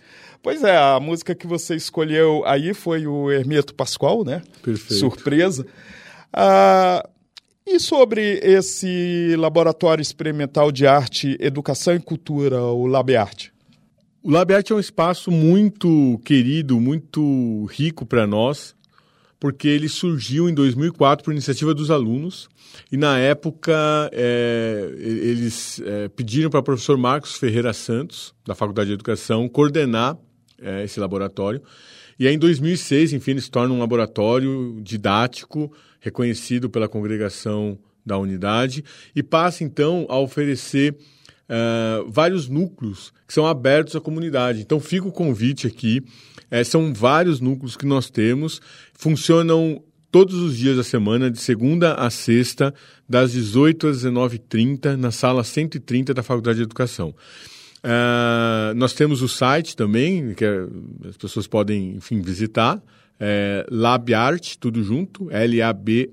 Pois 0.41 0.63
é, 0.63 0.77
a 0.77 1.01
música 1.01 1.35
que 1.35 1.49
você 1.49 1.75
escolheu 1.75 2.45
aí 2.47 2.73
foi 2.73 3.09
o 3.09 3.29
Hermeto 3.29 3.75
Pascoal, 3.75 4.25
né? 4.25 4.43
Perfeito. 4.63 4.95
Surpresa. 4.95 5.67
Ah, 6.33 7.05
e 7.67 7.81
sobre 7.81 8.39
esse 8.45 9.35
Laboratório 9.37 10.03
Experimental 10.03 10.71
de 10.71 10.87
Arte, 10.87 11.37
Educação 11.41 11.97
e 11.97 11.99
Cultura, 11.99 12.63
o 12.63 12.87
LabArte? 12.87 13.52
O 14.25 14.31
LabArte 14.31 14.73
é 14.73 14.77
um 14.77 14.79
espaço 14.79 15.33
muito 15.33 16.21
querido, 16.25 16.79
muito 16.79 17.65
rico 17.65 18.07
para 18.07 18.25
nós, 18.25 18.73
porque 19.41 19.67
ele 19.67 19.89
surgiu 19.89 20.49
em 20.49 20.55
2004 20.55 21.25
por 21.25 21.33
iniciativa 21.33 21.75
dos 21.75 21.91
alunos 21.91 22.49
e 22.93 22.97
na 22.97 23.19
época 23.19 23.73
é, 24.13 24.95
eles 24.97 25.83
é, 25.85 26.09
pediram 26.09 26.51
para 26.51 26.61
o 26.61 26.63
professor 26.63 26.97
Marcos 26.97 27.35
Ferreira 27.35 27.73
Santos, 27.73 28.33
da 28.47 28.55
Faculdade 28.55 28.87
de 28.87 28.95
Educação, 28.95 29.49
coordenar 29.49 30.17
é, 30.61 30.85
esse 30.85 31.01
laboratório. 31.01 31.61
E 32.17 32.29
aí, 32.29 32.35
em 32.37 32.39
2006, 32.39 33.15
enfim, 33.15 33.33
ele 33.33 33.41
se 33.41 33.51
torna 33.51 33.75
um 33.75 33.81
laboratório 33.81 34.81
didático, 34.85 35.73
reconhecido 35.99 36.71
pela 36.71 36.89
congregação 36.89 37.77
da 38.07 38.17
unidade, 38.19 38.85
e 39.17 39.21
passa 39.21 39.65
então 39.65 40.07
a 40.09 40.17
oferecer 40.17 40.97
uh, 41.53 42.11
vários 42.11 42.49
núcleos 42.49 43.13
que 43.29 43.35
são 43.35 43.47
abertos 43.47 43.95
à 43.95 44.01
comunidade. 44.01 44.63
Então, 44.63 44.81
fica 44.81 45.07
o 45.07 45.13
convite 45.13 45.67
aqui. 45.67 46.03
É, 46.51 46.65
são 46.65 46.93
vários 46.93 47.41
núcleos 47.41 47.77
que 47.77 47.87
nós 47.87 48.11
temos, 48.11 48.61
funcionam 48.95 49.83
todos 50.11 50.35
os 50.35 50.57
dias 50.57 50.77
da 50.77 50.85
semana, 50.85 51.31
de 51.31 51.39
segunda 51.41 51.95
a 51.95 52.11
sexta, 52.11 52.75
das 53.09 53.33
18 53.33 53.89
às 53.89 54.05
19h30, 54.05 54.97
na 54.97 55.11
sala 55.11 55.43
130 55.43 56.13
da 56.13 56.23
Faculdade 56.23 56.59
de 56.59 56.65
Educação. 56.65 57.15
Uh, 57.83 58.75
nós 58.77 58.93
temos 58.93 59.23
o 59.23 59.29
site 59.29 59.75
também, 59.75 60.35
que 60.35 60.45
é, 60.45 60.67
as 61.09 61.17
pessoas 61.17 61.47
podem, 61.47 61.97
enfim, 61.97 62.21
visitar, 62.21 62.83
é, 63.19 63.67
LabArt, 63.71 64.57
tudo 64.61 64.85
junto, 64.85 65.31
L-A-B-A-R-T, 65.31 66.07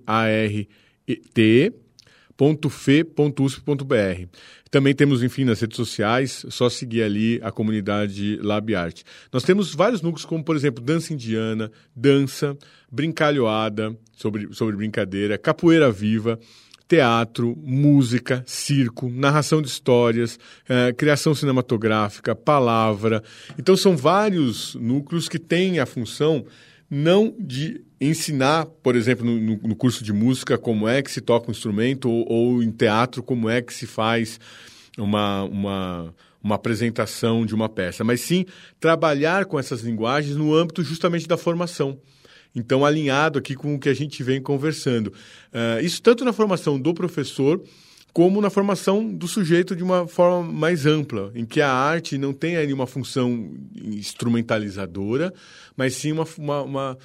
.fe.usp.br. 2.39 4.27
Também 4.71 4.93
temos, 4.93 5.21
enfim, 5.23 5.43
nas 5.43 5.59
redes 5.59 5.75
sociais, 5.75 6.45
só 6.49 6.69
seguir 6.69 7.03
ali 7.03 7.39
a 7.43 7.51
comunidade 7.51 8.37
LabArt. 8.41 9.01
Nós 9.33 9.43
temos 9.43 9.73
vários 9.73 10.01
núcleos, 10.01 10.25
como, 10.25 10.43
por 10.43 10.55
exemplo, 10.55 10.83
dança 10.83 11.13
indiana, 11.13 11.71
dança, 11.95 12.57
brincalhoada, 12.91 13.97
sobre, 14.15 14.53
sobre 14.53 14.75
brincadeira, 14.75 15.37
capoeira 15.37 15.91
viva, 15.91 16.39
teatro, 16.87 17.55
música, 17.63 18.43
circo, 18.47 19.09
narração 19.09 19.61
de 19.61 19.67
histórias, 19.67 20.39
eh, 20.67 20.93
criação 20.93 21.35
cinematográfica, 21.35 22.35
palavra. 22.35 23.23
Então, 23.57 23.75
são 23.75 23.95
vários 23.97 24.75
núcleos 24.75 25.29
que 25.29 25.37
têm 25.37 25.79
a 25.79 25.85
função 25.85 26.45
não 26.89 27.35
de 27.37 27.81
ensinar, 28.01 28.65
por 28.65 28.95
exemplo, 28.95 29.25
no, 29.25 29.57
no, 29.57 29.75
curso 29.75 30.03
de 30.03 30.13
música, 30.13 30.57
como 30.57 30.87
é 30.87 31.01
que 31.01 31.11
se 31.11 31.21
toca 31.21 31.49
um 31.49 31.51
instrumento, 31.51 32.09
ou, 32.09 32.25
ou 32.31 32.63
em 32.63 32.71
teatro, 32.71 33.21
como 33.21 33.49
é 33.49 33.61
que 33.61 33.73
se 33.73 33.85
faz 33.85 34.39
uma, 34.97 35.43
uma, 35.43 36.15
uma 36.43 36.55
apresentação 36.55 37.45
de 37.45 37.53
uma 37.53 37.69
peça, 37.69 38.03
mas 38.03 38.21
sim 38.21 38.45
trabalhar 38.79 39.45
com 39.45 39.59
essas 39.59 39.81
linguagens 39.81 40.35
no 40.35 40.55
âmbito 40.55 40.83
justamente 40.83 41.27
da 41.27 41.37
formação. 41.37 41.99
Então, 42.55 42.83
alinhado 42.83 43.37
aqui 43.37 43.53
com 43.53 43.75
o 43.75 43.79
que 43.79 43.89
a 43.89 43.93
gente 43.93 44.23
vem 44.23 44.41
conversando. 44.41 45.07
Uh, 45.07 45.83
isso 45.83 46.01
tanto 46.01 46.25
na 46.25 46.33
formação 46.33 46.79
do 46.79 46.93
professor, 46.93 47.61
como 48.13 48.41
na 48.41 48.49
formação 48.49 49.05
do 49.13 49.27
sujeito 49.27 49.75
de 49.75 49.83
uma 49.83 50.07
forma 50.07 50.51
mais 50.51 50.85
ampla, 50.85 51.31
em 51.35 51.45
que 51.45 51.61
a 51.61 51.71
arte 51.71 52.17
não 52.17 52.33
tem 52.33 52.57
ali 52.57 52.73
uma 52.73 52.87
função 52.87 53.51
instrumentalizadora, 53.75 55.33
mas 55.75 55.95
sim 55.95 56.11
uma, 56.11 56.27
uma, 56.37 56.61
uma, 56.61 56.97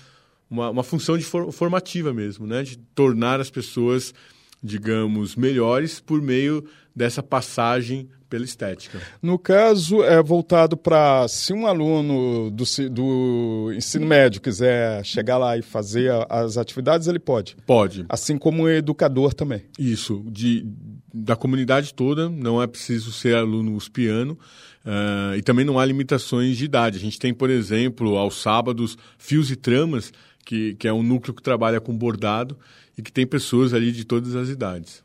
uma, 0.50 0.70
uma 0.70 0.82
função 0.82 1.18
de 1.18 1.24
for, 1.24 1.52
formativa 1.52 2.12
mesmo, 2.12 2.46
né? 2.46 2.62
de 2.62 2.78
tornar 2.94 3.40
as 3.40 3.50
pessoas, 3.50 4.14
digamos, 4.62 5.36
melhores 5.36 6.00
por 6.00 6.22
meio 6.22 6.64
dessa 6.94 7.22
passagem 7.22 8.08
pela 8.34 8.44
estética. 8.44 9.00
No 9.22 9.38
caso, 9.38 10.02
é 10.02 10.20
voltado 10.20 10.76
para 10.76 11.28
se 11.28 11.52
um 11.52 11.66
aluno 11.66 12.50
do, 12.50 12.64
do 12.90 13.72
ensino 13.76 14.04
médio 14.04 14.40
quiser 14.40 15.04
chegar 15.04 15.38
lá 15.38 15.56
e 15.56 15.62
fazer 15.62 16.10
as 16.28 16.56
atividades, 16.56 17.06
ele 17.06 17.20
pode. 17.20 17.56
Pode. 17.64 18.04
Assim 18.08 18.36
como 18.36 18.64
o 18.64 18.68
educador 18.68 19.34
também. 19.34 19.62
Isso, 19.78 20.24
de, 20.26 20.66
da 21.14 21.36
comunidade 21.36 21.94
toda, 21.94 22.28
não 22.28 22.60
é 22.60 22.66
preciso 22.66 23.12
ser 23.12 23.36
aluno 23.36 23.76
uspiano. 23.76 24.36
Uh, 24.84 25.36
e 25.36 25.42
também 25.42 25.64
não 25.64 25.78
há 25.78 25.84
limitações 25.86 26.56
de 26.56 26.64
idade. 26.64 26.98
A 26.98 27.00
gente 27.00 27.18
tem, 27.18 27.32
por 27.32 27.48
exemplo, 27.48 28.18
aos 28.18 28.42
sábados, 28.42 28.98
Fios 29.16 29.50
e 29.50 29.56
Tramas, 29.56 30.12
que, 30.44 30.74
que 30.74 30.88
é 30.88 30.92
um 30.92 31.02
núcleo 31.02 31.32
que 31.32 31.42
trabalha 31.42 31.80
com 31.80 31.96
bordado 31.96 32.58
e 32.98 33.02
que 33.02 33.12
tem 33.12 33.26
pessoas 33.26 33.72
ali 33.72 33.92
de 33.92 34.04
todas 34.04 34.34
as 34.34 34.48
idades. 34.48 35.02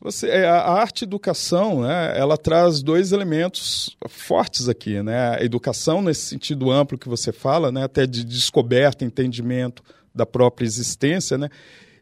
Você, 0.00 0.28
é, 0.28 0.46
a 0.46 0.70
arte 0.70 1.02
educação, 1.02 1.82
né, 1.82 2.16
ela 2.16 2.36
traz 2.36 2.80
dois 2.82 3.10
elementos 3.10 3.96
fortes 4.08 4.68
aqui, 4.68 5.02
né? 5.02 5.36
A 5.36 5.44
educação 5.44 6.00
nesse 6.00 6.26
sentido 6.26 6.70
amplo 6.70 6.96
que 6.96 7.08
você 7.08 7.32
fala, 7.32 7.72
né, 7.72 7.82
até 7.82 8.06
de 8.06 8.22
descoberta, 8.22 9.04
entendimento 9.04 9.82
da 10.14 10.24
própria 10.24 10.64
existência, 10.64 11.36
né? 11.36 11.48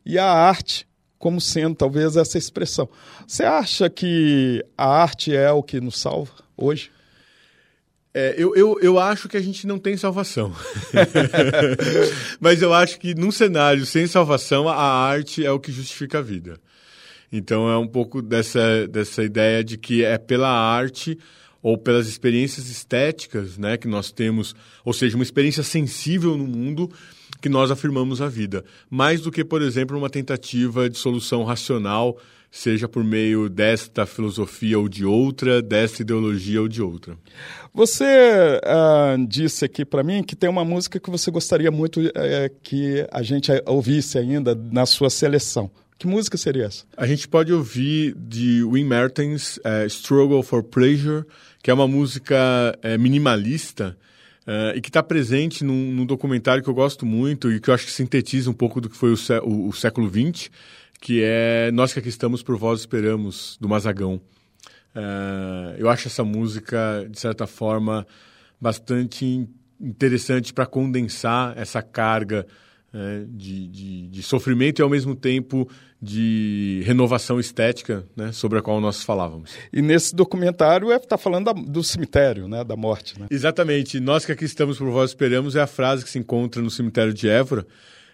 E 0.05 0.19
a 0.19 0.31
arte 0.31 0.87
como 1.27 1.41
sendo 1.41 1.75
talvez 1.75 2.15
essa 2.15 2.39
expressão. 2.39 2.89
Você 3.27 3.43
acha 3.43 3.91
que 3.91 4.65
a 4.79 4.87
arte 4.87 5.35
é 5.35 5.51
o 5.51 5.61
que 5.61 5.81
nos 5.81 5.99
salva 5.99 6.31
hoje? 6.57 6.89
É, 8.15 8.37
eu, 8.39 8.55
eu, 8.55 8.79
eu 8.81 8.97
acho 8.97 9.29
que 9.29 9.37
a 9.37 9.41
gente 9.41 9.67
não 9.67 9.77
tem 9.77 9.97
salvação. 9.97 10.55
Mas 12.39 12.63
eu 12.63 12.73
acho 12.73 13.01
que 13.01 13.13
num 13.13 13.33
cenário 13.33 13.85
sem 13.85 14.07
salvação, 14.07 14.69
a 14.69 14.81
arte 14.81 15.45
é 15.45 15.51
o 15.51 15.59
que 15.59 15.73
justifica 15.73 16.21
a 16.21 16.23
vida. 16.23 16.61
Então 17.33 17.69
é 17.69 17.77
um 17.77 17.89
pouco 17.89 18.23
dessa, 18.23 18.87
dessa 18.87 19.25
ideia 19.25 19.65
de 19.65 19.77
que 19.77 20.05
é 20.05 20.19
pela 20.19 20.49
arte 20.49 21.19
ou 21.61 21.77
pelas 21.77 22.07
experiências 22.07 22.71
estéticas 22.71 23.59
né, 23.59 23.77
que 23.77 23.89
nós 23.89 24.13
temos, 24.13 24.55
ou 24.85 24.93
seja, 24.93 25.17
uma 25.17 25.25
experiência 25.25 25.65
sensível 25.65 26.37
no 26.37 26.47
mundo 26.47 26.89
que 27.41 27.49
nós 27.49 27.71
afirmamos 27.71 28.21
a 28.21 28.29
vida. 28.29 28.65
Mais 28.89 29.21
do 29.21 29.31
que, 29.31 29.45
por 29.45 29.63
exemplo, 29.63 29.97
uma 29.97 30.11
tentativa 30.11 30.89
de 30.89 30.99
solução 30.99 31.45
racional, 31.45 32.19
seja 32.51 32.89
por 32.89 33.05
meio 33.05 33.49
desta 33.49 34.07
filosofia 34.07 34.79
ou 34.79 34.89
de 34.89 35.05
outra, 35.05 35.61
desta 35.61 36.03
ideologia 36.03 36.61
ou 36.61 36.69
de 36.69 36.83
outra. 36.83 37.17
Você 37.75 38.05
uh, 38.05 39.27
disse 39.27 39.65
aqui 39.65 39.85
para 39.85 40.03
mim 40.03 40.23
que 40.23 40.35
tem 40.35 40.49
uma 40.49 40.65
música 40.65 40.99
que 40.99 41.11
você 41.11 41.31
gostaria 41.31 41.71
muito 41.71 42.01
uh, 42.01 42.13
que 42.63 43.07
a 43.11 43.23
gente 43.23 43.51
ouvisse 43.67 44.19
ainda 44.19 44.55
na 44.55 44.87
sua 44.87 45.11
seleção. 45.11 45.71
Que 45.99 46.07
música 46.07 46.37
seria 46.37 46.67
essa? 46.67 46.85
A 46.97 47.07
gente 47.07 47.27
pode 47.27 47.53
ouvir 47.53 48.15
de 48.15 48.63
Wim 48.63 48.85
Mertens, 48.85 49.57
uh, 49.59 49.87
Struggle 49.87 50.43
for 50.43 50.63
Pleasure, 50.63 51.25
que 51.63 51.71
é 51.71 51.75
uma 51.75 51.89
música 51.89 52.37
uh, 52.77 52.99
minimalista 52.99 53.97
uh, 54.47 54.77
e 54.77 54.81
que 54.81 54.89
está 54.89 55.03
presente 55.03 55.65
num, 55.65 55.93
num, 55.93 56.07
documentário 56.07 56.63
que 56.63 56.69
eu 56.69 56.75
gosto 56.75 57.05
muito 57.05 57.51
e 57.51 57.61
que 57.61 57.71
eu 57.71 57.75
acho 57.75 57.85
que 57.87 57.93
sintetiza 57.93 58.51
um 58.51 58.55
pouco 58.55 58.81
do 58.81 58.89
que 58.89 58.97
foi 58.97 59.13
o, 59.13 59.17
sé 59.17 59.41
o, 59.41 59.69
o 59.69 59.73
século 59.73 60.09
XX, 60.09 60.51
que 61.01 61.23
é 61.23 61.71
Nós 61.73 61.93
que 61.93 61.99
aqui 61.99 62.09
estamos 62.09 62.43
por 62.43 62.57
vós 62.57 62.81
esperamos, 62.81 63.59
do 63.61 63.69
Mazagão. 63.69 64.21
eu 65.79 65.89
acho 65.91 66.09
essa 66.09 66.25
música, 66.25 67.07
de 67.11 67.19
certa 67.19 67.47
forma, 67.47 68.07
bastante 68.61 69.47
interessante 69.81 70.55
para 70.55 70.67
condensar 70.67 71.57
essa 71.57 71.83
carga 71.83 72.47
né, 72.93 73.27
de, 73.29 73.69
de, 73.69 74.09
de, 74.09 74.23
sofrimento 74.23 74.81
e 74.81 74.83
ao 74.83 74.89
mesmo 74.89 75.15
tempo 75.15 75.69
de 76.01 76.83
renovação 76.85 77.41
estética 77.41 78.05
né, 78.15 78.31
sobre 78.33 78.59
a 78.59 78.63
qual 78.63 78.81
nós 78.81 79.03
falávamos. 79.03 79.53
E 79.73 79.81
nesse 79.81 80.15
documentário 80.15 80.93
está 80.93 81.17
falando 81.17 81.47
da, 81.47 81.53
do 81.53 81.83
cemitério, 81.83 82.47
né, 82.47 82.63
da 82.63 82.77
morte. 82.77 83.19
Né? 83.19 83.27
Exatamente. 83.31 83.99
Nós 83.99 84.25
que 84.25 84.33
aqui 84.33 84.45
estamos 84.45 84.79
por 84.79 84.91
vós 84.91 85.11
esperamos 85.11 85.57
é 85.57 85.63
a 85.63 85.67
frase 85.67 86.05
que 86.05 86.11
se 86.11 86.19
encontra 86.19 86.61
no 86.61 86.71
cemitério 86.71 87.15
de 87.15 87.29
Évora, 87.29 87.67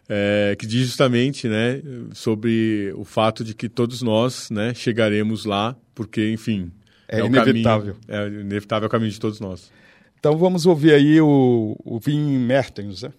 é, 0.09 0.55
que 0.59 0.67
diz 0.67 0.87
justamente 0.87 1.49
né, 1.49 1.83
sobre 2.13 2.93
o 2.97 3.05
fato 3.05 3.43
de 3.43 3.55
que 3.55 3.69
todos 3.69 4.01
nós 4.01 4.49
né, 4.51 4.73
chegaremos 4.75 5.45
lá, 5.45 5.77
porque, 5.95 6.31
enfim. 6.31 6.71
É, 7.09 7.21
é 7.21 7.27
inevitável. 7.27 7.97
Caminho, 8.07 8.39
é 8.39 8.41
inevitável 8.41 8.87
é 8.87 8.89
o 8.89 8.91
caminho 8.91 9.11
de 9.11 9.21
todos 9.21 9.41
nós. 9.41 9.71
Então 10.19 10.37
vamos 10.37 10.67
ouvir 10.67 10.95
aí 10.95 11.21
o, 11.21 11.77
o 11.85 11.99
Vim 11.99 12.39
Mertens, 12.39 13.03
né? 13.03 13.13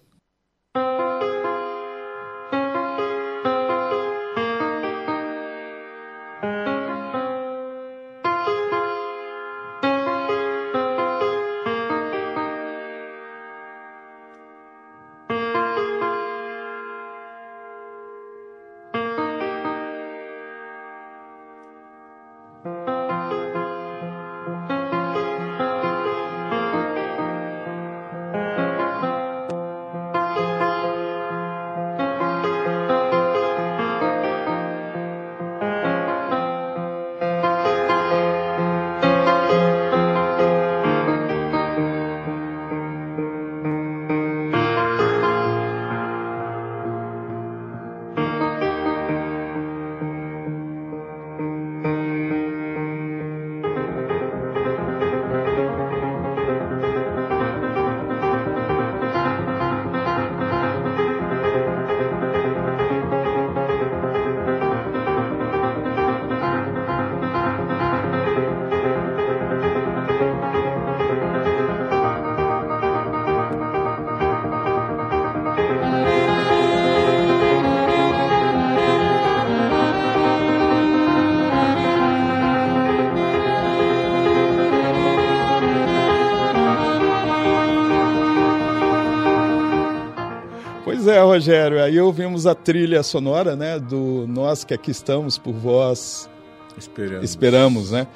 Ouvimos 92.14 92.46
a 92.46 92.54
trilha 92.54 93.02
sonora, 93.02 93.56
né, 93.56 93.80
do 93.80 94.24
Nós 94.28 94.62
que 94.62 94.72
aqui 94.72 94.92
estamos 94.92 95.36
por 95.36 95.52
vós. 95.52 96.30
Esperamos. 96.78 97.24
Esperamos, 97.24 97.90
né? 97.90 98.06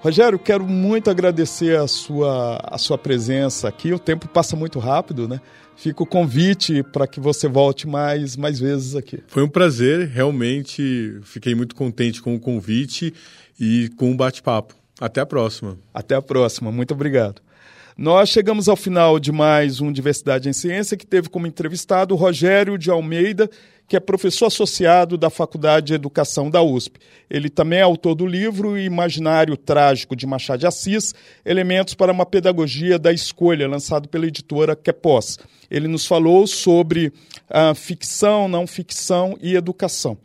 Rogério, 0.00 0.40
quero 0.40 0.66
muito 0.66 1.08
agradecer 1.08 1.78
a 1.78 1.86
sua, 1.86 2.58
a 2.64 2.76
sua 2.78 2.98
presença 2.98 3.68
aqui. 3.68 3.92
O 3.92 3.98
tempo 3.98 4.26
passa 4.26 4.56
muito 4.56 4.80
rápido, 4.80 5.28
né? 5.28 5.40
Fica 5.76 6.02
o 6.02 6.06
convite 6.06 6.82
para 6.82 7.06
que 7.06 7.20
você 7.20 7.46
volte 7.46 7.86
mais, 7.86 8.36
mais 8.36 8.58
vezes 8.58 8.96
aqui. 8.96 9.22
Foi 9.28 9.44
um 9.44 9.48
prazer, 9.48 10.08
realmente 10.08 11.20
fiquei 11.22 11.54
muito 11.54 11.76
contente 11.76 12.20
com 12.20 12.34
o 12.34 12.40
convite 12.40 13.14
e 13.58 13.88
com 13.96 14.10
o 14.10 14.16
bate-papo. 14.16 14.74
Até 15.00 15.20
a 15.20 15.26
próxima. 15.26 15.78
Até 15.94 16.16
a 16.16 16.22
próxima, 16.22 16.72
muito 16.72 16.92
obrigado. 16.92 17.40
Nós 18.00 18.28
chegamos 18.28 18.68
ao 18.68 18.76
final 18.76 19.18
de 19.18 19.32
mais 19.32 19.80
um 19.80 19.90
Diversidade 19.90 20.48
em 20.48 20.52
Ciência, 20.52 20.96
que 20.96 21.04
teve 21.04 21.28
como 21.28 21.48
entrevistado 21.48 22.14
o 22.14 22.16
Rogério 22.16 22.78
de 22.78 22.92
Almeida, 22.92 23.50
que 23.88 23.96
é 23.96 24.00
professor 24.00 24.46
associado 24.46 25.18
da 25.18 25.28
Faculdade 25.28 25.86
de 25.86 25.94
Educação 25.94 26.48
da 26.48 26.62
USP. 26.62 27.00
Ele 27.28 27.50
também 27.50 27.80
é 27.80 27.82
autor 27.82 28.14
do 28.14 28.24
livro 28.24 28.78
Imaginário 28.78 29.56
Trágico 29.56 30.14
de 30.14 30.28
Machado 30.28 30.60
de 30.60 30.66
Assis, 30.68 31.12
Elementos 31.44 31.94
para 31.94 32.12
uma 32.12 32.24
Pedagogia 32.24 33.00
da 33.00 33.12
Escolha, 33.12 33.66
lançado 33.66 34.08
pela 34.08 34.28
editora 34.28 34.76
Quepós. 34.76 35.36
Ele 35.68 35.88
nos 35.88 36.06
falou 36.06 36.46
sobre 36.46 37.12
a 37.50 37.74
ficção, 37.74 38.46
não 38.46 38.64
ficção 38.64 39.36
e 39.42 39.56
educação. 39.56 40.16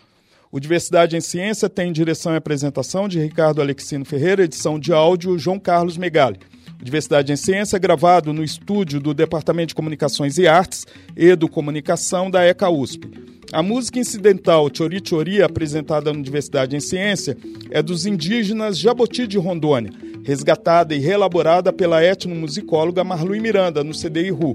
O 0.51 0.59
Diversidade 0.59 1.17
em 1.17 1.21
Ciência 1.21 1.67
tem 1.67 1.91
direção 1.91 2.34
e 2.34 2.38
apresentação 2.38 3.07
de 3.07 3.19
Ricardo 3.19 3.63
Alexino 3.63 4.05
Ferreira, 4.05 4.43
edição 4.43 4.78
de 4.78 4.93
áudio 4.93 5.39
João 5.39 5.57
Carlos 5.57 5.97
Megali. 5.97 6.38
Diversidade 6.82 7.32
em 7.32 7.36
Ciência, 7.36 7.80
gravado 7.80 8.34
no 8.34 8.43
estúdio 8.43 8.99
do 8.99 9.13
Departamento 9.13 9.69
de 9.69 9.76
Comunicações 9.76 10.38
e 10.38 10.47
Artes 10.47 10.86
e 11.15 11.36
do 11.36 11.47
Comunicação 11.47 12.30
da 12.30 12.43
ECA 12.43 12.69
USP. 12.69 13.09
A 13.53 13.61
música 13.61 13.99
incidental 13.99 14.67
Chori 14.74 14.99
Chori, 15.07 15.43
apresentada 15.43 16.11
no 16.11 16.24
Diversidade 16.24 16.76
em 16.76 16.80
Ciência, 16.80 17.38
é 17.69 17.84
dos 17.84 18.05
indígenas 18.05 18.80
Jaboti 18.80 19.28
de 19.28 19.38
Rondônia, 19.38 19.91
resgatada 20.24 20.95
e 20.95 20.99
reelaborada 20.99 21.71
pela 21.71 22.03
etnomusicóloga 22.03 23.03
Marlui 23.03 23.39
Miranda, 23.39 23.84
no 23.84 23.93
CDI 23.93 24.32
RU. 24.32 24.53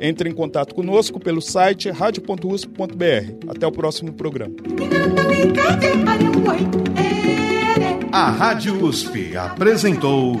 Entre 0.00 0.28
em 0.28 0.32
contato 0.32 0.74
conosco 0.74 1.20
pelo 1.20 1.40
site 1.40 1.90
radio.usp.br. 1.90 3.48
Até 3.48 3.66
o 3.66 3.70
próximo 3.70 4.12
programa. 4.14 4.54
A 8.10 8.30
Rádio 8.30 8.84
USP 8.84 9.36
apresentou 9.36 10.40